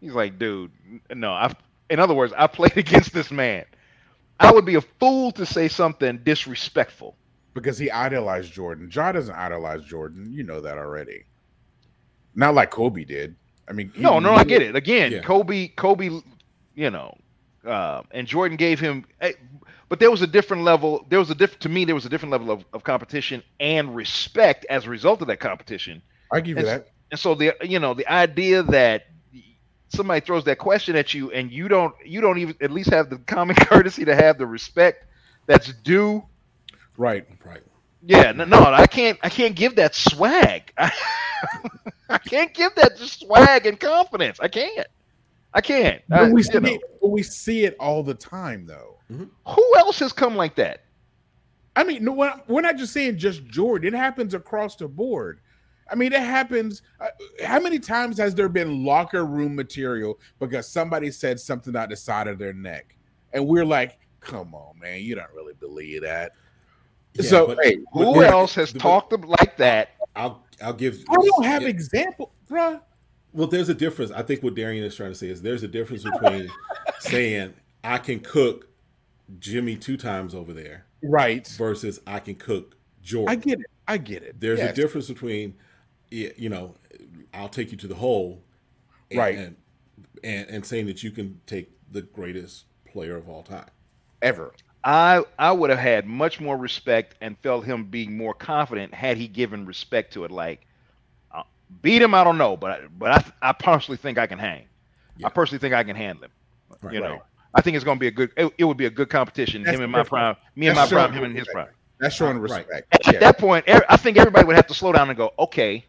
He's 0.00 0.12
like, 0.12 0.38
dude, 0.38 0.70
no. 1.12 1.32
I, 1.32 1.52
in 1.90 1.98
other 1.98 2.14
words, 2.14 2.32
I 2.36 2.46
played 2.46 2.76
against 2.76 3.12
this 3.12 3.30
man. 3.32 3.64
I 4.38 4.52
would 4.52 4.64
be 4.64 4.76
a 4.76 4.80
fool 4.82 5.32
to 5.32 5.46
say 5.46 5.66
something 5.68 6.18
disrespectful. 6.18 7.16
Because 7.54 7.78
he 7.78 7.90
idolized 7.90 8.52
Jordan. 8.52 8.88
Ja 8.92 9.10
doesn't 9.12 9.34
idolize 9.34 9.82
Jordan. 9.82 10.30
You 10.32 10.44
know 10.44 10.60
that 10.60 10.78
already. 10.78 11.24
Not 12.36 12.54
like 12.54 12.70
Kobe 12.70 13.04
did. 13.04 13.34
I 13.68 13.72
mean, 13.72 13.90
he- 13.94 14.02
No, 14.02 14.20
no, 14.20 14.34
I 14.34 14.44
get 14.44 14.62
it. 14.62 14.76
Again, 14.76 15.10
Yeah. 15.10 15.20
Kobe, 15.22 15.68
Kobe, 15.68 16.20
you 16.74 16.90
know, 16.90 17.16
uh, 17.66 18.02
and 18.12 18.28
Jordan 18.28 18.56
gave 18.56 18.78
him, 18.78 19.04
eh, 19.20 19.32
but 19.88 19.98
there 19.98 20.10
was 20.10 20.22
a 20.22 20.26
different 20.26 20.62
level. 20.62 21.04
There 21.08 21.18
was 21.18 21.30
a 21.30 21.34
different 21.34 21.62
to 21.62 21.68
me. 21.68 21.84
There 21.84 21.94
was 21.96 22.06
a 22.06 22.08
different 22.08 22.30
level 22.32 22.50
of, 22.52 22.64
of 22.72 22.84
competition 22.84 23.42
and 23.58 23.96
respect 23.96 24.66
as 24.70 24.86
a 24.86 24.90
result 24.90 25.20
of 25.22 25.28
that 25.28 25.40
competition. 25.40 26.02
I 26.32 26.40
give 26.40 26.58
you 26.58 26.64
that. 26.64 26.88
And 27.10 27.18
so 27.18 27.34
the 27.34 27.56
you 27.62 27.78
know 27.80 27.94
the 27.94 28.06
idea 28.06 28.62
that 28.64 29.06
somebody 29.88 30.20
throws 30.20 30.44
that 30.44 30.58
question 30.58 30.96
at 30.96 31.14
you 31.14 31.30
and 31.30 31.50
you 31.50 31.68
don't 31.68 31.94
you 32.04 32.20
don't 32.20 32.38
even 32.38 32.56
at 32.60 32.70
least 32.70 32.90
have 32.90 33.10
the 33.10 33.18
common 33.18 33.56
courtesy 33.60 34.04
to 34.04 34.14
have 34.14 34.38
the 34.38 34.46
respect 34.46 35.04
that's 35.46 35.72
due. 35.72 36.24
Right. 36.96 37.26
Right. 37.44 37.62
Yeah, 38.02 38.32
no, 38.32 38.44
no, 38.44 38.58
I 38.58 38.86
can't. 38.86 39.18
I 39.22 39.28
can't 39.30 39.54
give 39.56 39.76
that 39.76 39.94
swag. 39.94 40.72
I 42.08 42.18
can't 42.18 42.52
give 42.54 42.74
that 42.76 42.96
just 42.96 43.20
swag 43.20 43.66
and 43.66 43.78
confidence. 43.78 44.38
I 44.40 44.48
can't. 44.48 44.86
I 45.54 45.60
can't. 45.60 46.02
I- 46.10 46.24
But 46.24 46.32
we, 46.32 46.40
you 46.40 46.44
see 46.44 46.58
know. 46.58 46.68
it, 46.72 46.80
we 47.02 47.22
see 47.22 47.64
it 47.64 47.76
all 47.80 48.02
the 48.02 48.14
time, 48.14 48.66
though. 48.66 48.96
Who 49.08 49.74
else 49.76 49.98
has 50.00 50.12
come 50.12 50.34
like 50.36 50.56
that? 50.56 50.82
I 51.76 51.84
mean, 51.84 52.04
no, 52.04 52.12
we're 52.12 52.26
not- 52.26 52.48
we're 52.48 52.60
not 52.62 52.76
just 52.76 52.92
saying 52.92 53.18
just 53.18 53.44
Jordan. 53.46 53.94
It 53.94 53.96
happens 53.96 54.34
across 54.34 54.76
the 54.76 54.88
board. 54.88 55.40
I 55.90 55.94
mean, 55.94 56.12
it 56.12 56.20
happens. 56.20 56.82
Uh, 57.00 57.06
how 57.44 57.60
many 57.60 57.78
times 57.78 58.18
has 58.18 58.34
there 58.34 58.48
been 58.48 58.84
locker 58.84 59.24
room 59.24 59.54
material 59.54 60.18
because 60.40 60.68
somebody 60.68 61.10
said 61.12 61.38
something 61.38 61.76
out 61.76 61.90
the 61.90 61.96
side 61.96 62.26
of 62.26 62.38
their 62.38 62.52
neck, 62.52 62.96
and 63.32 63.46
we're 63.46 63.64
like, 63.64 63.98
"Come 64.20 64.52
on, 64.54 64.78
man, 64.80 65.00
you 65.02 65.14
don't 65.14 65.30
really 65.32 65.54
believe 65.54 66.02
that." 66.02 66.32
Yeah, 67.14 67.22
so, 67.22 67.46
but- 67.48 67.58
hey, 67.62 67.76
Who 67.92 68.14
but- 68.14 68.30
else 68.30 68.54
has 68.56 68.72
but- 68.72 68.82
talked 68.82 69.12
like 69.24 69.56
that? 69.58 69.90
I'll 70.16 70.44
I'll 70.62 70.72
give. 70.72 71.02
I 71.08 71.14
don't 71.14 71.44
have 71.44 71.62
yeah, 71.62 71.68
example, 71.68 72.32
bruh. 72.50 72.80
Well, 73.32 73.46
there's 73.48 73.68
a 73.68 73.74
difference. 73.74 74.10
I 74.12 74.22
think 74.22 74.42
what 74.42 74.54
Darian 74.54 74.82
is 74.84 74.94
trying 74.96 75.10
to 75.10 75.14
say 75.14 75.28
is 75.28 75.42
there's 75.42 75.62
a 75.62 75.68
difference 75.68 76.04
between 76.04 76.50
saying 77.00 77.52
I 77.84 77.98
can 77.98 78.20
cook 78.20 78.68
Jimmy 79.38 79.76
two 79.76 79.96
times 79.98 80.34
over 80.34 80.52
there 80.54 80.86
Right. 81.02 81.46
versus 81.58 82.00
I 82.06 82.20
can 82.20 82.36
cook 82.36 82.76
Jordan. 83.02 83.28
I 83.28 83.34
get 83.36 83.60
it. 83.60 83.66
I 83.86 83.98
get 83.98 84.22
it. 84.22 84.40
There's 84.40 84.58
Yes. 84.60 84.70
a 84.72 84.74
difference 84.74 85.08
between, 85.08 85.54
you 86.10 86.48
know, 86.48 86.76
I'll 87.34 87.48
take 87.50 87.70
you 87.72 87.76
to 87.78 87.86
the 87.88 87.94
hole, 87.94 88.42
and, 89.10 89.18
Right. 89.18 89.36
and, 89.38 89.56
and 90.24 90.48
and 90.48 90.64
saying 90.66 90.86
that 90.86 91.02
you 91.02 91.10
can 91.10 91.40
take 91.46 91.72
the 91.92 92.02
greatest 92.02 92.64
player 92.86 93.16
of 93.16 93.28
all 93.28 93.42
time. 93.42 93.66
ever. 94.22 94.52
I 94.86 95.24
I 95.38 95.50
would 95.52 95.68
have 95.70 95.80
had 95.80 96.06
much 96.06 96.40
more 96.40 96.56
respect 96.56 97.16
and 97.20 97.36
felt 97.40 97.64
him 97.66 97.84
being 97.86 98.16
more 98.16 98.32
confident 98.32 98.94
had 98.94 99.16
he 99.16 99.26
given 99.26 99.66
respect 99.66 100.12
to 100.14 100.24
it. 100.24 100.30
Like 100.30 100.64
uh, 101.34 101.42
beat 101.82 102.00
him, 102.00 102.14
I 102.14 102.22
don't 102.24 102.38
know, 102.38 102.56
but 102.56 102.70
I, 102.70 102.80
but 102.96 103.10
I 103.42 103.50
I 103.50 103.52
personally 103.52 103.98
think 103.98 104.16
I 104.16 104.26
can 104.28 104.38
hang. 104.38 104.66
Yeah. 105.18 105.26
I 105.26 105.30
personally 105.30 105.58
think 105.58 105.74
I 105.74 105.82
can 105.82 105.96
handle 105.96 106.24
him. 106.26 106.30
Right. 106.80 106.94
you 106.94 107.00
know, 107.00 107.10
Right. 107.14 107.20
I 107.54 107.62
think 107.62 107.74
it's 107.74 107.84
going 107.84 107.96
to 107.96 108.00
be 108.00 108.06
a 108.06 108.10
good. 108.12 108.30
It, 108.36 108.52
it 108.58 108.64
would 108.64 108.76
be 108.76 108.86
a 108.86 108.90
good 108.90 109.08
competition. 109.10 109.62
That's 109.64 109.76
him 109.76 109.82
in 109.82 109.90
my 109.90 110.04
prime, 110.04 110.36
me 110.54 110.68
in 110.68 110.74
my 110.74 110.82
That's 110.82 110.92
prime, 110.92 111.12
him 111.12 111.24
in 111.24 111.34
his 111.34 111.48
prime. 111.48 111.68
That's 111.98 112.14
showing 112.14 112.38
Right. 112.38 112.66
respect. 112.66 112.86
At 112.92 113.12
Yeah. 113.14 113.18
that 113.20 113.38
point, 113.38 113.64
er- 113.68 113.84
I 113.88 113.96
think 113.96 114.18
everybody 114.18 114.46
would 114.46 114.54
have 114.56 114.66
to 114.68 114.74
slow 114.74 114.92
down 114.92 115.08
and 115.08 115.16
go, 115.16 115.32
okay, 115.38 115.84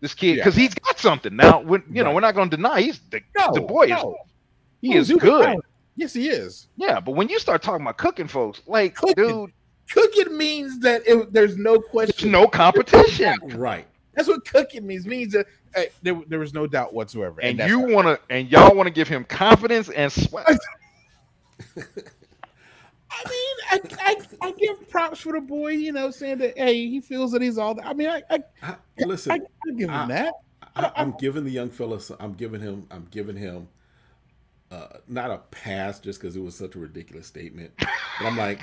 this 0.00 0.14
kid, 0.14 0.36
Yeah. 0.36 0.44
because 0.44 0.54
he's 0.54 0.72
got 0.74 0.98
something 0.98 1.34
now. 1.36 1.60
When, 1.60 1.82
you 1.90 2.02
know, 2.04 2.12
we're 2.14 2.20
not 2.20 2.34
going 2.34 2.48
to 2.50 2.56
deny 2.56 2.80
he's 2.80 3.00
the, 3.10 3.20
No, 3.36 3.52
the 3.52 3.60
boy 3.60 3.86
is 3.92 4.00
he 4.80 4.96
Oh, 4.96 5.00
is 5.00 5.10
good. 5.12 5.20
talented. 5.42 5.64
Yes, 5.96 6.12
he 6.14 6.28
is. 6.28 6.68
Yeah, 6.76 7.00
but 7.00 7.12
when 7.12 7.28
you 7.28 7.38
start 7.38 7.62
talking 7.62 7.82
about 7.84 7.98
cooking, 7.98 8.26
folks, 8.28 8.62
like, 8.66 8.94
Cooking. 8.94 9.14
dude, 9.14 9.52
Cooking 9.90 10.36
means 10.36 10.78
that 10.80 11.02
it, 11.06 11.32
there's 11.32 11.56
no 11.56 11.72
there's 11.76 11.90
question. 11.90 12.30
no 12.30 12.46
competition. 12.48 13.34
Right. 13.54 13.86
That's 14.14 14.28
what 14.28 14.44
cooking 14.46 14.86
means. 14.86 15.06
Means 15.06 15.32
that 15.32 15.46
hey, 15.74 15.88
there, 16.02 16.20
there 16.28 16.38
was 16.38 16.52
no 16.54 16.66
doubt 16.66 16.92
whatsoever. 16.94 17.40
and 17.42 17.58
that's 17.58 17.68
you 17.68 17.78
want 17.78 18.06
to, 18.06 18.20
and 18.30 18.48
y'all 18.50 18.74
want 18.74 18.86
to 18.86 18.92
give 18.92 19.08
him 19.08 19.24
confidence 19.24 19.88
and 19.90 20.10
sweat. 20.12 20.46
I 21.76 23.28
mean, 23.28 23.56
I, 23.70 23.80
I, 24.00 24.16
I 24.48 24.52
give 24.52 24.88
props 24.88 25.20
for 25.20 25.32
the 25.32 25.40
boy. 25.40 25.72
You 25.72 25.92
know, 25.92 26.10
saying 26.10 26.38
that 26.38 26.56
hey, 26.56 26.88
he 26.88 27.00
feels 27.00 27.32
that 27.32 27.42
he's 27.42 27.58
all. 27.58 27.74
That. 27.74 27.86
I 27.86 27.92
mean, 27.92 28.08
I, 28.08 28.22
I, 28.30 28.38
I, 28.62 28.76
listen, 29.04 29.32
I, 29.32 29.34
I 29.36 29.72
give 29.76 29.88
him 29.88 29.94
I- 29.94 30.06
that. 30.06 30.34
I, 30.74 30.90
I'm 30.96 31.14
giving 31.18 31.44
the 31.44 31.50
young 31.50 31.68
fella. 31.70 32.00
some- 32.00 32.16
I'm 32.20 32.32
giving 32.32 32.60
him. 32.60 32.86
I'm 32.90 33.06
giving 33.10 33.36
him. 33.36 33.68
Uh, 34.72 34.86
not 35.06 35.30
a 35.30 35.36
pass 35.50 36.00
just 36.00 36.18
because 36.18 36.34
it 36.34 36.40
was 36.40 36.56
such 36.56 36.74
a 36.76 36.78
ridiculous 36.78 37.26
statement, 37.26 37.70
but 37.78 37.88
I'm 38.26 38.38
like, 38.38 38.58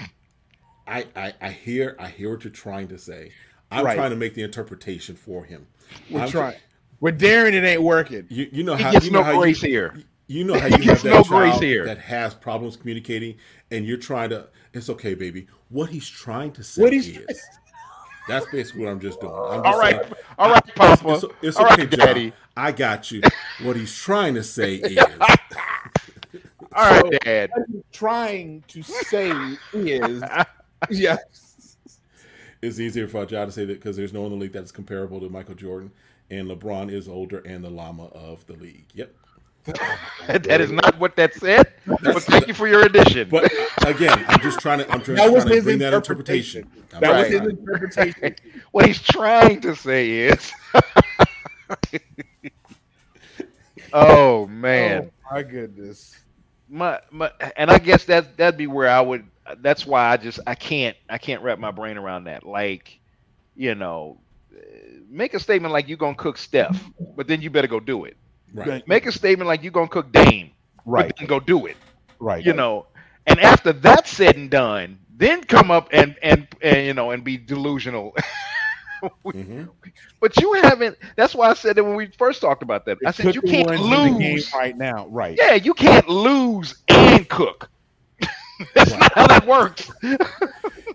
I, 0.88 1.06
I 1.16 1.34
I 1.40 1.50
hear 1.52 1.96
I 2.00 2.08
hear 2.08 2.32
what 2.32 2.44
you're 2.44 2.52
trying 2.52 2.88
to 2.88 2.98
say. 2.98 3.32
I'm 3.72 3.86
Right. 3.86 3.96
trying 3.96 4.10
to 4.10 4.16
make 4.16 4.34
the 4.34 4.42
interpretation 4.42 5.16
for 5.16 5.44
him. 5.44 5.68
We're 6.10 6.22
I'm- 6.22 6.30
trying. 6.30 6.56
We're 7.00 7.12
daring. 7.12 7.54
It 7.54 7.64
ain't 7.64 7.84
working. 7.84 8.26
You 8.30 8.50
you 8.52 8.64
know 8.64 8.76
He 8.76 8.84
how 8.84 8.92
gets 8.92 9.06
you 9.06 9.12
know 9.12 9.20
no 9.20 9.26
how 9.26 9.32
you- 9.34 9.40
grace 9.40 9.62
here. 9.62 10.00
You 10.26 10.46
know 10.46 10.54
how 10.60 10.66
you 10.66 10.82
have 10.90 11.02
that 11.04 11.10
no 11.14 11.24
grace 11.24 11.52
child 11.52 11.64
here. 11.64 11.86
that 11.86 12.00
has 12.00 12.34
problems 12.34 12.76
communicating, 12.76 13.36
and 13.70 13.86
you're 13.86 13.98
trying 13.98 14.32
to. 14.32 14.48
It's 14.74 14.90
okay, 14.90 15.14
baby. 15.14 15.46
What 15.70 15.90
he's 15.92 16.10
trying 16.10 16.54
to 16.54 16.64
say 16.64 16.82
What 16.82 16.92
he's 16.94 17.08
is. 17.08 17.40
That's 18.28 18.46
basically 18.48 18.86
what 18.86 18.92
I'm 18.92 19.00
just 19.00 19.20
doing. 19.22 19.34
I'm 19.34 19.64
just 19.64 19.66
All 19.66 19.80
right, 19.80 20.02
saying, 20.02 20.14
all 20.40 20.50
right, 20.52 20.64
it's- 20.68 20.76
Papa. 21.02 21.14
It's, 21.14 21.26
it's 21.44 21.58
all 21.58 21.66
okay, 21.72 21.84
right, 21.84 21.90
John. 21.92 22.08
Daddy. 22.08 22.34
I 22.58 22.72
got 22.72 23.10
you. 23.12 23.22
What 23.64 23.76
he's 23.76 23.96
trying 23.96 24.34
to 24.36 24.44
say 24.44 24.76
is. 24.84 24.98
All 26.76 26.90
right, 26.90 27.02
So- 27.02 27.10
Dad. 27.24 27.50
What 27.54 27.66
he's 27.72 27.84
trying 27.92 28.64
to 28.68 28.84
say 28.84 29.32
is, 29.74 30.24
yeah, 30.90 31.18
it's 32.62 32.80
easier 32.80 33.08
for 33.08 33.26
Ja 33.26 33.46
to 33.46 33.52
say 33.52 33.66
that 33.66 33.74
because 33.80 33.96
there's 33.98 34.14
no 34.14 34.22
one 34.22 34.32
in 34.34 34.40
the 34.40 34.44
league 34.44 34.54
that's 34.54 34.72
comparable 34.72 35.20
to 35.22 35.30
Michael 35.30 35.56
Jordan, 35.56 35.92
and 36.30 36.48
LeBron 36.50 36.92
is 36.92 37.08
older 37.08 37.40
and 37.40 37.64
the 37.64 37.70
llama 37.70 38.06
of 38.08 38.46
the 38.48 38.54
league. 38.54 38.86
Yep. 38.94 39.14
that 40.28 40.62
is 40.62 40.72
not 40.72 40.98
what 41.00 41.16
that 41.18 41.34
said. 41.34 41.74
But 41.86 42.24
thank 42.24 42.48
you 42.48 42.54
for 42.54 42.68
your 42.68 42.84
addition. 42.86 43.30
But 43.30 43.52
again, 43.86 44.24
I'm 44.28 44.40
just 44.42 44.60
trying 44.60 44.80
to. 44.80 44.90
I'm 44.92 45.00
just 45.00 45.18
that 45.18 45.32
was 45.32 45.44
trying 45.44 45.50
to 45.50 45.56
his 45.56 45.64
bring 45.66 45.80
that 45.80 45.94
interpretation. 45.94 46.64
interpretation. 46.64 46.88
I'm 46.94 47.02
That 47.02 47.30
just 47.30 47.44
was 47.44 47.52
his 47.52 47.60
interpretation. 47.60 48.36
what 48.72 48.86
he's 48.86 49.02
trying 49.02 49.62
to 49.62 49.76
say 49.76 50.10
is, 50.12 50.52
oh 53.94 54.48
man, 54.48 55.12
Oh 55.30 55.36
my 55.36 55.44
goodness. 55.44 56.16
My, 56.70 57.00
my, 57.12 57.32
and 57.58 57.70
I 57.72 57.80
guess 57.80 58.06
that 58.06 58.38
that'd 58.38 58.58
be 58.58 58.68
where 58.68 58.90
I 58.90 59.02
would. 59.02 59.26
That's 59.60 59.86
why 59.86 60.10
I 60.10 60.18
just 60.18 60.40
I 60.48 60.56
can't 60.56 60.96
I 61.10 61.18
can't 61.18 61.42
wrap 61.44 61.60
my 61.60 61.72
brain 61.72 61.98
around 61.98 62.26
that. 62.26 62.44
Like, 62.46 63.00
you 63.56 63.76
know, 63.76 64.22
uh, 64.56 64.60
make 65.10 65.34
a 65.34 65.40
statement 65.40 65.74
like 65.74 65.88
you're 65.88 65.98
gonna 65.98 66.16
cook 66.16 66.38
Steph, 66.38 66.90
but 67.16 67.28
then 67.28 67.42
you 67.42 67.50
better 67.50 67.68
go 67.68 67.80
do 67.80 68.06
it. 68.06 68.18
Right. 68.54 68.84
Make 68.86 69.06
a 69.06 69.12
statement 69.12 69.48
like 69.48 69.64
you're 69.64 69.72
gonna 69.72 69.88
cook 69.90 70.12
Dame, 70.12 70.52
Right, 70.86 71.08
but 71.08 71.18
then 71.18 71.28
go 71.28 71.40
do 71.40 71.66
it. 71.66 71.78
right. 72.20 72.46
you 72.46 72.54
know 72.54 72.88
and 73.28 73.40
after 73.40 73.72
that's 73.74 74.10
said 74.12 74.36
and 74.36 74.50
done 74.50 75.00
then 75.10 75.44
come 75.44 75.72
up 75.72 75.90
and 75.92 76.16
and, 76.22 76.48
and 76.62 76.86
you 76.86 76.94
know 76.94 77.12
and 77.12 77.24
be 77.24 77.38
delusional 77.38 78.16
Mhm. 79.34 79.70
but 80.20 80.36
you 80.42 80.54
haven't 80.54 80.98
that's 81.16 81.36
why 81.36 81.50
i 81.50 81.54
said 81.54 81.76
that 81.76 81.84
when 81.84 81.96
we 81.96 82.08
first 82.18 82.42
talked 82.42 82.64
about 82.64 82.86
that 82.86 82.98
i 83.06 83.12
said 83.12 83.34
you 83.36 83.42
can't 83.42 83.70
one's 83.70 83.88
the 84.04 84.10
game 84.18 84.18
lose 84.36 84.52
right 84.54 84.78
now. 84.78 85.08
Right. 85.08 85.38
yeah 85.38 85.56
you 85.56 85.74
can't 85.74 86.08
lose 86.10 86.76
and 86.90 87.28
cook 87.30 87.70
that's 88.76 88.96
not 88.98 89.12
how 89.16 89.28
that 89.28 89.46
works 89.48 89.90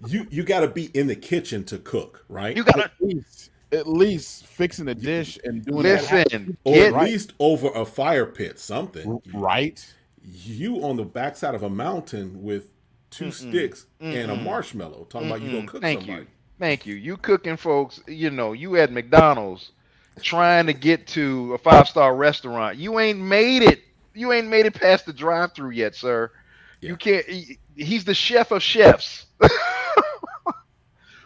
You 0.07 0.27
you 0.31 0.43
got 0.43 0.61
to 0.61 0.69
be 0.69 0.87
in 0.87 1.07
the 1.07 1.17
kitchen 1.17 1.65
to 1.65 1.79
cook, 1.79 2.25
right? 2.29 2.57
you 2.57 2.63
gotta 2.65 2.85
At 2.85 2.93
least, 3.01 3.51
at 3.73 3.87
least 3.89 4.47
fixing 4.47 4.89
a 4.89 4.95
dish 4.95 5.39
and 5.45 5.65
doing 5.65 5.83
that. 5.85 6.11
listen 6.13 6.57
or 6.65 6.75
at 6.77 6.93
right. 6.93 7.11
least 7.11 7.33
over 7.41 7.69
a 7.69 7.87
fire 7.87 8.27
pit, 8.27 8.59
something. 8.59 9.21
Right. 9.33 9.85
You 10.23 10.85
on 10.85 10.97
the 10.97 11.05
backside 11.05 11.55
of 11.55 11.63
a 11.63 11.71
mountain 11.71 12.43
with 12.43 12.71
2 13.11 13.27
Mm-mm. 13.27 13.33
sticks 13.33 13.87
and 14.01 14.31
a 14.31 14.37
Mm-mm. 14.37 14.43
marshmallow, 14.43 15.07
talking 15.09 15.29
about 15.29 15.41
you 15.41 15.53
gonna 15.53 15.67
cook 15.67 15.81
Thank 15.81 16.01
somebody. 16.01 16.23
you. 16.23 16.29
Thank 16.59 16.87
you. 16.87 16.95
You 16.97 17.19
cooking 17.19 17.59
folks, 17.59 18.01
you 18.09 18.31
know, 18.31 18.55
you 18.55 18.77
at 18.79 18.93
McDonald's 18.93 19.73
trying 20.23 20.67
to 20.69 20.75
get 20.75 21.07
to 21.09 21.55
a 21.55 21.59
five 21.59 21.89
star 21.89 22.17
restaurant. 22.17 22.79
You 22.79 22.99
ain't 23.01 23.21
made 23.21 23.63
it. 23.63 23.83
You 24.15 24.33
ain't 24.33 24.49
made 24.49 24.67
it 24.67 24.75
past 24.75 25.07
the 25.07 25.13
drive 25.13 25.55
through 25.55 25.73
yet, 25.73 25.95
sir. 25.97 26.31
Yeah. 26.81 26.91
You 26.91 26.97
can't 26.97 27.27
he- 27.27 27.61
he's 27.77 28.05
the 28.05 28.15
chef 28.15 28.53
of 28.53 28.63
chefs. 28.63 29.27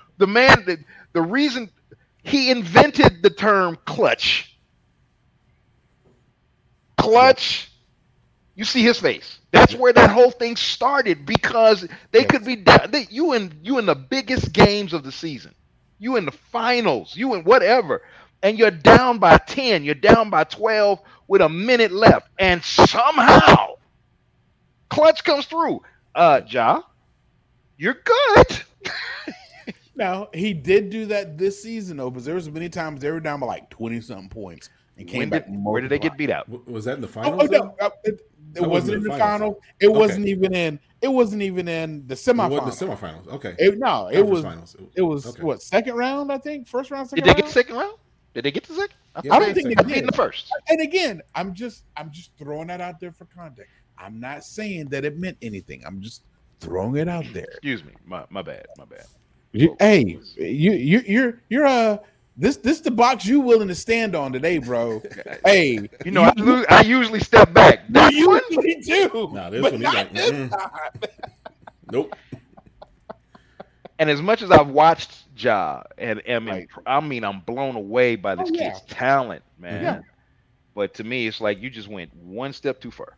the 0.18 0.26
man 0.26 0.64
that 0.66 0.80
the 1.14 1.22
reason 1.22 1.70
he 2.24 2.50
invented 2.50 3.22
the 3.22 3.30
term 3.30 3.78
clutch. 3.86 4.58
Clutch. 6.98 7.67
You 8.58 8.66
see 8.66 8.82
his 8.84 9.00
face. 9.00 9.40
That's 9.52 9.74
where 9.76 9.94
that 9.94 10.10
whole 10.10 10.32
thing 10.32 10.56
started 10.56 11.26
because 11.26 11.88
they 12.12 12.24
could 12.26 12.44
be 12.44 12.56
down. 12.56 12.92
They, 12.92 13.08
you 13.10 13.34
in 13.34 13.60
you 13.64 13.78
in 13.78 13.86
the 13.86 13.96
biggest 13.96 14.52
games 14.52 14.94
of 14.94 15.04
the 15.04 15.12
season. 15.12 15.54
You 16.00 16.18
in 16.18 16.26
the 16.26 16.32
finals. 16.32 17.16
You 17.16 17.34
in 17.36 17.44
whatever, 17.44 18.02
and 18.44 18.58
you're 18.58 18.72
down 18.72 19.20
by 19.20 19.38
ten. 19.38 19.84
You're 19.84 19.96
down 19.96 20.30
by 20.30 20.44
twelve 20.44 21.00
with 21.28 21.42
a 21.42 21.50
minute 21.50 21.92
left, 21.92 22.30
and 22.38 22.64
somehow, 22.64 23.76
clutch 24.90 25.24
comes 25.24 25.46
through. 25.46 25.82
Uh, 26.14 26.42
Ja, 26.48 26.82
you're 27.78 27.98
good. 28.04 28.62
Now 29.96 30.30
he 30.34 30.54
did 30.54 30.90
do 30.90 31.06
that 31.08 31.38
this 31.38 31.62
season 31.62 31.98
though, 31.98 32.10
because 32.10 32.26
there 32.26 32.36
was 32.36 32.50
many 32.50 32.70
times 32.70 33.02
they 33.02 33.12
were 33.12 33.20
down 33.20 33.40
by 33.40 33.46
like 33.48 33.70
twenty 33.70 34.00
something 34.02 34.30
points 34.30 34.70
and 34.98 35.08
came 35.08 35.28
When 35.28 35.30
back. 35.30 35.44
did, 35.46 35.46
where 35.48 35.82
did 35.82 35.90
they 35.90 36.00
get 36.00 36.16
beat 36.18 36.30
out? 36.30 36.48
Was 36.68 36.86
that 36.86 36.96
in 36.96 37.02
the 37.02 37.08
Oh, 37.24 37.34
finals? 37.36 37.40
oh, 37.40 37.46
then? 37.48 37.62
no, 37.80 37.90
it, 38.58 38.62
it 38.62 38.62
That 38.62 38.68
wasn't 38.68 38.70
wasn't 38.70 38.94
in 38.96 39.02
the 39.02 39.08
the 39.10 39.18
finals. 39.18 39.38
final. 39.40 39.60
It 39.80 39.86
Okay. 39.88 39.98
wasn't 39.98 40.26
even 40.26 40.54
in. 40.54 40.80
It 41.00 41.08
wasn't 41.08 41.42
even 41.42 41.68
in 41.68 42.06
the 42.06 42.14
semifinals. 42.14 42.50
wasn't 42.68 42.78
the 42.90 42.96
semifinals. 43.06 43.28
Okay. 43.28 43.54
It, 43.58 43.78
no, 43.78 44.08
it 44.12 44.22
was. 44.26 44.42
finals. 44.42 44.74
It- 44.78 44.88
It 44.96 45.02
was 45.02 45.26
okay. 45.26 45.42
what 45.42 45.62
second 45.62 45.94
round? 45.94 46.32
I 46.32 46.38
think 46.38 46.66
first 46.66 46.90
round, 46.90 47.08
Did 47.10 47.24
they 47.24 47.28
get 47.28 47.36
round. 47.36 47.48
the 47.48 47.52
second 47.52 47.76
round? 47.76 47.94
Did 48.34 48.44
they 48.44 48.50
get 48.50 48.64
the 48.64 48.74
second? 48.74 48.94
Yeah, 49.24 49.34
I 49.34 49.38
don't 49.40 49.54
think 49.54 49.66
they 49.68 49.72
I 49.74 49.76
second. 49.76 49.88
beat 49.88 49.96
in 49.98 50.06
the 50.06 50.12
first. 50.12 50.52
And 50.68 50.80
again, 50.80 51.22
I'm 51.34 51.54
just, 51.54 51.84
I'm 51.96 52.10
just 52.12 52.30
throwing 52.38 52.68
that 52.68 52.80
out 52.80 53.00
there 53.00 53.10
for 53.12 53.24
context. 53.26 53.72
I'm 53.96 54.20
not 54.20 54.44
saying 54.44 54.88
that 54.90 55.04
it 55.04 55.18
meant 55.18 55.38
anything. 55.42 55.82
I'm 55.86 56.00
just 56.00 56.22
throwing 56.60 56.96
it 56.96 57.08
out 57.08 57.24
there. 57.32 57.46
Excuse 57.50 57.84
me. 57.84 57.92
My 58.06 58.24
my 58.30 58.42
bad. 58.42 58.66
My 58.76 58.84
bad. 58.84 59.06
You- 59.52 59.76
hey, 59.80 60.18
you, 60.36 60.72
you, 60.72 61.02
you're, 61.06 61.40
you're 61.48 61.66
uh 61.66 61.98
this, 62.38 62.56
this 62.58 62.80
the 62.80 62.90
box 62.92 63.26
you 63.26 63.40
willing 63.40 63.68
to 63.68 63.74
stand 63.74 64.14
on 64.14 64.32
today, 64.32 64.58
bro. 64.58 65.02
hey, 65.44 65.88
You 66.04 66.12
know, 66.12 66.22
I, 66.22 66.32
lo- 66.36 66.64
I 66.70 66.82
usually 66.82 67.20
step 67.20 67.52
back. 67.52 67.80
you, 67.88 67.92
That 67.94 68.12
you 68.14 68.28
one, 68.28 68.40
usually 68.50 68.76
do. 68.76 69.30
Nah, 69.32 69.50
this 69.50 69.60
but 69.62 69.72
one, 69.72 69.80
he's 69.80 69.92
not 69.92 69.94
like, 69.94 70.12
this 70.14 70.30
mm-mm. 70.30 70.50
time. 70.50 71.10
Nope. 71.90 72.14
and 73.98 74.08
as 74.10 74.22
much 74.22 74.42
as 74.42 74.50
I've 74.50 74.68
watched 74.68 75.24
Ja, 75.36 75.82
and 75.98 76.22
I 76.28 76.38
mean, 76.38 76.48
Right. 76.48 76.68
I 76.86 77.00
mean, 77.00 77.24
I'm 77.24 77.40
blown 77.40 77.74
away 77.76 78.16
by 78.16 78.34
this 78.36 78.50
Oh, 78.50 78.54
yeah. 78.54 78.70
kid's 78.70 78.82
talent, 78.86 79.42
man. 79.58 79.82
Yeah. 79.82 80.00
But 80.74 80.94
to 80.94 81.04
me, 81.04 81.26
it's 81.26 81.40
like 81.40 81.60
you 81.60 81.70
just 81.70 81.88
went 81.88 82.14
one 82.14 82.52
step 82.52 82.80
too 82.80 82.90
far. 82.92 83.16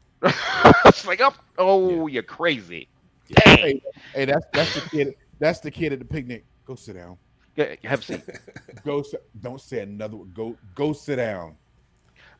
it's 0.86 1.06
like, 1.06 1.20
oh, 1.20 1.34
oh, 1.58 2.06
you're 2.06 2.22
crazy. 2.22 2.88
Dang. 3.28 3.56
Hey, 3.58 3.82
hey, 4.14 4.24
that's 4.26 4.46
that's 4.52 4.74
the 4.74 4.80
kid. 4.90 5.14
That's 5.38 5.60
the 5.60 5.70
kid 5.70 5.92
at 5.92 5.98
the 5.98 6.04
picnic. 6.04 6.44
Go 6.66 6.74
sit 6.74 6.94
down. 6.94 7.16
Go- 7.57 7.74
Have 7.84 8.01
a 8.01 8.03
seat. 8.03 8.22
Go. 8.84 9.03
Don't 9.40 9.61
say 9.61 9.80
another. 9.82 10.16
word. 10.18 10.34
Go. 10.34 10.57
Go 10.74 10.92
sit 10.92 11.16
down. 11.16 11.57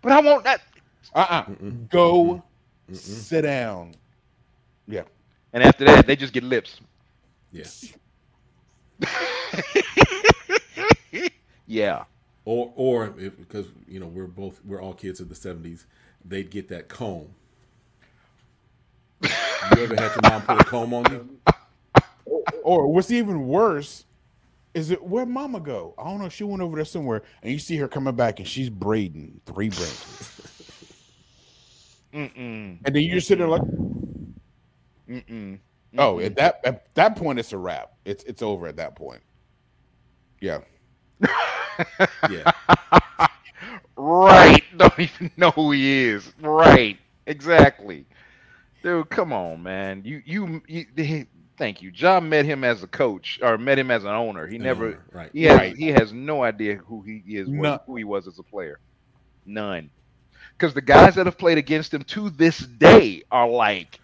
But 0.03 0.13
I 0.13 0.21
won't. 0.21 0.45
That. 0.45 0.61
Uh. 1.15 1.27
uh. 1.31 1.45
Go. 1.91 2.43
Mm-mm. 2.91 2.97
Sit 2.97 3.43
down. 3.43 3.95
Yeah. 4.89 5.03
And 5.53 5.63
after 5.63 5.85
that, 5.87 6.07
they 6.07 6.17
just 6.17 6.33
get 6.33 6.45
lips. 6.45 6.81
Yes. 7.53 7.93
yeah. 11.67 12.05
Or 12.45 12.73
or 12.77 13.15
if, 13.19 13.37
because 13.39 13.67
you 13.89 14.01
know 14.01 14.07
we're 14.07 14.27
both 14.27 14.61
we're 14.65 14.81
all 14.83 14.95
kids 14.95 15.21
of 15.21 15.29
the 15.29 15.35
'70s, 15.35 15.85
they'd 16.25 16.51
get 16.51 16.69
that 16.69 16.89
comb. 16.89 17.29
You 19.77 19.83
ever 19.85 19.95
had 19.97 20.13
your 20.15 20.31
mom 20.31 20.43
put 20.43 20.61
a 20.61 20.65
comb 20.65 20.95
on 20.95 21.11
you? 21.13 21.29
or 22.63 22.87
what's 22.89 23.11
even 23.11 23.49
worse 23.49 24.05
is 24.75 24.91
it 24.91 25.03
where 25.03 25.27
Mama 25.27 25.61
go? 25.61 25.95
I 25.99 26.05
don't 26.05 26.21
know. 26.21 26.29
She 26.29 26.45
went 26.45 26.63
over 26.63 26.77
there 26.77 26.85
somewhere, 26.85 27.23
and 27.43 27.53
you 27.53 27.59
see 27.59 27.77
her 27.79 27.89
coming 27.89 28.15
back, 28.15 28.39
and 28.39 28.49
she's 28.49 28.71
braiding 28.71 29.41
three 29.47 29.71
branches, 29.71 30.33
Mm-mm. 32.15 32.81
and 32.85 32.95
then 32.95 33.03
you 33.03 33.15
just 33.15 33.29
sit 33.29 33.39
there 33.39 33.49
like, 33.49 33.63
Mm-mm. 35.09 35.59
oh, 35.99 36.21
at 36.21 36.37
that 36.37 36.61
at 36.65 36.95
that 36.95 37.17
point, 37.17 37.39
it's 37.39 37.53
a 37.53 37.59
wrap. 37.59 37.93
It's 38.05 38.25
it's 38.25 38.43
over 38.43 38.67
at 38.67 38.77
that 38.77 38.97
point. 38.97 39.23
Yeah, 40.41 40.61
Yeah. 42.27 42.45
right. 43.97 44.63
Don't 44.77 44.99
even 44.99 45.31
know 45.37 45.51
who 45.51 45.73
he 45.73 46.05
is. 46.05 46.33
Right. 46.41 46.99
Exactly. 47.27 48.07
Dude, 48.83 49.11
come 49.11 49.33
on, 49.33 49.63
man. 49.63 50.03
You 50.05 50.23
you, 50.25 50.63
you 50.67 50.87
thank 51.61 51.83
you. 51.83 51.93
Ja 51.95 52.21
met 52.21 52.47
him 52.47 52.65
as 52.65 52.83
a 52.83 52.89
coach 52.89 53.41
or 53.43 53.59
met 53.59 53.79
him 53.79 53.93
as 53.93 54.05
an 54.05 54.11
owner. 54.11 54.49
He 54.49 54.59
never 54.59 54.87
owner, 54.89 55.07
right. 55.13 55.33
he 55.33 55.45
has 55.45 55.59
Right. 55.59 55.77
he 55.77 55.89
has 55.89 56.13
no 56.13 56.43
idea 56.45 56.77
who 56.77 57.03
he 57.03 57.23
is 57.37 57.55
No. 57.55 57.81
who 57.87 57.97
he 57.97 58.05
was 58.05 58.29
as 58.29 58.41
a 58.41 58.45
player. 58.45 58.81
None. 59.47 59.91
Because 60.59 60.75
the 60.75 60.83
guys 60.83 61.17
that 61.17 61.27
have 61.27 61.39
played 61.39 61.59
against 61.59 61.95
him 61.95 62.03
to 62.05 62.31
this 62.31 62.59
day 62.59 63.23
are 63.31 63.49
like, 63.49 64.01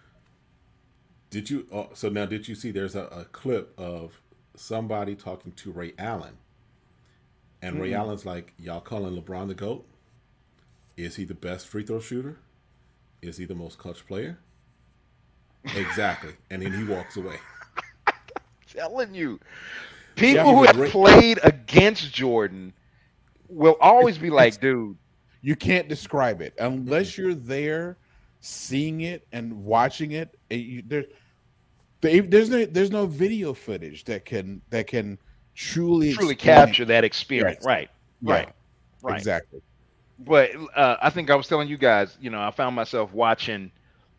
Did 1.31 1.49
you? 1.49 1.67
Oh, 1.71 1.89
so 1.93 2.09
now, 2.09 2.25
did 2.27 2.47
you 2.47 2.55
see? 2.55 2.71
There's 2.71 2.95
a, 2.95 3.05
a 3.07 3.25
clip 3.25 3.73
of 3.79 4.21
somebody 4.55 5.15
talking 5.15 5.53
to 5.53 5.71
Ray 5.71 5.93
Allen, 5.99 6.37
and 7.61 7.79
Ray 7.81 7.91
Mm-mm. 7.91 7.97
Allen's 7.99 8.25
like, 8.25 8.53
"Y'all 8.59 8.81
calling 8.81 9.21
LeBron 9.21 9.49
the 9.49 9.55
goat? 9.55 9.87
Is 10.97 11.17
he 11.17 11.25
the 11.25 11.35
best 11.35 11.67
free 11.67 11.83
throw 11.83 11.99
shooter? 11.99 12.37
Is 13.21 13.37
he 13.37 13.45
the 13.45 13.55
most 13.55 13.77
clutch 13.79 14.07
player? 14.07 14.39
Exactly." 15.75 16.33
And 16.49 16.61
then 16.61 16.73
he 16.73 16.83
walks 16.83 17.17
away. 17.17 17.37
telling 18.67 19.13
you, 19.13 19.39
people 20.15 20.53
Yeah, 20.53 20.55
who 20.55 20.63
have 20.63 20.83
played 20.83 21.39
against 21.43 22.13
Jordan 22.13 22.73
will 23.49 23.77
always 23.79 24.17
be 24.17 24.29
like, 24.29 24.59
dude, 24.59 24.97
you 25.41 25.55
can't 25.55 25.87
describe 25.87 26.41
it 26.41 26.53
unless 26.59 27.17
you're 27.17 27.35
there, 27.35 27.97
seeing 28.39 29.01
it 29.01 29.27
and 29.31 29.63
watching 29.63 30.11
it. 30.11 30.35
it 30.49 30.55
you, 30.55 30.83
there, 30.85 31.05
they, 32.01 32.19
there's 32.19 32.49
no 32.49 32.65
there's 32.65 32.91
no 32.91 33.05
video 33.07 33.53
footage 33.53 34.05
that 34.05 34.25
can 34.25 34.61
that 34.69 34.87
can 34.87 35.19
truly 35.55 36.13
truly 36.13 36.35
capture 36.35 36.85
that 36.85 37.03
experience. 37.03 37.63
Yes. 37.63 37.65
Right. 37.65 37.89
Yeah, 38.21 38.45
Right. 38.45 38.53
Right. 39.01 39.27
exactly. 39.27 39.61
But 40.19 40.51
uh, 40.75 40.97
I 41.01 41.09
think 41.09 41.29
I 41.29 41.35
was 41.35 41.47
telling 41.47 41.67
you 41.67 41.77
guys, 41.77 42.17
you 42.19 42.29
know, 42.29 42.41
I 42.41 42.51
found 42.51 42.75
myself 42.75 43.13
watching, 43.13 43.71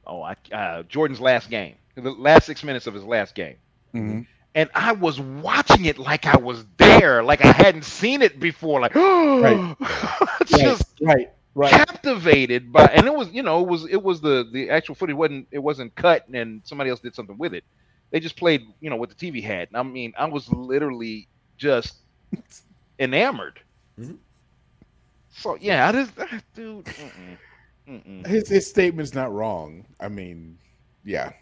oh, 0.09 0.22
I, 0.22 0.34
uh, 0.52 0.82
Jordan's 0.84 1.20
last 1.20 1.50
game, 1.50 1.76
the 1.96 2.11
last 2.11 2.46
six 2.46 2.64
minutes 2.64 2.86
of 2.86 2.94
his 2.94 3.04
last 3.04 3.34
game. 3.34 3.56
Mhm. 3.94 4.26
And 4.54 4.70
I 4.74 4.92
was 4.92 5.20
watching 5.20 5.84
it 5.86 5.98
like 5.98 6.26
I 6.26 6.36
was 6.38 6.64
there, 6.78 7.22
like 7.22 7.44
I 7.44 7.52
hadn't 7.52 7.84
seen 7.84 8.22
it 8.22 8.40
before, 8.40 8.80
like 8.80 8.94
just 10.46 11.00
right, 11.00 11.28
right. 11.54 11.76
captivated 11.76 12.72
by 12.72 12.86
and 12.86 13.06
it 13.06 13.14
was 13.14 13.30
you 13.30 13.42
know 13.42 13.61
it 13.62 13.68
was 13.68 13.86
it 13.86 14.02
was 14.02 14.20
the 14.20 14.48
the 14.52 14.70
actual 14.70 14.94
footage 14.94 15.16
wasn't 15.16 15.46
it 15.50 15.59
wasn't 15.59 15.94
cut 15.94 16.24
and 16.32 16.62
somebody 16.64 16.90
else 16.90 17.00
did 17.00 17.14
something 17.14 17.36
with 17.38 17.54
it 17.54 17.64
they 18.11 18.20
just 18.20 18.36
played 18.36 18.62
you 18.80 18.90
know 18.90 18.96
what 18.96 19.11
the 19.11 19.14
tv 19.16 19.42
had 19.42 19.68
and 19.68 19.76
i 19.76 19.82
mean 19.82 20.12
i 20.18 20.24
was 20.26 20.48
literally 20.52 21.28
just 21.56 21.96
enamored 22.98 23.61
Mhm. 23.98 24.18
so 25.30 25.56
yeah 25.61 25.88
i 25.88 25.92
just 25.92 26.12
dude 26.54 26.84
mm-mm, 26.96 27.38
mm-mm. 27.89 28.26
His 28.26 28.49
his 28.49 28.68
statement's 28.68 29.14
not 29.14 29.32
wrong. 29.32 29.84
I 30.01 30.09
mean, 30.09 30.59
yeah. 31.05 31.32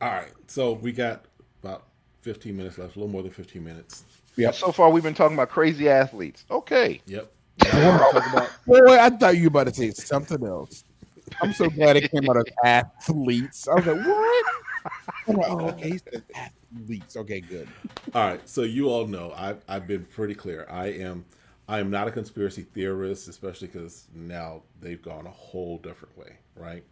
All 0.00 0.10
right. 0.10 0.32
So 0.46 0.72
we 0.72 0.92
got 0.92 1.24
about 1.62 1.84
15 2.22 2.56
minutes 2.56 2.78
left. 2.78 2.96
A 2.96 2.98
little 2.98 3.10
more 3.10 3.22
than 3.22 3.32
15 3.32 3.62
minutes. 3.62 4.04
Yeah. 4.36 4.52
so 4.52 4.70
far 4.70 4.90
we've 4.90 5.02
been 5.02 5.14
talking 5.14 5.36
about 5.36 5.48
crazy 5.48 5.88
athletes 5.88 6.44
okay 6.48 7.00
Yep. 7.06 7.32
Now 7.72 7.90
we're 7.90 7.98
gonna 7.98 8.12
talk 8.20 8.32
about 8.32 8.50
Boy, 8.66 8.96
I 8.96 9.10
thought 9.10 9.36
you 9.36 9.42
were 9.42 9.48
about 9.48 9.66
to 9.66 9.74
say 9.74 9.90
something 9.90 10.46
else. 10.46 10.84
I'm 11.42 11.52
so 11.52 11.68
glad 11.68 11.96
it 11.96 12.10
came 12.10 12.30
out 12.30 12.36
of 12.36 12.46
athletes. 12.64 13.66
I 13.66 13.74
was 13.74 13.86
like, 13.86 14.06
what? 14.06 14.46
Like, 15.26 15.36
oh, 15.50 15.68
okay, 15.70 15.90
he 15.90 15.98
said 15.98 16.22
athletes. 16.34 17.16
Okay, 17.16 17.40
good. 17.40 17.68
All 18.14 18.28
right, 18.28 18.48
so 18.48 18.62
you 18.62 18.88
all 18.88 19.06
know 19.06 19.32
I've 19.36 19.60
I've 19.68 19.86
been 19.88 20.04
pretty 20.04 20.34
clear. 20.34 20.66
I 20.70 20.86
am 20.86 21.24
I 21.68 21.80
am 21.80 21.90
not 21.90 22.08
a 22.08 22.10
conspiracy 22.10 22.62
theorist, 22.62 23.28
especially 23.28 23.68
because 23.68 24.08
now 24.14 24.62
they've 24.80 25.02
gone 25.02 25.26
a 25.26 25.30
whole 25.30 25.78
different 25.78 26.16
way, 26.16 26.38
right? 26.56 26.84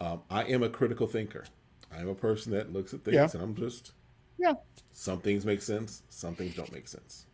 Um, 0.00 0.22
I 0.30 0.44
am 0.44 0.62
a 0.62 0.68
critical 0.68 1.06
thinker. 1.06 1.44
I 1.92 2.00
am 2.00 2.08
a 2.08 2.14
person 2.14 2.52
that 2.52 2.72
looks 2.72 2.94
at 2.94 3.04
things, 3.04 3.16
Yeah. 3.16 3.28
and 3.34 3.42
I'm 3.42 3.54
just 3.54 3.92
Yeah. 4.38 4.54
Some 4.92 5.20
things 5.20 5.44
make 5.44 5.62
sense, 5.62 6.02
some 6.08 6.34
things 6.34 6.54
don't 6.54 6.72
make 6.72 6.88
sense, 6.88 7.26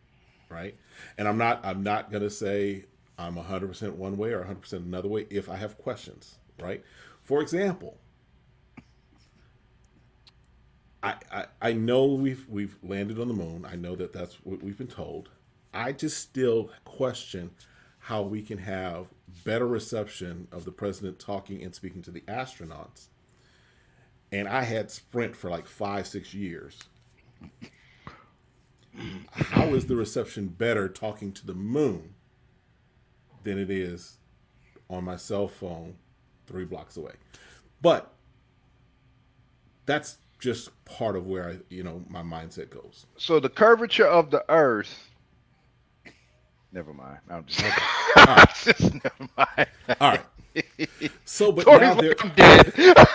right? 0.49 0.75
And 1.17 1.27
I'm 1.27 1.37
not 1.37 1.65
I'm 1.65 1.83
not 1.83 2.11
gonna 2.11 2.29
say 2.29 2.85
I'm 3.17 3.37
100 3.37 3.67
percent 3.67 3.95
one 3.95 4.17
way 4.17 4.31
or 4.33 4.39
100 4.39 4.61
percent 4.61 4.85
another 4.85 5.07
way 5.07 5.27
if 5.29 5.49
I 5.49 5.55
have 5.57 5.77
questions, 5.77 6.37
right? 6.59 6.83
For 7.21 7.41
example, 7.41 7.97
I, 11.03 11.15
I 11.31 11.45
I 11.61 11.73
know 11.73 12.05
we've 12.05 12.47
we've 12.47 12.75
landed 12.83 13.19
on 13.19 13.27
the 13.27 13.33
moon. 13.33 13.65
I 13.65 13.75
know 13.75 13.95
that 13.95 14.13
that's 14.13 14.35
what 14.43 14.61
we've 14.63 14.77
been 14.77 14.87
told. 14.87 15.29
I 15.73 15.91
just 15.91 16.17
still 16.17 16.69
question 16.85 17.51
how 17.99 18.23
we 18.23 18.41
can 18.41 18.57
have 18.57 19.07
better 19.45 19.67
reception 19.67 20.47
of 20.51 20.65
the 20.65 20.71
president 20.71 21.19
talking 21.19 21.63
and 21.63 21.73
speaking 21.73 22.01
to 22.03 22.11
the 22.11 22.21
astronauts. 22.21 23.07
And 24.31 24.47
I 24.47 24.63
had 24.63 24.89
Sprint 24.91 25.35
for 25.35 25.49
like 25.49 25.67
five 25.67 26.07
six 26.07 26.33
years. 26.33 26.79
How 29.33 29.73
is 29.73 29.85
the 29.85 29.95
reception 29.95 30.47
better 30.47 30.89
talking 30.89 31.31
to 31.33 31.45
the 31.45 31.53
moon 31.53 32.13
than 33.43 33.57
it 33.57 33.69
is 33.69 34.17
on 34.89 35.03
my 35.05 35.15
cell 35.15 35.47
phone 35.47 35.95
three 36.47 36.65
blocks 36.65 36.97
away? 36.97 37.13
But 37.81 38.11
that's 39.85 40.17
just 40.39 40.69
part 40.85 41.15
of 41.15 41.27
where 41.27 41.49
I, 41.49 41.59
you 41.69 41.83
know, 41.83 42.03
my 42.09 42.21
mindset 42.21 42.69
goes. 42.69 43.05
so 43.17 43.39
the 43.39 43.49
curvature 43.49 44.07
of 44.07 44.31
the 44.31 44.43
earth 44.49 45.10
never 46.71 46.93
mind 46.93 47.17
i'm 47.29 47.45
just, 47.45 47.61
right. 48.15 48.49
just 48.63 48.93
never 48.93 49.29
mind 49.37 49.67
All 49.99 50.11
right. 50.11 50.21
So, 51.25 51.51
but 51.51 51.65
Tori's 51.65 51.81
now 51.81 51.93
there, 51.95 52.09
like, 52.09 52.25
i'm 52.25 52.31
dead 52.35 53.07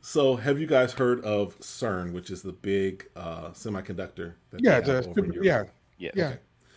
so 0.00 0.36
have 0.36 0.58
you 0.58 0.66
guys 0.66 0.92
heard 0.92 1.22
of 1.24 1.58
CERN, 1.60 2.12
which 2.12 2.30
is 2.30 2.40
the 2.40 2.52
big 2.52 3.06
uh, 3.16 3.48
semiconductor? 3.50 4.34
That 4.50 4.62
Yeah, 4.62 4.80
they 4.80 4.92
the 4.92 5.02
super, 5.02 5.26
Europe? 5.26 5.44
yeah, 5.44 5.64
yes. 5.98 6.12
yeah. 6.16 6.34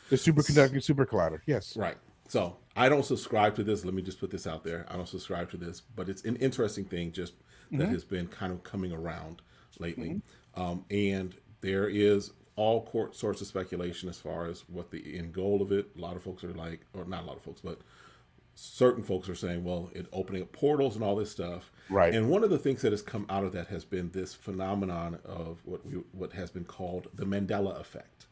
The 0.09 0.15
superconducting 0.15 0.83
super 0.83 1.05
collider. 1.05 1.39
Yes. 1.45 1.77
Right. 1.77 1.95
So 2.27 2.57
I 2.75 2.89
don't 2.89 3.05
subscribe 3.05 3.55
to 3.55 3.63
this. 3.63 3.85
Let 3.85 3.93
me 3.93 4.01
just 4.01 4.19
put 4.19 4.31
this 4.31 4.47
out 4.47 4.63
there. 4.63 4.85
I 4.89 4.95
don't 4.95 5.07
subscribe 5.07 5.49
to 5.51 5.57
this, 5.57 5.81
but 5.95 6.09
it's 6.09 6.23
an 6.25 6.35
interesting 6.37 6.85
thing 6.85 7.11
just 7.11 7.33
that 7.71 7.89
has 7.89 8.03
been 8.03 8.27
kind 8.27 8.51
of 8.51 8.63
coming 8.63 8.91
around 8.91 9.41
lately. 9.79 10.21
Um, 10.55 10.83
and 10.89 11.35
there 11.61 11.87
is 11.87 12.31
all 12.59 12.85
court 12.85 13.15
sorts 13.15 13.39
of 13.39 13.47
speculation 13.47 14.09
as 14.09 14.19
far 14.19 14.45
as 14.45 14.65
what 14.67 14.91
the 14.91 15.17
end 15.17 15.31
goal 15.31 15.61
of 15.61 15.71
it. 15.71 15.91
A 15.97 16.01
lot 16.01 16.17
of 16.17 16.23
folks 16.23 16.43
are 16.43 16.51
like, 16.51 16.81
or 16.93 17.05
not 17.05 17.23
a 17.23 17.25
lot 17.25 17.37
of 17.37 17.41
folks, 17.41 17.61
but 17.61 17.79
certain 18.53 19.01
folks 19.01 19.29
are 19.29 19.35
saying, 19.35 19.63
well, 19.63 19.89
it 19.95 20.07
opening 20.11 20.41
up 20.41 20.51
portals 20.51 20.95
and 20.95 21.03
all 21.03 21.15
this 21.15 21.31
stuff. 21.31 21.71
Right. 21.89 22.13
And 22.13 22.29
one 22.29 22.43
of 22.43 22.49
the 22.49 22.57
things 22.57 22.81
that 22.81 22.91
has 22.91 23.01
come 23.01 23.25
out 23.29 23.45
of 23.45 23.53
that 23.53 23.67
has 23.67 23.85
been 23.85 24.11
this 24.11 24.33
phenomenon 24.33 25.19
of 25.23 25.61
what 25.63 25.85
we 25.85 26.01
what 26.11 26.33
has 26.33 26.51
been 26.51 26.65
called 26.65 27.07
the 27.13 27.23
Mandela 27.23 27.79
effect. 27.79 28.25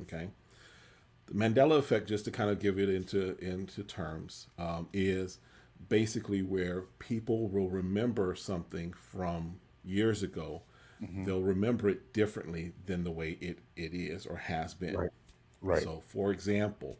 Okay. 0.00 0.28
The 1.26 1.34
Mandela 1.34 1.76
effect, 1.76 2.08
just 2.08 2.24
to 2.24 2.30
kind 2.30 2.48
of 2.48 2.60
give 2.60 2.78
it 2.78 2.88
into 2.88 3.36
into 3.36 3.82
terms, 3.82 4.46
um, 4.58 4.88
is 4.94 5.40
basically 5.90 6.40
where 6.40 6.84
people 6.98 7.48
will 7.48 7.68
remember 7.68 8.34
something 8.34 8.94
from 8.94 9.60
years 9.84 10.22
ago. 10.22 10.62
They'll 11.00 11.40
remember 11.42 11.88
it 11.88 12.12
differently 12.12 12.72
than 12.86 13.04
the 13.04 13.10
way 13.10 13.38
it, 13.40 13.58
it 13.76 13.94
is 13.94 14.26
or 14.26 14.36
has 14.36 14.74
been. 14.74 14.96
Right. 14.96 15.10
Right. 15.60 15.82
So, 15.82 16.00
for 16.06 16.30
example, 16.32 16.98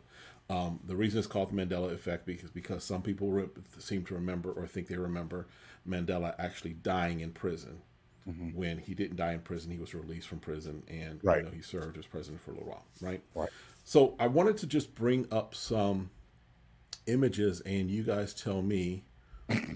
um, 0.50 0.80
the 0.84 0.96
reason 0.96 1.18
it's 1.18 1.26
called 1.28 1.50
the 1.50 1.54
Mandela 1.66 1.92
effect 1.92 2.26
because 2.26 2.50
because 2.50 2.82
some 2.84 3.02
people 3.02 3.30
re- 3.30 3.48
seem 3.78 4.04
to 4.06 4.14
remember 4.14 4.50
or 4.52 4.66
think 4.66 4.88
they 4.88 4.96
remember 4.96 5.46
Mandela 5.88 6.34
actually 6.38 6.74
dying 6.74 7.20
in 7.20 7.32
prison. 7.32 7.80
When 8.52 8.76
he 8.76 8.92
didn't 8.92 9.16
die 9.16 9.32
in 9.32 9.40
prison, 9.40 9.70
he 9.70 9.78
was 9.78 9.94
released 9.94 10.28
from 10.28 10.38
prison, 10.40 10.82
and 10.86 11.18
Right. 11.22 11.38
you 11.38 11.44
know 11.44 11.50
he 11.50 11.62
served 11.62 11.96
as 11.96 12.04
president 12.04 12.42
for 12.42 12.50
a 12.50 12.54
little 12.54 12.68
while, 12.68 12.84
right? 13.00 13.22
Right. 13.34 13.48
So 13.84 14.16
I 14.20 14.26
wanted 14.26 14.58
to 14.58 14.66
just 14.66 14.94
bring 14.94 15.26
up 15.32 15.54
some 15.54 16.10
images, 17.06 17.60
and 17.62 17.90
you 17.90 18.02
guys 18.02 18.34
tell 18.34 18.60
me 18.60 19.04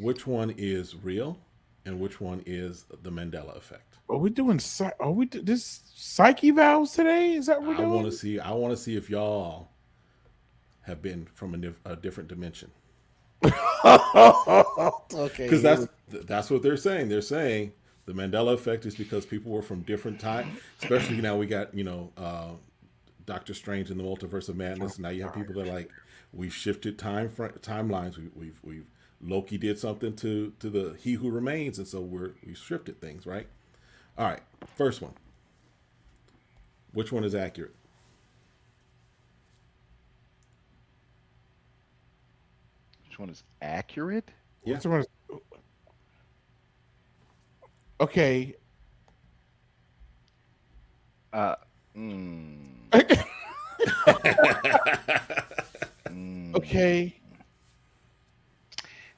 which 0.01 0.27
one 0.27 0.51
is 0.51 0.95
real 0.97 1.39
and 1.87 1.99
which 1.99 2.21
one 2.21 2.43
is 2.45 2.85
the 3.03 3.11
Mandela 3.11 3.57
effect. 3.57 3.92
Are 4.09 4.17
we 4.19 4.31
doing? 4.31 4.61
Are 5.01 5.11
we 5.11 5.27
this 5.27 5.83
psych 5.95 6.41
evals 6.43 6.95
today? 6.95 7.35
Is 7.35 7.47
that 7.47 7.61
what 7.61 7.71
we're 7.71 7.77
doing? 7.77 7.89
I 7.89 7.91
doing? 7.91 8.03
want 8.03 8.07
to 8.07 8.13
see. 8.13 8.39
I 8.39 8.53
want 8.53 8.77
to 8.77 8.83
see 8.83 8.97
if 8.97 9.11
y'all 9.11 9.69
have 10.83 11.01
been 11.03 11.27
from 11.33 11.55
a, 11.55 11.59
dif- 11.59 11.81
a 11.85 11.97
different 11.97 12.29
dimension. 12.29 12.71
okay. 13.85 15.45
because 15.45 15.63
that's 15.63 15.89
that's 16.09 16.51
what 16.51 16.63
they're 16.63 16.77
saying. 16.77 17.09
They're 17.09 17.21
saying 17.23 17.73
the 18.07 18.13
Mandela 18.13 18.53
effect 18.55 18.87
is 18.87 18.95
because 18.95 19.27
people 19.27 19.53
were 19.53 19.63
from 19.63 19.83
different 19.83 20.21
time. 20.21 20.57
Especially 20.83 21.21
now 21.21 21.37
we 21.37 21.47
got 21.47 21.75
you 21.75 21.85
know 21.85 22.13
uh, 22.17 22.51
Doctor 23.27 23.55
Strange 23.55 23.91
in 23.91 23.99
the 23.99 24.05
Multiverse 24.05 24.49
of 24.49 24.57
Madness. 24.57 24.99
Now 24.99 25.09
you 25.09 25.23
have 25.25 25.35
people 25.35 25.55
that 25.55 25.69
are 25.69 25.73
like 25.73 25.91
we've 26.33 26.55
shifted 26.55 26.99
time 26.99 27.29
fr- 27.29 27.47
timelines. 27.61 28.17
We, 28.19 28.31
we've 28.35 28.61
we've 28.63 28.87
Loki 29.21 29.59
did 29.59 29.79
something 29.79 30.15
to 30.17 30.53
to 30.61 30.71
the 30.71 30.97
He 31.03 31.15
Who 31.15 31.31
Remains, 31.31 31.79
and 31.79 31.87
so 31.89 32.01
we're 32.01 32.33
we've 32.47 32.59
shifted 32.59 33.01
things. 33.01 33.27
Right. 33.27 33.49
All 34.19 34.27
right. 34.27 34.41
First 34.77 35.03
one. 35.03 35.13
Which 36.93 37.11
one 37.13 37.25
is 37.25 37.35
accurate? 37.35 37.75
Which 43.09 43.19
one 43.19 43.29
is 43.31 43.43
accurate? 43.61 44.31
Yeah. 44.65 44.77
Which 44.77 44.87
one 44.87 45.01
is- 45.01 45.07
Okay. 48.01 48.55
Uh, 51.33 51.55
mm, 51.97 52.91
mm. 56.09 56.55
Okay. 56.57 57.19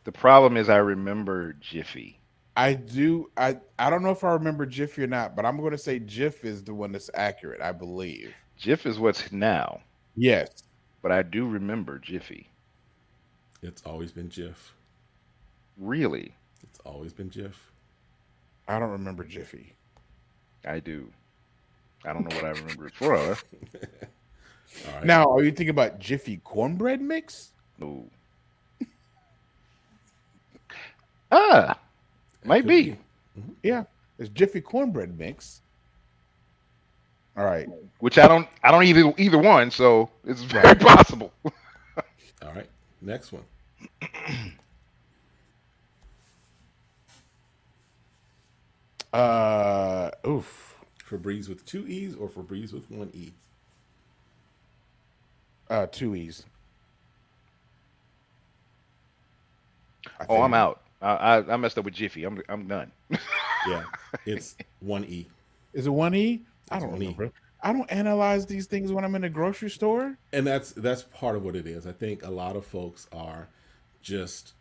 The 0.05 0.13
problem 0.13 0.59
is 0.59 0.69
I 0.69 0.77
remember 0.77 1.55
Jiffy. 1.55 2.21
I 2.57 2.75
do. 2.75 3.31
I 3.37 3.59
I 3.79 3.91
don't 3.91 4.03
know 4.03 4.11
if 4.11 4.23
I 4.23 4.33
remember 4.33 4.65
Jiffy 4.67 5.03
or 5.03 5.07
not, 5.09 5.35
but 5.35 5.45
I'm 5.45 5.57
going 5.59 5.73
to 5.73 5.79
say 5.79 5.99
Jif 5.99 6.45
is 6.45 6.63
the 6.63 6.75
one 6.75 6.93
that's 6.93 7.11
accurate. 7.15 7.61
I 7.61 7.73
believe. 7.73 8.35
Jif 8.61 8.87
is 8.87 8.99
what's 8.99 9.33
now, 9.33 9.81
Yes. 10.17 10.63
but 11.03 11.11
I 11.11 11.23
do 11.23 11.49
remember 11.49 11.99
Jiffy. 11.99 12.49
It's 13.63 13.83
always 13.85 14.13
been 14.13 14.29
Jif. 14.29 14.55
Really, 15.77 16.33
It's 16.63 16.79
always 16.85 17.13
been 17.13 17.31
Jif. 17.31 17.55
I 18.69 18.79
don't 18.79 18.91
remember 18.93 19.25
Jiffy. 19.25 19.73
I 20.65 20.79
do. 20.79 21.11
I 22.05 22.13
don't 22.13 22.29
know 22.31 22.37
what 22.37 22.45
I 22.45 22.51
remember 22.51 22.87
it 22.87 22.95
for. 22.95 23.17
All 23.17 23.35
right. 24.95 25.05
Now, 25.05 25.25
are 25.33 25.43
you 25.43 25.51
thinking 25.51 25.71
about 25.71 25.99
Jiffy 25.99 26.37
cornbread 26.45 27.01
mix? 27.01 27.51
No. 27.79 28.07
Ah, 31.33 31.79
might 32.45 32.61
could 32.63 32.69
be. 32.69 32.97
Yeah, 33.63 33.85
it's 34.19 34.29
Jiffy 34.31 34.61
cornbread 34.61 35.19
mix. 35.19 35.61
All 37.37 37.45
right. 37.45 37.69
Which 37.99 38.19
I 38.19 38.29
don't. 38.29 38.49
I 38.63 38.71
don't 38.71 38.85
either 38.85 39.13
either 39.19 39.39
one. 39.39 39.71
So 39.71 40.09
it's 40.25 40.43
very 40.43 40.75
possible. 40.77 41.33
All 41.45 42.53
right. 42.55 42.69
Next 43.01 43.33
one. 43.33 43.45
Uh, 49.15 50.11
oof. 50.27 50.77
Febreze 51.09 51.49
with 51.49 51.65
two 51.65 51.87
E's 51.87 52.17
or 52.17 52.29
Febreze 52.29 52.73
with 52.73 52.91
one 52.91 53.11
E? 53.15 53.31
Uh, 55.71 55.87
two 55.87 56.17
E's. 56.17 56.45
Oh, 60.29 60.43
I'm 60.43 60.53
out. 60.53 60.81
I, 61.05 61.37
I 61.37 61.53
I 61.53 61.57
messed 61.57 61.79
up 61.79 61.85
with 61.85 61.95
Jiffy. 61.95 62.25
I'm 62.25 62.43
I'm 62.49 62.67
done. 62.67 62.91
Yeah, 63.67 63.85
it's 64.27 64.57
one 64.81 65.07
E. 65.07 65.27
Is 65.73 65.87
it 65.87 65.91
one 65.91 66.15
E? 66.15 66.43
I 66.71 66.79
don't 66.79 66.91
one 66.91 67.01
remember. 67.01 67.33
I 67.63 67.73
don't 67.73 67.91
analyze 67.91 68.45
these 68.45 68.67
things 68.67 68.93
when 68.93 69.07
I'm 69.07 69.15
in 69.15 69.25
a 69.25 69.31
grocery 69.31 69.71
store. 69.71 70.19
And 70.35 70.47
that's 70.47 70.73
that's 70.73 71.03
part 71.05 71.35
of 71.35 71.45
what 71.45 71.57
it 71.57 71.67
is. 71.67 71.87
I 71.87 71.93
think 71.93 72.23
a 72.23 72.31
lot 72.31 72.57
of 72.57 72.67
folks 72.67 73.09
are 73.11 73.49
just 74.03 74.53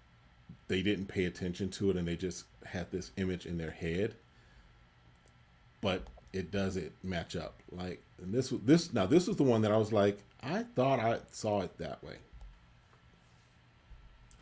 they 0.69 0.81
didn't 0.81 1.07
pay 1.07 1.25
attention 1.25 1.69
to 1.71 1.89
it 1.89 1.97
and 1.97 2.07
they 2.07 2.15
just 2.15 2.45
had 2.65 2.91
this 2.91 3.11
image 3.17 3.45
in 3.45 3.57
their 3.57 3.71
head. 3.71 4.15
But 5.81 6.03
it 6.31 6.49
doesn't 6.49 6.93
match 7.03 7.35
up. 7.35 7.55
Like 7.71 8.01
and 8.21 8.33
this 8.33 8.53
this 8.63 8.93
now 8.93 9.05
this 9.05 9.27
was 9.27 9.35
the 9.35 9.43
one 9.43 9.63
that 9.63 9.71
I 9.73 9.77
was 9.77 9.91
like, 9.91 10.19
I 10.41 10.63
thought 10.63 11.01
I 11.01 11.19
saw 11.29 11.59
it 11.59 11.77
that 11.79 12.01
way. 12.01 12.15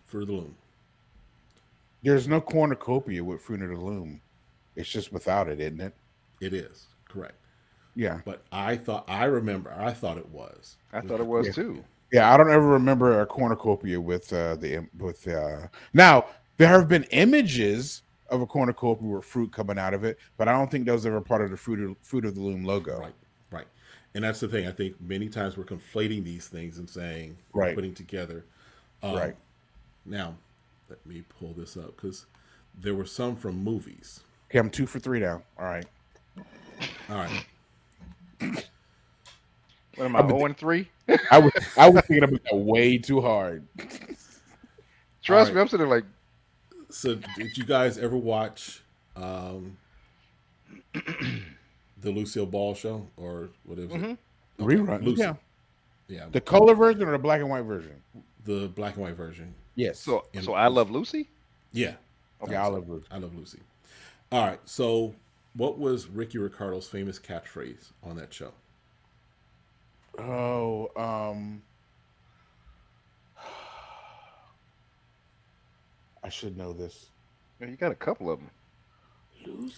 For 0.06 0.24
the 0.24 0.34
Loom. 0.34 0.56
There's 2.04 2.28
no 2.28 2.42
cornucopia 2.42 3.24
with 3.24 3.42
Fruit 3.42 3.62
of 3.62 3.70
the 3.70 3.76
Loom. 3.76 4.22
It's 4.76 4.90
just 4.90 5.12
without 5.14 5.48
it, 5.50 5.60
isn't 5.60 5.82
it? 5.82 5.94
It 6.40 6.54
is, 6.54 6.88
correct. 7.08 7.36
Yeah. 7.96 8.22
But 8.26 8.42
I 8.52 8.78
thought 8.78 9.06
I 9.10 9.26
remember 9.26 9.74
I 9.78 9.92
thought 9.94 10.18
it 10.18 10.30
was. 10.30 10.78
I 10.94 11.02
thought 11.02 11.20
it 11.20 11.28
was 11.28 11.48
Yeah. 11.48 11.54
too. 11.54 11.84
Yeah, 12.12 12.34
I 12.34 12.38
don't 12.38 12.52
ever 12.52 12.68
remember 12.68 13.22
a 13.22 13.26
cornucopia 13.26 14.00
with 14.00 14.32
uh 14.34 14.56
the 14.56 14.88
with 14.98 15.28
uh 15.28 15.68
now 15.94 16.26
there 16.58 16.70
have 16.70 16.88
been 16.88 17.04
images 17.12 18.02
of 18.30 18.42
a 18.42 18.46
cornucopia 18.46 19.08
with 19.08 19.26
fruit 19.26 19.52
coming 19.52 19.78
out 19.78 19.94
of 19.94 20.04
it, 20.06 20.18
but 20.38 20.48
I 20.48 20.54
don't 20.54 20.72
think 20.72 20.86
those 20.86 21.06
are 21.06 21.10
ever 21.10 21.22
part 21.22 21.42
of 21.42 21.52
the 21.52 21.58
fruit 21.58 21.80
of, 21.92 21.98
fruit 22.02 22.24
of 22.26 22.34
the 22.36 22.42
loom 22.42 22.64
logo. 22.64 22.98
Right, 22.98 23.14
right. 23.52 23.68
And 24.16 24.24
that's 24.24 24.40
the 24.40 24.48
thing. 24.48 24.68
I 24.68 24.72
think 24.72 24.96
many 25.02 25.28
times 25.28 25.58
we're 25.58 25.66
conflating 25.66 26.24
these 26.24 26.48
things 26.48 26.78
and 26.78 26.90
saying, 26.90 27.38
Right. 27.54 27.76
putting 27.76 27.94
together. 27.94 28.46
Um, 29.04 29.16
Right. 29.16 29.36
Now, 30.06 30.36
let 30.92 31.06
me 31.06 31.24
pull 31.40 31.54
this 31.54 31.78
up 31.78 31.96
because 31.96 32.26
there 32.78 32.94
were 32.94 33.06
some 33.06 33.38
from 33.38 33.64
movies. 33.64 34.20
Okay, 34.50 34.60
I'm 34.60 34.70
two 34.70 34.86
for 34.86 35.00
three 35.00 35.22
now. 35.22 35.42
All 35.58 35.66
right. 35.66 35.86
All 37.10 37.16
right. 37.16 37.46
What 39.96 40.06
am 40.06 40.16
I? 40.18 40.20
I've 40.20 40.28
Zero 40.28 40.46
and 40.46 40.58
three. 40.58 40.90
I 41.32 41.38
was 41.40 41.52
I 41.78 41.90
was 41.90 42.04
thinking 42.06 42.24
about 42.26 42.44
that 42.44 42.56
way 42.58 42.98
too 42.98 43.22
hard. 43.22 43.66
Trust 45.24 45.50
All 45.52 45.56
me, 45.56 45.62
I'm 45.62 45.68
sitting 45.70 45.88
like 45.88 46.04
So, 46.90 47.16
did 47.38 47.58
you 47.58 47.64
guys 47.64 47.98
ever 47.98 48.18
watch 48.18 48.82
um, 49.16 49.78
the 50.94 52.12
Lucille 52.12 52.46
Ball 52.46 52.74
show 52.76 53.08
or 53.16 53.50
whatever? 53.64 53.96
it? 53.96 54.02
Mhm. 54.02 54.18
Okay, 54.60 54.76
Rerun. 54.76 55.04
Lucy. 55.04 55.22
Yeah. 55.22 55.36
Yeah, 56.10 56.26
The 56.30 56.42
color 56.42 56.76
version 56.76 57.04
or 57.08 57.12
the 57.14 57.20
black 57.20 57.40
and 57.40 57.50
white 57.50 57.62
version? 57.64 58.02
the 58.44 58.68
black 58.68 58.96
and 58.96 59.04
white 59.04 59.16
version. 59.16 59.54
Yes. 59.76 60.00
so. 60.00 60.26
And- 60.34 60.44
So 60.44 60.54
I 60.54 60.68
love 60.68 60.92
Lucy. 60.92 61.30
Yeah, 61.72 61.96
yeah, 62.50 62.64
I 62.64 62.68
love 62.68 62.90
Lucy. 62.90 63.06
I 63.12 63.18
love 63.18 63.36
Lucy. 63.36 63.60
All 64.32 64.46
right. 64.48 64.60
So, 64.66 65.14
what 65.54 65.78
was 65.78 66.08
Ricky 66.08 66.38
Ricardo's 66.38 66.88
famous 66.88 67.18
catchphrase 67.20 67.92
on 68.04 68.16
that 68.18 68.34
show? 68.34 68.52
Oh, 70.20 70.92
um 70.98 71.62
I 76.24 76.30
should 76.30 76.58
know 76.58 76.74
this. 76.74 77.08
You 77.60 77.76
got 77.78 77.92
a 77.92 77.96
couple 77.96 78.30
of 78.32 78.40
them. 78.40 78.50
Lucy. 79.46 79.76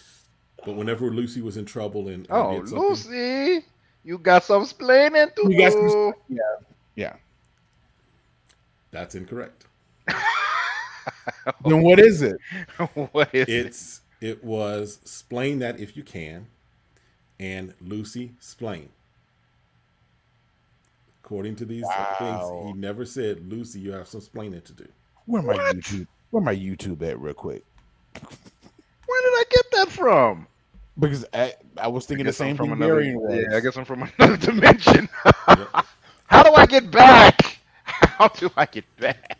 But 0.64 0.76
whenever 0.76 1.10
Lucy 1.10 1.40
was 1.40 1.56
in 1.56 1.64
trouble 1.64 2.08
and 2.08 2.26
Oh, 2.30 2.58
did 2.60 2.68
something- 2.68 2.88
Lucy, 2.88 3.66
you 4.04 4.18
got 4.18 4.44
some 4.44 4.62
explaining 4.62 5.28
to 5.36 5.50
You 5.50 5.58
got 5.58 5.72
do. 5.72 5.90
some- 5.90 6.14
Yeah. 6.28 6.40
Yeah. 6.96 7.16
that's 8.90 9.14
incorrect. 9.16 9.66
Then 11.64 11.82
what 11.82 11.98
is 12.00 12.22
it? 12.22 12.36
what 13.12 13.34
is 13.34 13.48
it? 13.56 13.66
It's 13.66 14.00
it 14.20 14.42
was 14.44 14.98
explain 15.02 15.58
that 15.60 15.78
if 15.80 15.96
you 15.96 16.02
can, 16.02 16.46
and 17.38 17.74
Lucy 17.80 18.32
explain. 18.36 18.90
According 21.24 21.56
to 21.56 21.64
these 21.64 21.82
Wow. 21.82 22.14
things, 22.18 22.50
he 22.66 22.72
never 22.72 23.04
said 23.04 23.50
Lucy, 23.50 23.80
you 23.80 23.92
have 23.92 24.08
some 24.08 24.18
explaining 24.18 24.62
to 24.62 24.72
do. 24.72 24.88
Where 25.26 25.42
my 25.42 25.54
What? 25.54 25.76
YouTube? 25.76 26.06
Where 26.30 26.42
my 26.42 26.54
YouTube 26.54 27.02
at, 27.02 27.18
real 27.18 27.34
quick? 27.34 27.64
Where 29.06 29.22
did 29.22 29.32
I 29.34 29.44
get 29.50 29.70
that 29.72 29.88
from? 29.90 30.46
Because 30.98 31.24
I, 31.34 31.54
I 31.76 31.88
was 31.88 32.06
thinking 32.06 32.26
the 32.26 32.32
guess 32.32 32.40
I'm 32.40 32.50
same 32.50 32.56
from 32.56 32.70
thing. 32.70 32.72
another. 32.72 33.02
Darian 33.02 33.20
was. 33.20 33.46
Yeah, 33.50 33.56
I 33.56 33.60
guess 33.60 33.76
I'm 33.76 33.84
from 33.84 34.02
another 34.18 34.36
dimension. 34.36 35.08
Yep. 35.48 35.68
How 36.26 36.42
do 36.42 36.52
I 36.54 36.66
get 36.66 36.90
back? 36.90 37.58
How 37.84 38.28
do 38.28 38.50
I 38.56 38.66
get 38.66 38.84
back? 38.96 39.38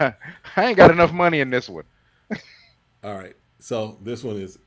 I 0.00 0.14
ain't 0.58 0.76
got 0.76 0.90
enough 0.90 1.12
money 1.12 1.40
in 1.40 1.50
this 1.50 1.68
one. 1.68 1.84
All 3.04 3.16
right. 3.16 3.36
So 3.58 3.98
this 4.02 4.24
one 4.24 4.36
is, 4.36 4.58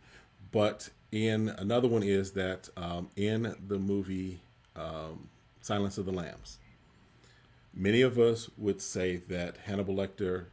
but 0.52 0.90
in 1.12 1.50
another 1.50 1.88
one 1.88 2.04
is 2.04 2.32
that 2.34 2.70
um, 2.78 3.10
in 3.16 3.56
the 3.68 3.80
movie 3.80 4.42
um, 4.76 5.30
Silence 5.62 5.98
of 5.98 6.06
the 6.06 6.12
Lambs, 6.12 6.60
many 7.74 8.02
of 8.02 8.20
us 8.20 8.50
would 8.58 8.82
say 8.82 9.18
that 9.18 9.58
Hannibal 9.66 9.96
Lecter 9.96 10.46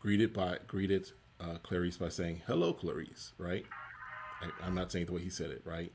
greeted 0.00 0.32
by 0.32 0.58
greeted 0.66 1.10
uh, 1.40 1.58
Clarice 1.62 1.96
by 1.96 2.08
saying 2.08 2.42
"Hello, 2.46 2.72
Clarice." 2.72 3.32
Right? 3.38 3.66
I, 4.42 4.50
I'm 4.66 4.74
not 4.74 4.92
saying 4.92 5.06
the 5.06 5.12
way 5.12 5.22
he 5.22 5.30
said 5.30 5.50
it. 5.50 5.62
Right? 5.64 5.92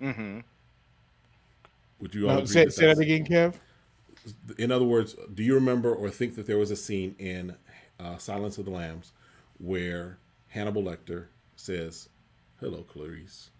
Mm-hmm. 0.00 0.40
Would 2.00 2.14
you 2.14 2.28
all 2.28 2.36
No, 2.36 2.42
agree 2.42 2.46
say, 2.46 2.64
that 2.64 2.72
say 2.72 2.86
that 2.86 2.98
again, 2.98 3.24
Kev. 3.24 3.54
In 4.58 4.70
other 4.70 4.84
words, 4.84 5.16
do 5.34 5.42
you 5.42 5.54
remember 5.54 5.94
or 5.94 6.10
think 6.10 6.34
that 6.36 6.46
there 6.46 6.58
was 6.58 6.70
a 6.70 6.76
scene 6.76 7.14
in 7.18 7.56
uh, 7.98 8.18
Silence 8.18 8.58
of 8.58 8.64
the 8.66 8.70
Lambs 8.70 9.12
where 9.58 10.18
Hannibal 10.48 10.82
Lecter 10.82 11.26
says, 11.56 12.08
"Hello, 12.60 12.82
Clarice"? 12.82 13.50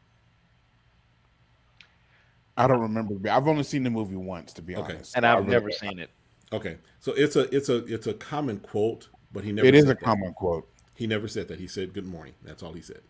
I 2.57 2.67
don't 2.67 2.81
remember. 2.81 3.15
I've 3.31 3.49
only 3.49 3.63
seen 3.63 3.85
the 3.85 3.91
movie 3.91 4.17
once, 4.17 4.53
to 4.55 4.63
be 4.63 4.77
Okay. 4.77 4.95
honest. 4.95 5.17
And 5.17 5.25
I 5.25 5.33
I've 5.33 5.39
really- 5.41 5.51
never 5.53 5.71
seen 5.71 5.99
it. 5.99 6.11
Okay, 6.53 6.79
so 6.99 7.13
it's 7.13 7.37
a 7.37 7.55
it's 7.55 7.69
a 7.69 7.77
it's 7.87 8.07
a 8.07 8.15
common 8.15 8.59
quote, 8.61 9.09
but 9.33 9.45
he 9.45 9.53
never. 9.53 9.67
It 9.67 9.75
is 9.75 9.83
said 9.85 9.93
a 9.93 9.95
that. 9.95 10.05
common 10.05 10.35
quote. 10.35 10.69
He 10.95 11.07
never 11.07 11.29
said 11.29 11.49
that. 11.49 11.59
He 11.59 11.67
said 11.69 11.95
good 11.95 12.05
morning. 12.07 12.35
That's 12.43 12.63
all 12.63 12.73
he 12.73 12.83
said. 12.83 13.01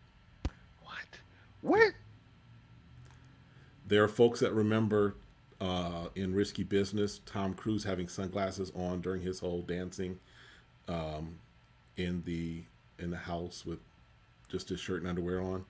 What? 0.82 1.18
Where? 1.62 1.94
There 3.86 4.04
are 4.04 4.08
folks 4.08 4.38
that 4.40 4.52
remember 4.52 5.16
uh, 5.60 6.06
in 6.14 6.34
Risky 6.34 6.62
Business 6.64 7.20
Tom 7.26 7.54
Cruise 7.54 7.84
having 7.84 8.08
sunglasses 8.08 8.72
on 8.74 9.00
during 9.00 9.22
his 9.22 9.40
whole 9.40 9.62
dancing 9.62 10.18
um, 10.88 11.38
in 11.96 12.22
the 12.24 12.64
in 12.98 13.10
the 13.10 13.16
house 13.18 13.64
with 13.66 13.78
just 14.48 14.68
his 14.68 14.80
shirt 14.80 15.00
and 15.00 15.08
underwear 15.08 15.40
on, 15.40 15.64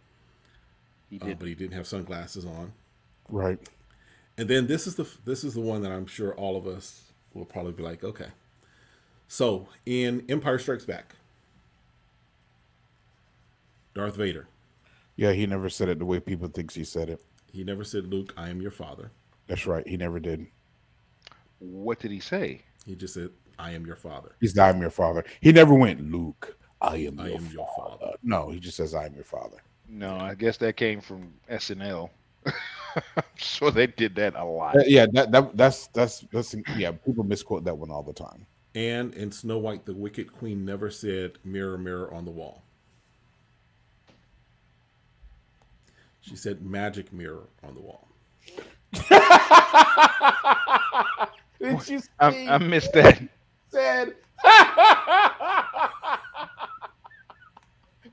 He 1.10 1.20
uh, 1.20 1.26
did. 1.26 1.38
but 1.38 1.48
he 1.48 1.54
didn't 1.54 1.74
have 1.74 1.86
sunglasses 1.86 2.44
on. 2.44 2.72
Right. 3.28 3.58
And 4.38 4.48
then 4.48 4.66
this 4.66 4.86
is 4.86 4.94
the 4.94 5.08
this 5.24 5.44
is 5.44 5.54
the 5.54 5.60
one 5.60 5.82
that 5.82 5.92
I'm 5.92 6.06
sure 6.06 6.34
all 6.34 6.56
of 6.56 6.66
us 6.66 7.12
will 7.34 7.44
probably 7.44 7.72
be 7.72 7.82
like, 7.82 8.02
okay. 8.04 8.28
So 9.28 9.68
in 9.86 10.24
Empire 10.28 10.58
Strikes 10.58 10.84
Back, 10.84 11.14
Darth 13.94 14.16
Vader, 14.16 14.46
Yeah, 15.16 15.32
he 15.32 15.46
never 15.46 15.68
said 15.68 15.88
it 15.88 15.98
the 15.98 16.04
way 16.06 16.20
people 16.20 16.48
thinks 16.48 16.74
he 16.74 16.84
said 16.84 17.08
it. 17.10 17.20
he 17.52 17.64
never 17.64 17.84
said, 17.84 18.06
"Luke, 18.06 18.32
I 18.36 18.48
am 18.50 18.60
your 18.62 18.70
father." 18.70 19.10
That's 19.50 19.66
right. 19.66 19.86
He 19.86 19.96
never 19.96 20.20
did. 20.20 20.46
what 21.58 21.98
did 21.98 22.12
he 22.12 22.20
say? 22.20 22.62
He 22.86 22.94
just 22.94 23.14
said, 23.14 23.30
"I 23.58 23.72
am 23.72 23.84
your 23.84 23.96
father." 23.96 24.36
He's 24.40 24.56
I'm 24.56 24.80
your 24.80 24.90
father. 24.90 25.24
He 25.40 25.50
never 25.50 25.74
went, 25.74 26.00
Luke, 26.08 26.56
I 26.80 26.96
am, 26.98 27.18
I 27.18 27.26
your, 27.28 27.36
am 27.38 27.46
your 27.52 27.68
father. 27.76 27.96
father. 27.98 28.16
No, 28.22 28.48
he 28.50 28.60
just 28.60 28.76
says 28.76 28.94
I 28.94 29.06
am 29.06 29.14
your 29.14 29.24
father. 29.24 29.56
No, 29.88 30.14
I 30.16 30.36
guess 30.36 30.56
that 30.58 30.76
came 30.76 31.00
from 31.00 31.34
SNL. 31.50 32.10
so 33.36 33.70
they 33.72 33.88
did 33.88 34.14
that 34.14 34.36
a 34.36 34.44
lot. 34.44 34.76
Yeah, 34.86 35.06
that, 35.14 35.32
that 35.32 35.56
that's 35.56 35.88
that's 35.88 36.20
that's 36.32 36.54
yeah, 36.76 36.92
people 36.92 37.24
misquote 37.24 37.64
that 37.64 37.76
one 37.76 37.90
all 37.90 38.04
the 38.04 38.12
time. 38.12 38.46
And 38.76 39.12
in 39.14 39.32
Snow 39.32 39.58
White, 39.58 39.84
the 39.84 39.94
Wicked 39.94 40.32
Queen 40.32 40.64
never 40.64 40.90
said, 40.92 41.38
"Mirror, 41.42 41.78
mirror 41.78 42.14
on 42.14 42.24
the 42.24 42.30
wall." 42.30 42.62
She 46.20 46.36
said, 46.36 46.62
"Magic 46.62 47.12
mirror 47.12 47.48
on 47.64 47.74
the 47.74 47.80
wall." 47.80 48.06
Did 51.60 51.88
you 51.88 52.00
I, 52.18 52.48
I 52.48 52.58
missed 52.58 52.92
that. 52.94 53.20
said 53.70 54.14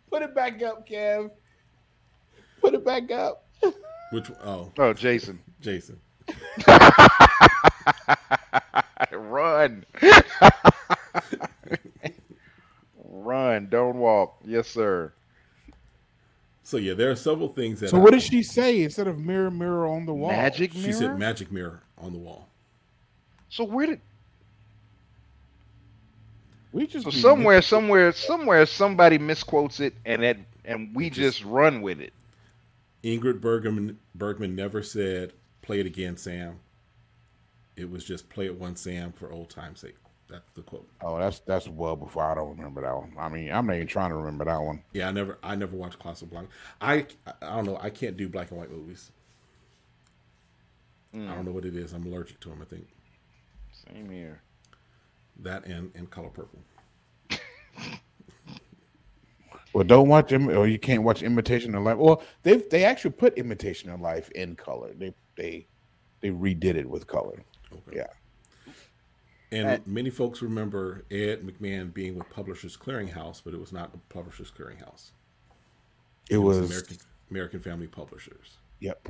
Put 0.09 0.21
it 0.21 0.33
back 0.35 0.61
up, 0.63 0.87
Kev. 0.87 1.31
Put 2.61 2.73
it 2.73 2.85
back 2.85 3.11
up. 3.11 3.45
Which 4.11 4.31
oh, 4.43 4.71
Oh, 4.77 4.93
Jason. 4.93 5.39
Jason. 5.61 5.99
Run. 9.11 9.85
Run. 13.03 13.67
Don't 13.69 13.97
walk. 13.97 14.39
Yes, 14.45 14.67
sir. 14.67 15.13
So 16.67 16.75
yeah, 16.75 16.95
there 16.95 17.09
are 17.09 17.15
several 17.15 17.47
things 17.47 17.79
that. 17.79 17.91
So 17.91 17.97
what 17.97 18.11
did 18.11 18.21
she 18.21 18.43
say 18.43 18.83
instead 18.83 19.07
of 19.07 19.17
mirror 19.17 19.49
mirror 19.49 19.87
on 19.87 20.05
the 20.05 20.13
wall? 20.13 20.31
Magic 20.31 20.75
mirror. 20.75 20.85
She 20.85 20.91
said, 20.91 21.17
"Magic 21.17 21.49
mirror 21.49 21.81
on 21.97 22.11
the 22.11 22.19
wall." 22.19 22.49
so 23.47 23.63
where 23.63 23.87
did? 23.87 24.01
We 26.73 26.85
just 26.85 27.05
So 27.05 27.11
be 27.11 27.17
somewhere, 27.21 27.61
somewhere, 27.61 28.11
somewhere, 28.11 28.65
somebody 28.65 29.17
misquotes 29.17 29.79
it, 29.79 29.93
and 30.05 30.21
that, 30.23 30.35
and 30.65 30.93
we 30.93 31.09
just 31.09 31.41
run 31.45 31.81
with 31.81 32.01
it. 32.01 32.11
Ingrid 33.01 33.39
Bergman 33.39 33.97
Bergman 34.13 34.53
never 34.53 34.83
said, 34.83 35.31
"Play 35.61 35.79
it 35.79 35.85
again, 35.85 36.17
Sam." 36.17 36.59
It 37.77 37.89
was 37.89 38.03
just 38.03 38.27
"Play 38.27 38.47
it 38.47 38.59
once, 38.59 38.81
Sam," 38.81 39.13
for 39.13 39.31
old 39.31 39.49
time's 39.49 39.79
sake. 39.79 39.95
That's 40.29 40.49
the 40.55 40.61
quote. 40.61 40.87
Oh, 41.01 41.17
that's 41.17 41.39
that's 41.39 41.67
well 41.69 41.95
before 41.95 42.23
I 42.23 42.35
don't 42.35 42.49
remember 42.57 42.81
that 42.81 42.93
one. 42.95 43.13
I 43.17 43.29
mean, 43.29 43.49
I'm 43.51 43.65
not 43.65 43.75
even 43.75 43.87
trying 43.87 44.09
to 44.09 44.15
remember 44.17 44.43
that 44.45 44.57
one. 44.61 44.83
Yeah, 44.91 45.07
I 45.07 45.11
never, 45.11 45.37
I 45.41 45.55
never 45.55 45.75
watched 45.77 45.99
Casablanca. 45.99 46.49
I, 46.81 47.05
I 47.41 47.55
don't 47.55 47.65
know. 47.65 47.77
I 47.81 47.89
can't 47.89 48.17
do 48.17 48.27
black 48.27 48.51
and 48.51 48.59
white 48.59 48.71
movies. 48.71 49.11
I 51.13 51.33
don't 51.33 51.45
know 51.45 51.51
what 51.51 51.65
it 51.65 51.75
is. 51.75 51.93
I'm 51.93 52.05
allergic 52.05 52.39
to 52.41 52.49
them. 52.49 52.61
I 52.61 52.65
think 52.65 52.87
Same 53.71 54.07
here. 54.09 54.41
that 55.39 55.65
and 55.65 55.91
and 55.95 56.09
color 56.11 56.29
purple. 56.29 56.59
Well, 59.73 59.83
don't 59.83 60.07
watch 60.07 60.31
Im- 60.31 60.49
or 60.49 60.65
you 60.65 60.79
can't 60.79 61.03
watch 61.03 61.21
Imitation 61.21 61.75
of 61.75 61.83
Life. 61.83 61.97
Well, 61.97 62.23
they 62.41 62.55
they 62.57 62.83
actually 62.83 63.11
put 63.11 63.37
Imitation 63.37 63.89
of 63.91 64.01
Life 64.01 64.29
in 64.31 64.55
color. 64.55 64.93
They 64.95 65.13
they 65.35 65.67
they 66.21 66.29
redid 66.29 66.75
it 66.75 66.89
with 66.89 67.05
color. 67.05 67.43
Okay. 67.71 67.97
Yeah. 67.97 68.07
And 69.51 69.85
many 69.87 70.09
folks 70.09 70.41
remember 70.41 71.03
Ed 71.09 71.43
McMahon 71.43 71.93
being 71.93 72.17
with 72.17 72.29
Publishers 72.29 72.75
Clearinghouse, 72.75 73.41
but 73.43 73.53
it 73.53 73.59
was 73.59 73.71
not 73.71 73.93
the 73.93 73.97
Publishers 74.09 74.51
Clearinghouse. 74.51 75.11
It, 76.29 76.37
was, 76.37 76.57
American 76.57 76.97
American 77.31 77.59
Family 77.61 77.87
Publishers. 77.87 78.57
Yep. 78.81 79.09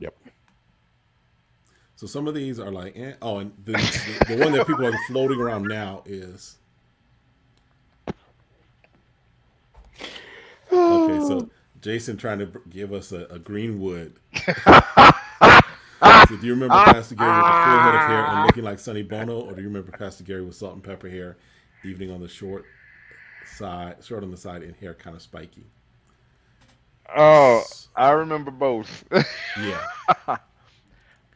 Yep. 0.00 0.16
So 1.94 2.06
some 2.06 2.26
of 2.26 2.34
these 2.34 2.58
are 2.58 2.72
like, 2.72 2.96
eh. 2.96 3.12
oh, 3.22 3.38
and 3.38 3.52
the, 3.64 3.72
the, 3.72 4.34
the 4.34 4.42
one 4.42 4.52
that 4.52 4.66
people 4.66 4.86
are 4.86 4.98
floating 5.06 5.38
around 5.40 5.68
now 5.68 6.02
is. 6.06 6.56
Okay, 10.72 11.20
so 11.26 11.50
Jason 11.82 12.16
trying 12.16 12.38
to 12.40 12.50
give 12.68 12.92
us 12.92 13.12
a, 13.12 13.26
a 13.26 13.38
Greenwood. 13.38 14.14
so 16.28 16.36
do 16.36 16.46
you 16.46 16.54
remember 16.54 16.74
Pastor 16.74 17.14
Gary 17.14 17.30
with 17.30 17.38
a 17.38 17.64
full 17.64 17.78
head 17.78 17.94
of 17.94 18.00
hair 18.08 18.26
and 18.26 18.46
looking 18.46 18.64
like 18.64 18.78
Sonny 18.78 19.02
Bono, 19.02 19.40
or 19.40 19.52
do 19.52 19.60
you 19.60 19.68
remember 19.68 19.92
Pastor 19.92 20.24
Gary 20.24 20.42
with 20.44 20.54
salt 20.54 20.74
and 20.74 20.82
pepper 20.82 21.08
hair, 21.08 21.36
evening 21.84 22.10
on 22.10 22.20
the 22.20 22.28
short 22.28 22.64
side, 23.46 23.96
short 24.02 24.22
on 24.22 24.30
the 24.30 24.36
side, 24.36 24.62
and 24.62 24.74
hair 24.76 24.94
kind 24.94 25.14
of 25.16 25.22
spiky? 25.22 25.64
Oh, 27.14 27.64
I 27.96 28.10
remember 28.10 28.50
both. 28.50 29.04
Yeah, 29.58 29.84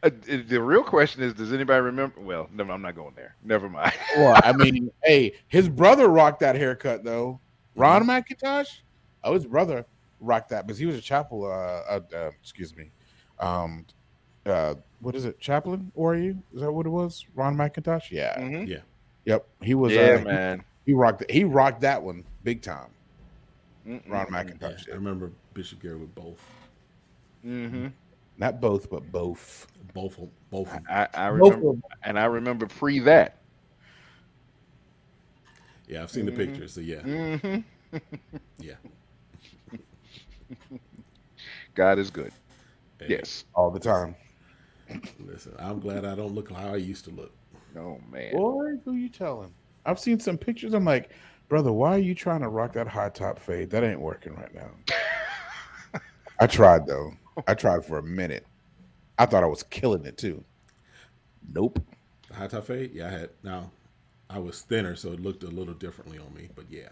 Uh, 0.03 0.11
the 0.47 0.61
real 0.61 0.83
question 0.83 1.23
is, 1.23 1.33
does 1.33 1.51
anybody 1.51 1.81
remember? 1.81 2.19
Well, 2.21 2.47
never, 2.53 2.71
I'm 2.71 2.81
not 2.81 2.95
going 2.95 3.15
there. 3.15 3.35
Never 3.43 3.67
mind. 3.69 3.93
Well, 4.15 4.39
I 4.43 4.53
mean, 4.53 4.91
hey, 5.03 5.33
his 5.47 5.67
brother 5.67 6.07
rocked 6.09 6.41
that 6.41 6.55
haircut 6.55 7.03
though. 7.03 7.39
Ron 7.75 8.05
McIntosh. 8.05 8.81
Oh, 9.23 9.33
his 9.33 9.45
brother 9.45 9.83
rocked 10.19 10.49
that 10.49 10.67
because 10.67 10.77
he 10.77 10.85
was 10.85 10.95
a 10.95 11.01
chapel. 11.01 11.45
Uh, 11.45 11.49
uh, 11.49 11.99
uh, 12.15 12.31
excuse 12.39 12.75
me. 12.75 12.91
Um, 13.39 13.85
uh, 14.45 14.75
what 15.01 15.15
is 15.15 15.25
it? 15.25 15.39
Chaplain? 15.39 15.91
Or 15.95 16.13
are 16.13 16.17
you? 16.17 16.37
Is 16.53 16.61
that 16.61 16.71
what 16.71 16.85
it 16.85 16.89
was? 16.89 17.25
Ron 17.35 17.55
McIntosh? 17.55 18.11
Yeah. 18.11 18.39
Mhm. 18.39 18.67
yeah. 18.67 18.79
Yep. 19.25 19.47
He 19.61 19.73
was. 19.75 19.95
Yeah, 19.95 20.17
uh, 20.19 20.23
man. 20.23 20.65
He, 20.85 20.91
he 20.91 20.93
rocked. 20.95 21.29
He 21.31 21.43
rocked 21.43 21.81
that 21.81 22.01
one 22.01 22.23
big 22.43 22.61
time. 22.61 22.89
Ron 23.85 24.27
Mm-mm. 24.27 24.31
yeah. 24.31 24.43
McIntosh. 24.43 24.91
I 24.91 24.95
remember 24.95 25.31
Bishop 25.53 25.81
Gary 25.81 25.97
with 25.97 26.13
both, 26.15 26.39
Mhm. 27.45 27.91
Not 28.37 28.59
both, 28.59 28.89
but 28.89 29.11
both. 29.11 29.67
both, 29.93 30.19
both. 30.51 30.69
I, 30.89 31.07
I 31.13 31.27
remember, 31.27 31.69
of 31.69 31.75
them. 31.75 31.83
and 32.03 32.19
I 32.19 32.25
remember 32.25 32.65
pre 32.67 32.99
that. 32.99 33.37
Yeah, 35.87 36.03
I've 36.03 36.11
seen 36.11 36.25
the 36.25 36.31
Mhm. 36.31 36.35
pictures. 36.37 36.73
So 36.73 36.81
yeah, 36.81 37.01
hmm 37.01 37.57
yeah. 38.59 38.75
God 41.75 41.99
is 41.99 42.09
good. 42.09 42.31
Hey, 42.99 43.07
Yes. 43.09 43.45
all 43.53 43.69
the 43.71 43.79
time. 43.79 44.15
Listen, 45.19 45.53
I'm 45.59 45.79
glad 45.79 46.05
I 46.05 46.15
don't 46.15 46.33
look 46.33 46.51
how 46.51 46.73
I 46.73 46.77
used 46.77 47.05
to 47.05 47.11
look. 47.11 47.31
Oh 47.77 47.99
man. 48.11 48.33
Boy, 48.33 48.75
who 48.85 48.93
you 48.93 49.09
telling? 49.09 49.53
I've 49.85 49.99
seen 49.99 50.19
some 50.19 50.37
pictures. 50.37 50.73
I'm 50.73 50.85
like, 50.85 51.09
brother, 51.49 51.71
why 51.71 51.95
are 51.95 51.99
you 51.99 52.15
trying 52.15 52.41
to 52.41 52.49
rock 52.49 52.73
that 52.73 52.87
high 52.87 53.09
top 53.09 53.39
fade? 53.39 53.69
That 53.69 53.83
ain't 53.83 53.99
working 53.99 54.35
right 54.35 54.53
now. 54.53 55.99
I 56.39 56.47
tried 56.47 56.85
though. 56.87 57.13
I 57.47 57.53
tried 57.53 57.85
for 57.85 57.97
a 57.97 58.03
minute. 58.03 58.45
I 59.17 59.25
thought 59.25 59.43
I 59.43 59.47
was 59.47 59.63
killing 59.63 60.05
it 60.05 60.17
too. 60.17 60.43
Nope. 61.53 61.79
The 62.27 62.33
high 62.33 62.47
top 62.47 62.65
fade, 62.65 62.91
yeah, 62.93 63.07
I 63.07 63.11
had. 63.11 63.29
Now, 63.43 63.71
I 64.29 64.39
was 64.39 64.61
thinner, 64.61 64.95
so 64.95 65.11
it 65.11 65.19
looked 65.19 65.43
a 65.43 65.47
little 65.47 65.73
differently 65.73 66.17
on 66.17 66.33
me. 66.33 66.49
But 66.55 66.65
yeah, 66.69 66.89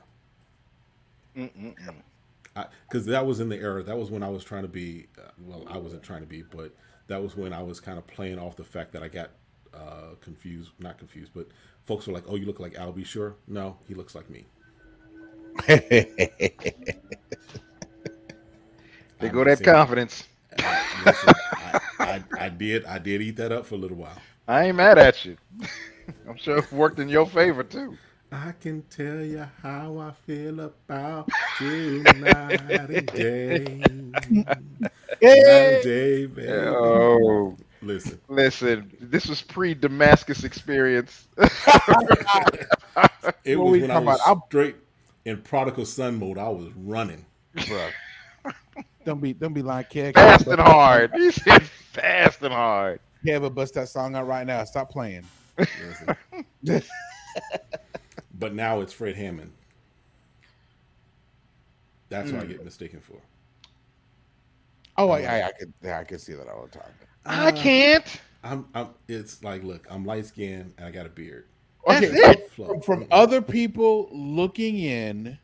because 2.88 3.06
that 3.06 3.26
was 3.26 3.40
in 3.40 3.50
the 3.50 3.58
era. 3.58 3.84
That 3.84 3.98
was 3.98 4.12
when 4.12 4.24
I 4.24 4.30
was 4.30 4.44
trying 4.44 4.64
to 4.64 4.68
be. 4.68 5.08
Uh, 5.18 5.30
well, 5.46 5.66
I 5.68 5.78
wasn't 5.78 6.04
trying 6.04 6.22
to 6.22 6.28
be, 6.28 6.44
but 6.44 6.74
that 7.14 7.22
was 7.22 7.38
when 7.38 7.54
I 7.54 7.62
was 7.62 7.80
kind 7.80 7.98
of 7.98 8.08
playing 8.08 8.40
off 8.40 8.56
the 8.56 8.64
fact 8.64 8.92
that 8.94 9.04
I 9.04 9.08
got 9.08 9.30
uh, 9.74 10.16
confused. 10.20 10.72
Not 10.80 10.98
confused, 10.98 11.32
but 11.36 11.48
folks 11.86 12.08
were 12.08 12.14
like, 12.14 12.24
"Oh, 12.28 12.36
you 12.36 12.46
look 12.46 12.60
like 12.60 12.76
Al 12.76 12.92
B. 12.92 13.04
Sure." 13.04 13.36
No, 13.48 13.78
he 13.88 13.94
looks 13.94 14.16
like 14.16 14.30
me. 14.30 14.46
They 19.24 19.30
go 19.30 19.46
that 19.46 19.64
confidence. 19.64 20.26
I, 20.60 21.04
listen, 21.06 21.34
I, 21.54 21.80
I, 22.00 22.24
I 22.38 22.50
did. 22.50 22.84
I 22.84 22.98
did 22.98 23.22
eat 23.22 23.38
that 23.38 23.54
up 23.54 23.66
for 23.66 23.76
a 23.76 23.78
little 23.78 23.96
while. 23.96 24.18
I 24.50 24.66
ain't 24.66 24.76
mad 24.76 24.98
at 24.98 25.24
you. 25.24 25.38
I'm 26.28 26.36
sure 26.36 26.58
it 26.58 26.70
worked 26.74 27.00
in 27.00 27.08
your 27.08 27.26
favor 27.26 27.64
too. 27.64 27.98
I 28.34 28.54
can 28.60 28.82
tell 28.90 29.22
you 29.24 29.46
how 29.62 30.00
I 30.00 30.12
feel 30.26 30.60
about 30.62 31.30
you 31.62 32.02
night 32.02 32.62
and 32.70 33.06
day. 33.08 33.84
Night 34.32 34.48
and 35.22 35.84
day, 35.84 36.26
baby. 36.26 36.48
Oh, 36.50 37.56
Listen, 37.84 38.20
Listen, 38.30 38.92
this 39.00 39.28
was 39.28 39.42
pre 39.44 39.76
Damascus 39.76 40.44
experience. 40.46 41.28
it 41.38 41.52
What 43.56 43.66
was 43.66 43.72
we 43.72 43.82
when 43.82 43.92
I 43.92 44.00
was 44.00 44.20
about? 44.20 44.28
I'm- 44.28 44.42
straight 44.48 44.76
in 45.26 45.42
prodigal 45.42 45.86
son 45.86 46.18
mode. 46.18 46.40
I 46.40 46.50
was 46.50 46.70
running. 46.76 47.26
Bruh. 47.56 47.92
Don't 49.06 49.20
be 49.22 49.34
don't 49.34 49.54
be 49.54 49.62
lying, 49.62 49.86
Kev. 49.86 50.14
fast 50.14 50.48
and 50.48 50.62
hard. 50.62 51.12
He 51.18 51.30
said 51.30 51.62
fast 51.62 52.42
and 52.42 52.54
hard. 52.54 53.02
Kev, 53.26 53.54
bust 53.54 53.74
that 53.74 53.90
song 53.90 54.16
out 54.16 54.28
right 54.28 54.48
now. 54.48 54.64
Stop 54.64 54.90
playing. 54.90 55.26
Listen. 58.44 58.56
but 58.58 58.62
now 58.62 58.82
it's 58.82 58.94
Fred 58.94 59.16
Hammond. 59.16 59.52
That's 62.10 62.32
what 62.32 62.42
I 62.42 62.46
hmm. 62.46 62.52
get 62.52 62.64
mistaken 62.64 63.00
for. 63.00 63.18
Oh, 64.98 65.10
I, 65.10 65.24
um, 65.24 65.30
I, 65.30 65.44
I 65.44 65.52
could, 65.52 65.74
yeah, 65.82 66.00
I 66.00 66.04
could 66.04 66.22
see 66.22 66.34
that 66.34 66.48
all 66.48 66.68
the 66.72 66.78
time. 66.78 66.92
I 67.26 67.48
uh, 67.48 67.52
can't. 67.52 68.22
I'm, 68.44 68.68
I'm. 68.76 68.90
It's 69.08 69.44
like, 69.44 69.64
look, 69.64 69.88
I'm 69.90 70.06
light 70.06 70.26
skinned 70.28 70.74
and 70.78 70.86
I 70.86 70.92
got 70.92 71.06
a 71.06 71.10
beard. 71.10 71.48
That's 71.88 72.06
Okay, 72.06 72.16
it. 72.16 72.52
from, 72.52 72.82
from 72.82 73.08
other 73.12 73.42
people 73.42 74.10
looking 74.12 74.78
in 74.78 75.40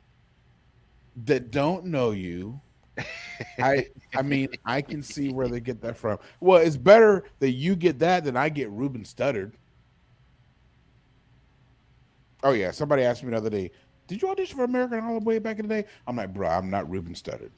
that 1.25 1.51
don't 1.51 1.85
know 1.85 2.11
you, 2.11 2.61
I, 3.59 3.87
I 4.13 4.21
mean, 4.21 4.49
I 4.65 4.81
can 4.81 5.01
see 5.01 5.29
where 5.29 5.47
they 5.47 5.59
get 5.59 5.81
that 5.81 5.97
from. 5.97 6.19
Well, 6.39 6.61
it's 6.61 6.77
better 6.77 7.25
that 7.39 7.51
you 7.51 7.75
get 7.75 7.99
that 7.99 8.23
than 8.23 8.37
I 8.37 8.49
get 8.49 8.69
Ruben 8.69 9.03
Studdard. 9.03 9.53
Oh 12.43 12.51
yeah, 12.51 12.71
somebody 12.71 13.03
asked 13.03 13.23
me 13.23 13.31
the 13.31 13.37
other 13.37 13.49
day, 13.49 13.71
"Did 14.07 14.21
you 14.21 14.29
audition 14.29 14.57
for 14.57 14.63
American 14.63 14.99
Idol 14.99 15.19
way 15.21 15.39
back 15.39 15.59
in 15.59 15.67
the 15.67 15.81
day?" 15.81 15.87
I'm 16.07 16.15
like, 16.15 16.33
bro, 16.33 16.47
I'm 16.47 16.69
not 16.69 16.89
Ruben 16.89 17.13
Studdard. 17.13 17.51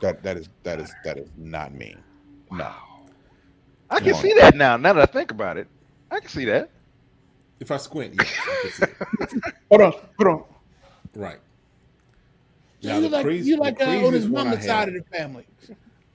That 0.00 0.22
that 0.22 0.36
is 0.36 0.48
that 0.62 0.80
is 0.80 0.92
that 1.04 1.16
is 1.18 1.28
not 1.36 1.74
me. 1.74 1.96
No. 2.50 2.70
I 3.90 3.98
can 3.98 4.08
Come 4.10 4.14
on. 4.16 4.22
see 4.22 4.34
that 4.34 4.56
now. 4.56 4.76
Now 4.76 4.92
that 4.94 5.08
I 5.08 5.12
think 5.12 5.30
about 5.30 5.56
it, 5.56 5.68
I 6.10 6.20
can 6.20 6.28
see 6.28 6.44
that. 6.46 6.70
If 7.60 7.70
I 7.70 7.76
squint, 7.78 8.14
yes, 8.18 8.32
I 8.40 8.56
can 8.62 8.70
see 8.70 8.82
it. 9.46 9.54
Hold 9.70 9.80
on, 9.82 9.92
hold 10.18 10.28
on. 10.28 10.44
Right. 11.14 11.38
So 12.80 12.88
Now, 12.88 12.96
you 12.96 13.02
the 13.02 13.08
like 13.08 13.24
crazy- 13.24 13.48
you 13.50 13.56
the 13.56 13.62
like 13.62 13.80
uh, 13.80 13.84
on 13.84 13.90
his 13.90 14.00
craziest 14.02 14.28
one 14.30 14.46
I 14.46 14.50
mama's 14.50 14.66
side 14.66 14.88
of 14.88 14.94
the 14.94 15.02
family. 15.16 15.46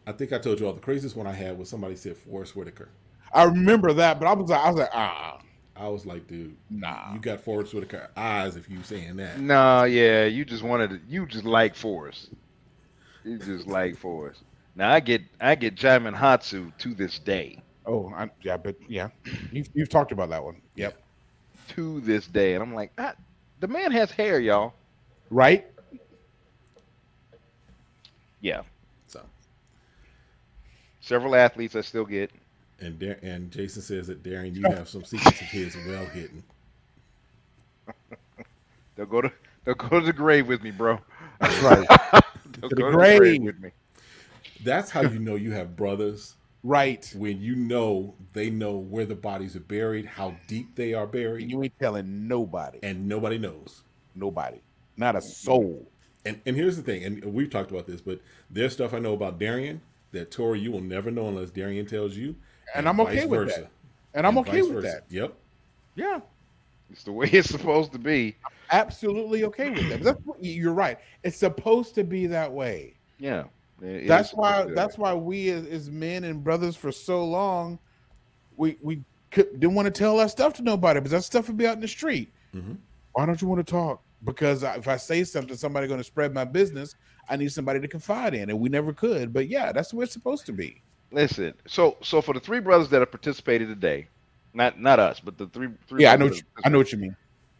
I 0.05 0.11
think 0.11 0.31
I 0.33 0.37
told 0.37 0.59
you 0.59 0.67
all 0.67 0.73
the 0.73 0.79
craziest 0.79 1.15
one 1.15 1.25
I 1.27 1.33
had 1.33 1.57
was 1.57 1.69
somebody 1.69 1.95
said 1.95 2.17
Forest 2.17 2.55
Whitaker. 2.55 2.89
I 3.33 3.43
remember 3.43 3.93
that, 3.93 4.19
but 4.19 4.27
I 4.27 4.33
was 4.33 4.49
like, 4.49 4.59
I 4.63 4.69
was 4.69 4.79
like, 4.79 4.89
ah, 4.93 5.39
I 5.81 5.87
was 5.87 6.05
like, 6.05 6.27
dude, 6.27 6.55
nah. 6.69 7.11
you 7.11 7.19
got 7.19 7.41
Forest 7.41 7.73
Whitaker 7.73 8.11
eyes 8.15 8.55
if 8.55 8.69
you 8.69 8.83
saying 8.83 9.15
that. 9.15 9.39
Nah, 9.39 9.85
yeah, 9.85 10.25
you 10.25 10.45
just 10.45 10.61
wanted 10.61 10.91
to, 10.91 10.99
you 11.09 11.25
just 11.25 11.43
like 11.43 11.73
Forest. 11.73 12.29
You 13.23 13.39
just 13.39 13.65
like 13.65 13.97
Forest. 13.97 14.43
Now 14.75 14.91
I 14.91 14.99
get 14.99 15.23
I 15.39 15.55
get 15.55 15.75
Jaimin 15.75 16.15
Hatsu 16.15 16.71
to 16.77 16.93
this 16.93 17.17
day. 17.17 17.63
Oh, 17.87 18.13
I, 18.15 18.29
yeah, 18.43 18.57
but 18.57 18.75
yeah, 18.87 19.09
you've 19.51 19.69
you've 19.73 19.89
talked 19.89 20.11
about 20.11 20.29
that 20.29 20.43
one. 20.43 20.61
Yep. 20.75 21.01
To 21.69 21.99
this 22.01 22.27
day. 22.27 22.53
And 22.53 22.61
I'm 22.61 22.75
like, 22.75 22.91
ah, 22.99 23.15
the 23.59 23.67
man 23.67 23.91
has 23.91 24.11
hair, 24.11 24.39
y'all. 24.39 24.73
Right. 25.31 25.65
Yeah. 28.39 28.61
So, 29.07 29.21
Several 30.99 31.35
athletes 31.35 31.75
I 31.75 31.81
still 31.81 32.05
get. 32.05 32.29
And 32.81 32.99
Dar- 32.99 33.19
and 33.23 33.51
Jason 33.51 33.81
says 33.83 34.07
that 34.07 34.23
Darren, 34.23 34.55
you 34.55 34.67
have 34.69 34.89
some 34.89 35.05
secrets 35.05 35.41
of 35.41 35.47
his 35.47 35.77
well 35.87 36.05
hidden. 36.07 36.43
They'll 38.95 39.05
go 39.05 39.21
to 39.21 39.31
they'll 39.65 39.75
go 39.75 39.99
to 39.99 40.05
the 40.05 40.13
grave 40.13 40.47
with 40.47 40.63
me, 40.63 40.71
bro. 40.71 40.99
That's 41.39 41.59
right. 41.61 41.89
They'll 42.61 42.69
To 42.69 42.75
the 42.75 42.83
go 42.83 42.91
grave. 42.91 43.41
with 43.43 43.59
me. 43.59 43.71
That's 44.59 44.91
how 44.91 45.01
you 45.01 45.19
know 45.19 45.35
you 45.35 45.51
have 45.51 45.75
brothers 45.75 46.35
right. 46.63 47.13
when 47.13 47.41
you 47.41 47.55
know 47.55 48.15
they 48.33 48.49
know 48.49 48.77
where 48.77 49.05
the 49.05 49.15
bodies 49.15 49.55
are 49.55 49.59
buried, 49.61 50.05
how 50.05 50.35
deep 50.47 50.75
they 50.75 50.93
are 50.93 51.07
buried, 51.07 51.51
You 51.51 51.63
ain't 51.63 51.77
telling 51.79 52.27
nobody. 52.27 52.79
and 52.83 53.07
nobody 53.07 53.37
knows. 53.37 53.83
Nobody. 54.15 54.61
Not 54.97 55.15
a 55.15 55.21
soul. 55.21 55.91
And 56.25 56.41
and 56.45 56.55
here's 56.55 56.77
the 56.77 56.83
thing, 56.83 57.03
and 57.03 57.23
we've 57.33 57.49
talked 57.49 57.71
about 57.71 57.87
this, 57.87 58.01
but 58.01 58.21
there's 58.49 58.73
stuff 58.73 58.93
I 58.93 58.99
know 58.99 59.13
about 59.13 59.39
Darian 59.39 59.81
that 60.11 60.31
Tori 60.31 60.59
you 60.59 60.71
will 60.71 60.81
never 60.81 61.09
know 61.09 61.27
unless 61.27 61.49
Darian 61.51 61.85
tells 61.85 62.15
you, 62.15 62.35
And 62.75 62.87
I'm 62.87 62.99
okay 63.01 63.25
with 63.25 63.39
versa. 63.41 63.61
that. 63.61 63.69
And 64.13 64.27
I'm 64.27 64.37
And 64.37 64.47
okay 64.47 64.61
with 64.61 64.71
versa. 64.73 64.87
that. 64.87 65.03
Yep. 65.09 65.33
Yeah. 65.95 66.19
It's 66.89 67.03
the 67.03 67.11
way 67.11 67.27
it's 67.31 67.49
supposed 67.49 67.91
to 67.93 67.99
be. 67.99 68.35
Absolutely 68.71 69.43
okay 69.45 69.69
with 69.69 69.89
that. 69.89 70.03
That's 70.03 70.19
what, 70.25 70.43
you're 70.43 70.73
right. 70.73 70.97
It's 71.23 71.37
supposed 71.37 71.95
to 71.95 72.03
be 72.03 72.27
that 72.27 72.51
way. 72.51 72.95
Yeah. 73.19 73.45
It- 73.81 74.03
it 74.03 74.07
that's 74.07 74.31
why 74.33 74.51
supposed 74.51 74.63
to 74.63 74.69
be 74.69 74.75
that 74.75 74.81
that's 74.81 74.97
why 74.97 75.13
we 75.13 75.49
as, 75.49 75.65
as 75.67 75.89
men 75.89 76.23
and 76.25 76.43
brothers 76.43 76.75
for 76.75 76.91
so 76.91 77.25
long 77.25 77.79
we 78.55 78.77
we 78.81 79.03
could, 79.31 79.59
didn't 79.59 79.73
want 79.75 79.87
to 79.87 79.91
tell 79.91 80.17
that 80.17 80.29
stuff 80.29 80.53
to 80.53 80.61
nobody 80.61 80.99
because 80.99 81.11
that 81.11 81.23
stuff 81.23 81.47
would 81.47 81.57
be 81.57 81.65
out 81.65 81.75
in 81.75 81.79
the 81.81 81.87
street 81.87 82.31
Mhm. 82.55 82.77
why 83.13 83.25
don't 83.25 83.41
you 83.41 83.47
want 83.47 83.65
to 83.65 83.71
talk 83.71 84.03
because 84.23 84.61
if 84.61 84.87
i 84.87 84.97
say 84.97 85.23
something 85.23 85.55
somebody's 85.57 85.87
going 85.87 85.99
to 85.99 86.03
spread 86.03 86.31
my 86.31 86.43
business 86.45 86.95
i 87.27 87.35
need 87.35 87.51
somebody 87.51 87.79
to 87.79 87.87
confide 87.87 88.35
in 88.35 88.51
and 88.51 88.59
we 88.59 88.69
never 88.69 88.93
could 88.93 89.33
but 89.33 89.47
yeah 89.47 89.71
that's 89.71 89.89
the 89.89 89.95
way 89.95 90.03
it's 90.03 90.13
supposed 90.13 90.45
to 90.45 90.51
be 90.53 90.83
Listen, 91.11 91.53
so 91.67 91.97
so 92.03 92.21
for 92.21 92.33
the 92.33 92.39
three 92.39 92.59
brothers 92.59 92.89
that 92.89 92.99
have 92.99 93.11
participated 93.11 93.67
today, 93.69 94.07
not 94.53 94.79
not 94.79 94.99
us, 94.99 95.19
but 95.19 95.37
the 95.37 95.47
three 95.47 95.69
three 95.87 96.03
yeah 96.03 96.13
i 96.13 96.17
know 96.17 96.25
what 96.25 96.37
you, 96.37 96.43
i 96.63 96.69
know 96.69 96.77
what 96.79 96.91
you 96.91 96.97
mean 96.99 97.15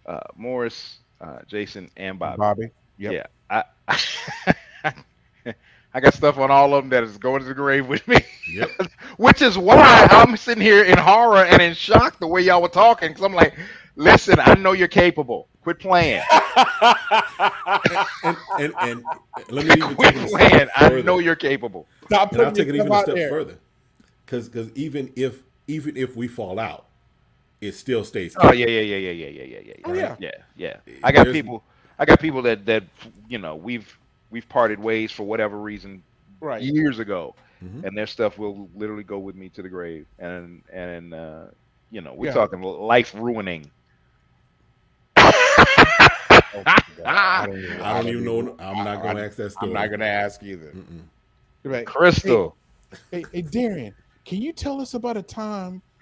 uh, 0.05 0.19
Morris, 0.35 0.99
uh, 1.21 1.39
Jason, 1.47 1.89
and 1.97 2.19
Bobby. 2.19 2.37
bobby 2.37 2.71
Yep. 2.97 3.15
Yeah, 3.15 3.25
I 3.49 3.63
I 5.93 5.99
got 5.99 6.13
stuff 6.13 6.37
on 6.37 6.51
all 6.51 6.73
of 6.73 6.83
them 6.83 6.89
that 6.91 7.03
is 7.03 7.17
going 7.17 7.41
to 7.41 7.47
the 7.47 7.53
grave 7.55 7.87
with 7.87 8.07
me, 8.07 8.19
Yep. 8.45 8.71
which 9.17 9.41
is 9.41 9.57
why 9.57 10.07
I'm 10.11 10.37
sitting 10.37 10.63
here 10.63 10.83
in 10.83 10.97
horror 10.97 11.43
and 11.45 11.61
in 11.61 11.73
shock 11.73 12.19
the 12.19 12.27
way 12.27 12.41
y'all 12.41 12.61
were 12.61 12.69
talking. 12.69 13.09
Because 13.09 13.23
I'm 13.23 13.33
like, 13.33 13.57
listen, 13.95 14.39
I 14.39 14.55
know 14.55 14.71
you're 14.73 14.87
capable. 14.87 15.49
Quit 15.61 15.79
playing. 15.79 16.23
and, 18.23 18.37
and 18.57 18.73
and 18.81 19.05
let 19.49 19.65
me 19.65 19.75
even 19.77 19.95
Quit 19.95 20.15
playing. 20.15 20.67
I 20.75 20.89
know 20.89 21.19
you're 21.19 21.35
capable. 21.35 21.87
Stop 22.15 22.31
and 22.33 22.41
I'll 22.41 22.51
take 22.51 22.67
it 22.67 22.75
even 22.75 22.91
a 22.91 23.01
step 23.01 23.15
there 23.15 23.29
further, 23.29 23.57
because 24.25 24.49
because 24.49 24.69
even 24.75 25.11
if 25.15 25.43
even 25.67 25.97
if 25.97 26.15
we 26.15 26.27
fall 26.27 26.59
out, 26.59 26.85
it 27.61 27.73
still 27.73 28.03
stays. 28.03 28.35
Oh 28.39 28.51
yeah, 28.51 28.67
yeah, 28.67 28.81
yeah, 28.81 28.97
yeah, 28.97 29.11
yeah, 29.11 29.27
yeah, 29.27 29.43
yeah, 29.43 29.59
yeah. 29.65 29.73
Oh, 29.85 29.93
yeah. 29.93 30.15
yeah, 30.19 30.31
yeah. 30.55 30.77
I 31.03 31.11
got 31.11 31.23
There's- 31.25 31.35
people. 31.35 31.63
I 31.99 32.05
got 32.05 32.19
people 32.19 32.41
that 32.43 32.65
that 32.65 32.83
you 33.29 33.37
know 33.37 33.55
we've 33.55 33.97
we've 34.31 34.47
parted 34.49 34.79
ways 34.79 35.11
for 35.11 35.23
whatever 35.23 35.57
reason 35.59 36.01
right 36.39 36.61
years 36.61 36.97
ago, 36.99 37.35
Mhm. 37.63 37.83
and 37.85 37.95
their 37.97 38.07
stuff 38.07 38.37
will 38.39 38.67
literally 38.75 39.03
go 39.03 39.19
with 39.19 39.35
me 39.35 39.49
to 39.49 39.61
the 39.61 39.69
grave. 39.69 40.05
And 40.17 40.63
and 40.73 41.13
uh, 41.13 41.45
you 41.91 42.01
know 42.01 42.13
we're 42.13 42.27
Yeah. 42.27 42.33
talking 42.33 42.61
life 42.61 43.13
ruining. 43.15 43.69
Oh, 46.53 46.63
my 46.65 46.79
God. 46.97 47.05
I 47.05 47.45
don't 47.45 47.57
even, 47.57 47.81
I 47.81 47.93
don't 47.93 48.07
even 48.09 48.25
know. 48.25 48.55
I'm 48.59 48.83
not 48.83 49.01
going 49.01 49.15
to 49.21 49.25
ask 49.25 49.35
that 49.37 49.51
story. 49.51 49.67
i'm 49.69 49.73
not 49.73 49.87
going 49.87 49.99
to 49.99 50.05
ask 50.07 50.41
either 50.43 50.71
Mm-mm. 50.71 51.01
You're 51.63 51.73
right. 51.73 51.85
Crystal. 51.85 52.55
Hey, 53.11 53.25
hey, 53.31 53.41
Darian, 53.41 53.93
can 54.25 54.41
you 54.41 54.51
tell 54.53 54.81
us 54.81 54.93
about 54.93 55.17
a 55.17 55.21
time? 55.21 55.81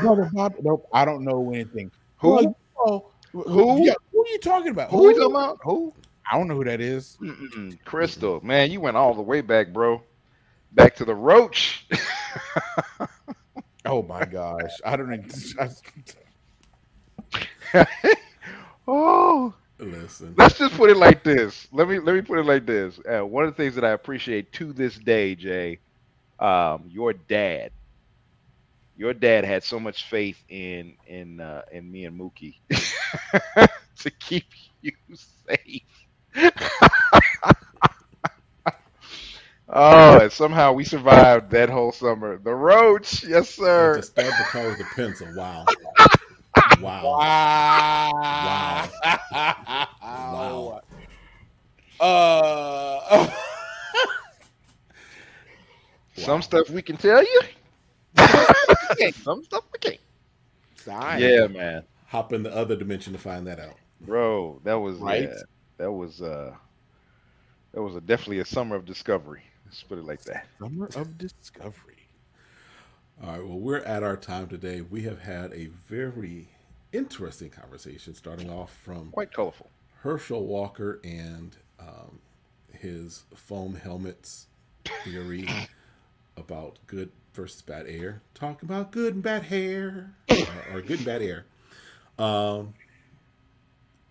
brother 0.00 0.30
Bob- 0.32 0.54
Nope, 0.62 0.88
I 0.92 1.04
don't 1.04 1.24
know 1.24 1.50
anything. 1.52 1.90
Who? 2.18 2.30
Well, 2.30 2.56
oh, 2.78 3.10
Who? 3.32 3.84
Yeah, 3.84 3.94
who 4.12 4.22
are 4.22 4.28
you 4.28 4.38
talking 4.38 4.70
about? 4.70 4.90
Who 4.90 5.08
we 5.08 5.14
talking 5.14 5.30
about? 5.30 5.58
Who? 5.64 5.92
I 6.30 6.36
don't 6.36 6.46
know 6.46 6.56
who 6.56 6.64
that 6.64 6.80
is. 6.80 7.18
Crystal. 7.84 8.40
Man, 8.44 8.70
you 8.70 8.80
went 8.80 8.96
all 8.96 9.14
the 9.14 9.22
way 9.22 9.40
back, 9.40 9.72
bro. 9.72 10.02
Back 10.72 10.94
to 10.96 11.04
the 11.04 11.14
roach. 11.14 11.86
Oh 13.86 14.02
my 14.02 14.26
gosh, 14.26 14.70
I 14.84 14.94
don't. 14.94 15.32
I- 17.72 17.86
oh. 18.86 19.54
Listen, 19.80 20.36
let's 20.36 20.58
just 20.58 20.74
put 20.74 20.90
it 20.90 20.96
like 20.96 21.24
this. 21.24 21.68
Let 21.72 21.88
me 21.88 21.98
let 21.98 22.14
me 22.14 22.22
put 22.22 22.38
it 22.38 22.46
like 22.46 22.66
this. 22.66 22.98
Uh, 23.08 23.26
one 23.26 23.44
of 23.44 23.50
the 23.56 23.62
things 23.62 23.74
that 23.76 23.84
I 23.84 23.90
appreciate 23.90 24.52
to 24.54 24.72
this 24.72 24.98
day, 24.98 25.34
Jay, 25.34 25.80
um, 26.38 26.84
your 26.88 27.12
dad, 27.12 27.72
your 28.94 29.14
dad 29.14 29.44
had 29.44 29.64
so 29.64 29.80
much 29.80 30.04
faith 30.04 30.42
in 30.48 30.96
in 31.06 31.40
uh, 31.40 31.62
in 31.72 31.90
me 31.90 32.04
and 32.04 32.18
Mookie 32.18 32.56
to 34.00 34.10
keep 34.20 34.44
you 34.82 34.92
safe. 35.14 35.82
oh, 39.68 40.20
and 40.20 40.32
somehow 40.32 40.72
we 40.72 40.84
survived 40.84 41.50
that 41.50 41.70
whole 41.70 41.92
summer. 41.92 42.38
The 42.38 42.54
roach, 42.54 43.24
yes, 43.24 43.50
sir. 43.50 44.02
start 44.02 44.38
the 44.38 44.44
car 44.44 44.68
with 44.68 44.80
a 44.80 44.84
pencil. 44.84 45.32
Wow. 45.32 45.72
Wow. 46.78 47.02
Wow. 48.22 48.88
Wow. 50.02 50.82
Uh, 52.00 53.30
Some 56.16 56.42
stuff 56.42 56.70
we 56.70 56.82
can 56.82 56.96
tell 56.96 57.22
you. 57.22 57.40
Some 59.22 59.44
stuff 59.44 59.64
we 59.72 59.78
can't. 59.80 60.00
Sorry. 60.76 61.22
Yeah, 61.22 61.46
man. 61.46 61.82
Hop 62.08 62.32
in 62.32 62.42
the 62.42 62.54
other 62.54 62.76
dimension 62.76 63.12
to 63.12 63.18
find 63.18 63.46
that 63.46 63.60
out. 63.60 63.76
Bro, 64.00 64.60
that 64.64 64.74
was 64.74 64.96
Right? 64.96 65.22
yeah, 65.22 65.42
that 65.78 65.92
was 65.92 66.22
uh 66.22 66.54
that 67.72 67.82
was 67.82 67.94
a, 67.96 68.00
definitely 68.00 68.40
a 68.40 68.44
summer 68.44 68.76
of 68.76 68.84
discovery. 68.84 69.42
Let's 69.64 69.82
put 69.82 69.98
it 69.98 70.04
like 70.04 70.22
that. 70.24 70.46
Summer 70.58 70.88
of 70.96 71.16
Discovery. 71.18 71.98
All 73.22 73.30
right. 73.30 73.46
Well, 73.46 73.58
we're 73.60 73.78
at 73.78 74.02
our 74.02 74.16
time 74.16 74.48
today. 74.48 74.80
We 74.80 75.02
have 75.02 75.20
had 75.20 75.52
a 75.52 75.66
very 75.86 76.48
interesting 76.92 77.50
conversation, 77.50 78.14
starting 78.14 78.50
off 78.50 78.72
from 78.84 79.10
Quite 79.10 79.32
colorful. 79.32 79.70
Herschel 80.00 80.46
Walker 80.46 81.00
and 81.04 81.56
um, 81.78 82.20
his 82.72 83.24
foam 83.34 83.74
helmets 83.74 84.46
theory 85.04 85.48
about 86.36 86.78
good 86.86 87.10
versus 87.34 87.62
bad 87.62 87.86
air. 87.86 88.22
Talking 88.34 88.68
about 88.68 88.92
good 88.92 89.14
and 89.14 89.22
bad 89.22 89.44
hair, 89.44 90.12
uh, 90.30 90.44
or 90.72 90.80
good 90.82 90.98
and 90.98 91.06
bad 91.06 91.22
air. 91.22 91.44
Um, 92.18 92.74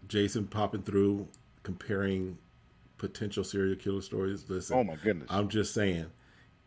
Jason 0.07 0.47
popping 0.47 0.81
through, 0.83 1.27
comparing 1.63 2.37
potential 2.97 3.43
serial 3.43 3.75
killer 3.75 4.01
stories. 4.01 4.45
Listen, 4.47 4.77
Oh 4.77 4.83
my 4.83 4.95
goodness. 4.95 5.27
I'm 5.29 5.49
just 5.49 5.73
saying, 5.73 6.07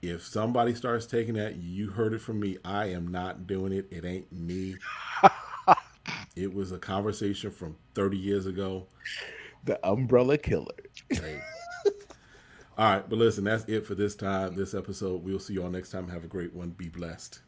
if 0.00 0.24
somebody 0.24 0.74
starts 0.74 1.06
taking 1.06 1.34
that, 1.34 1.56
you 1.56 1.90
heard 1.90 2.12
it 2.12 2.20
from 2.20 2.40
me. 2.40 2.58
I 2.64 2.86
am 2.86 3.08
not 3.08 3.46
doing 3.46 3.72
it. 3.72 3.86
It 3.90 4.04
ain't 4.04 4.32
me. 4.32 4.76
it 6.36 6.52
was 6.52 6.72
a 6.72 6.78
conversation 6.78 7.50
from 7.50 7.76
30 7.94 8.16
years 8.16 8.46
ago. 8.46 8.86
The 9.64 9.78
Umbrella 9.86 10.38
Killer. 10.38 10.74
Hey. 11.10 11.40
All 12.78 12.90
right, 12.90 13.08
but 13.08 13.18
listen, 13.18 13.44
that's 13.44 13.64
it 13.64 13.86
for 13.86 13.94
this 13.94 14.14
time, 14.14 14.56
this 14.56 14.72
episode. 14.72 15.22
We'll 15.22 15.38
see 15.38 15.54
you 15.54 15.62
all 15.62 15.70
next 15.70 15.90
time. 15.90 16.08
Have 16.08 16.24
a 16.24 16.28
great 16.28 16.54
one. 16.54 16.70
Be 16.70 16.88
blessed. 16.88 17.40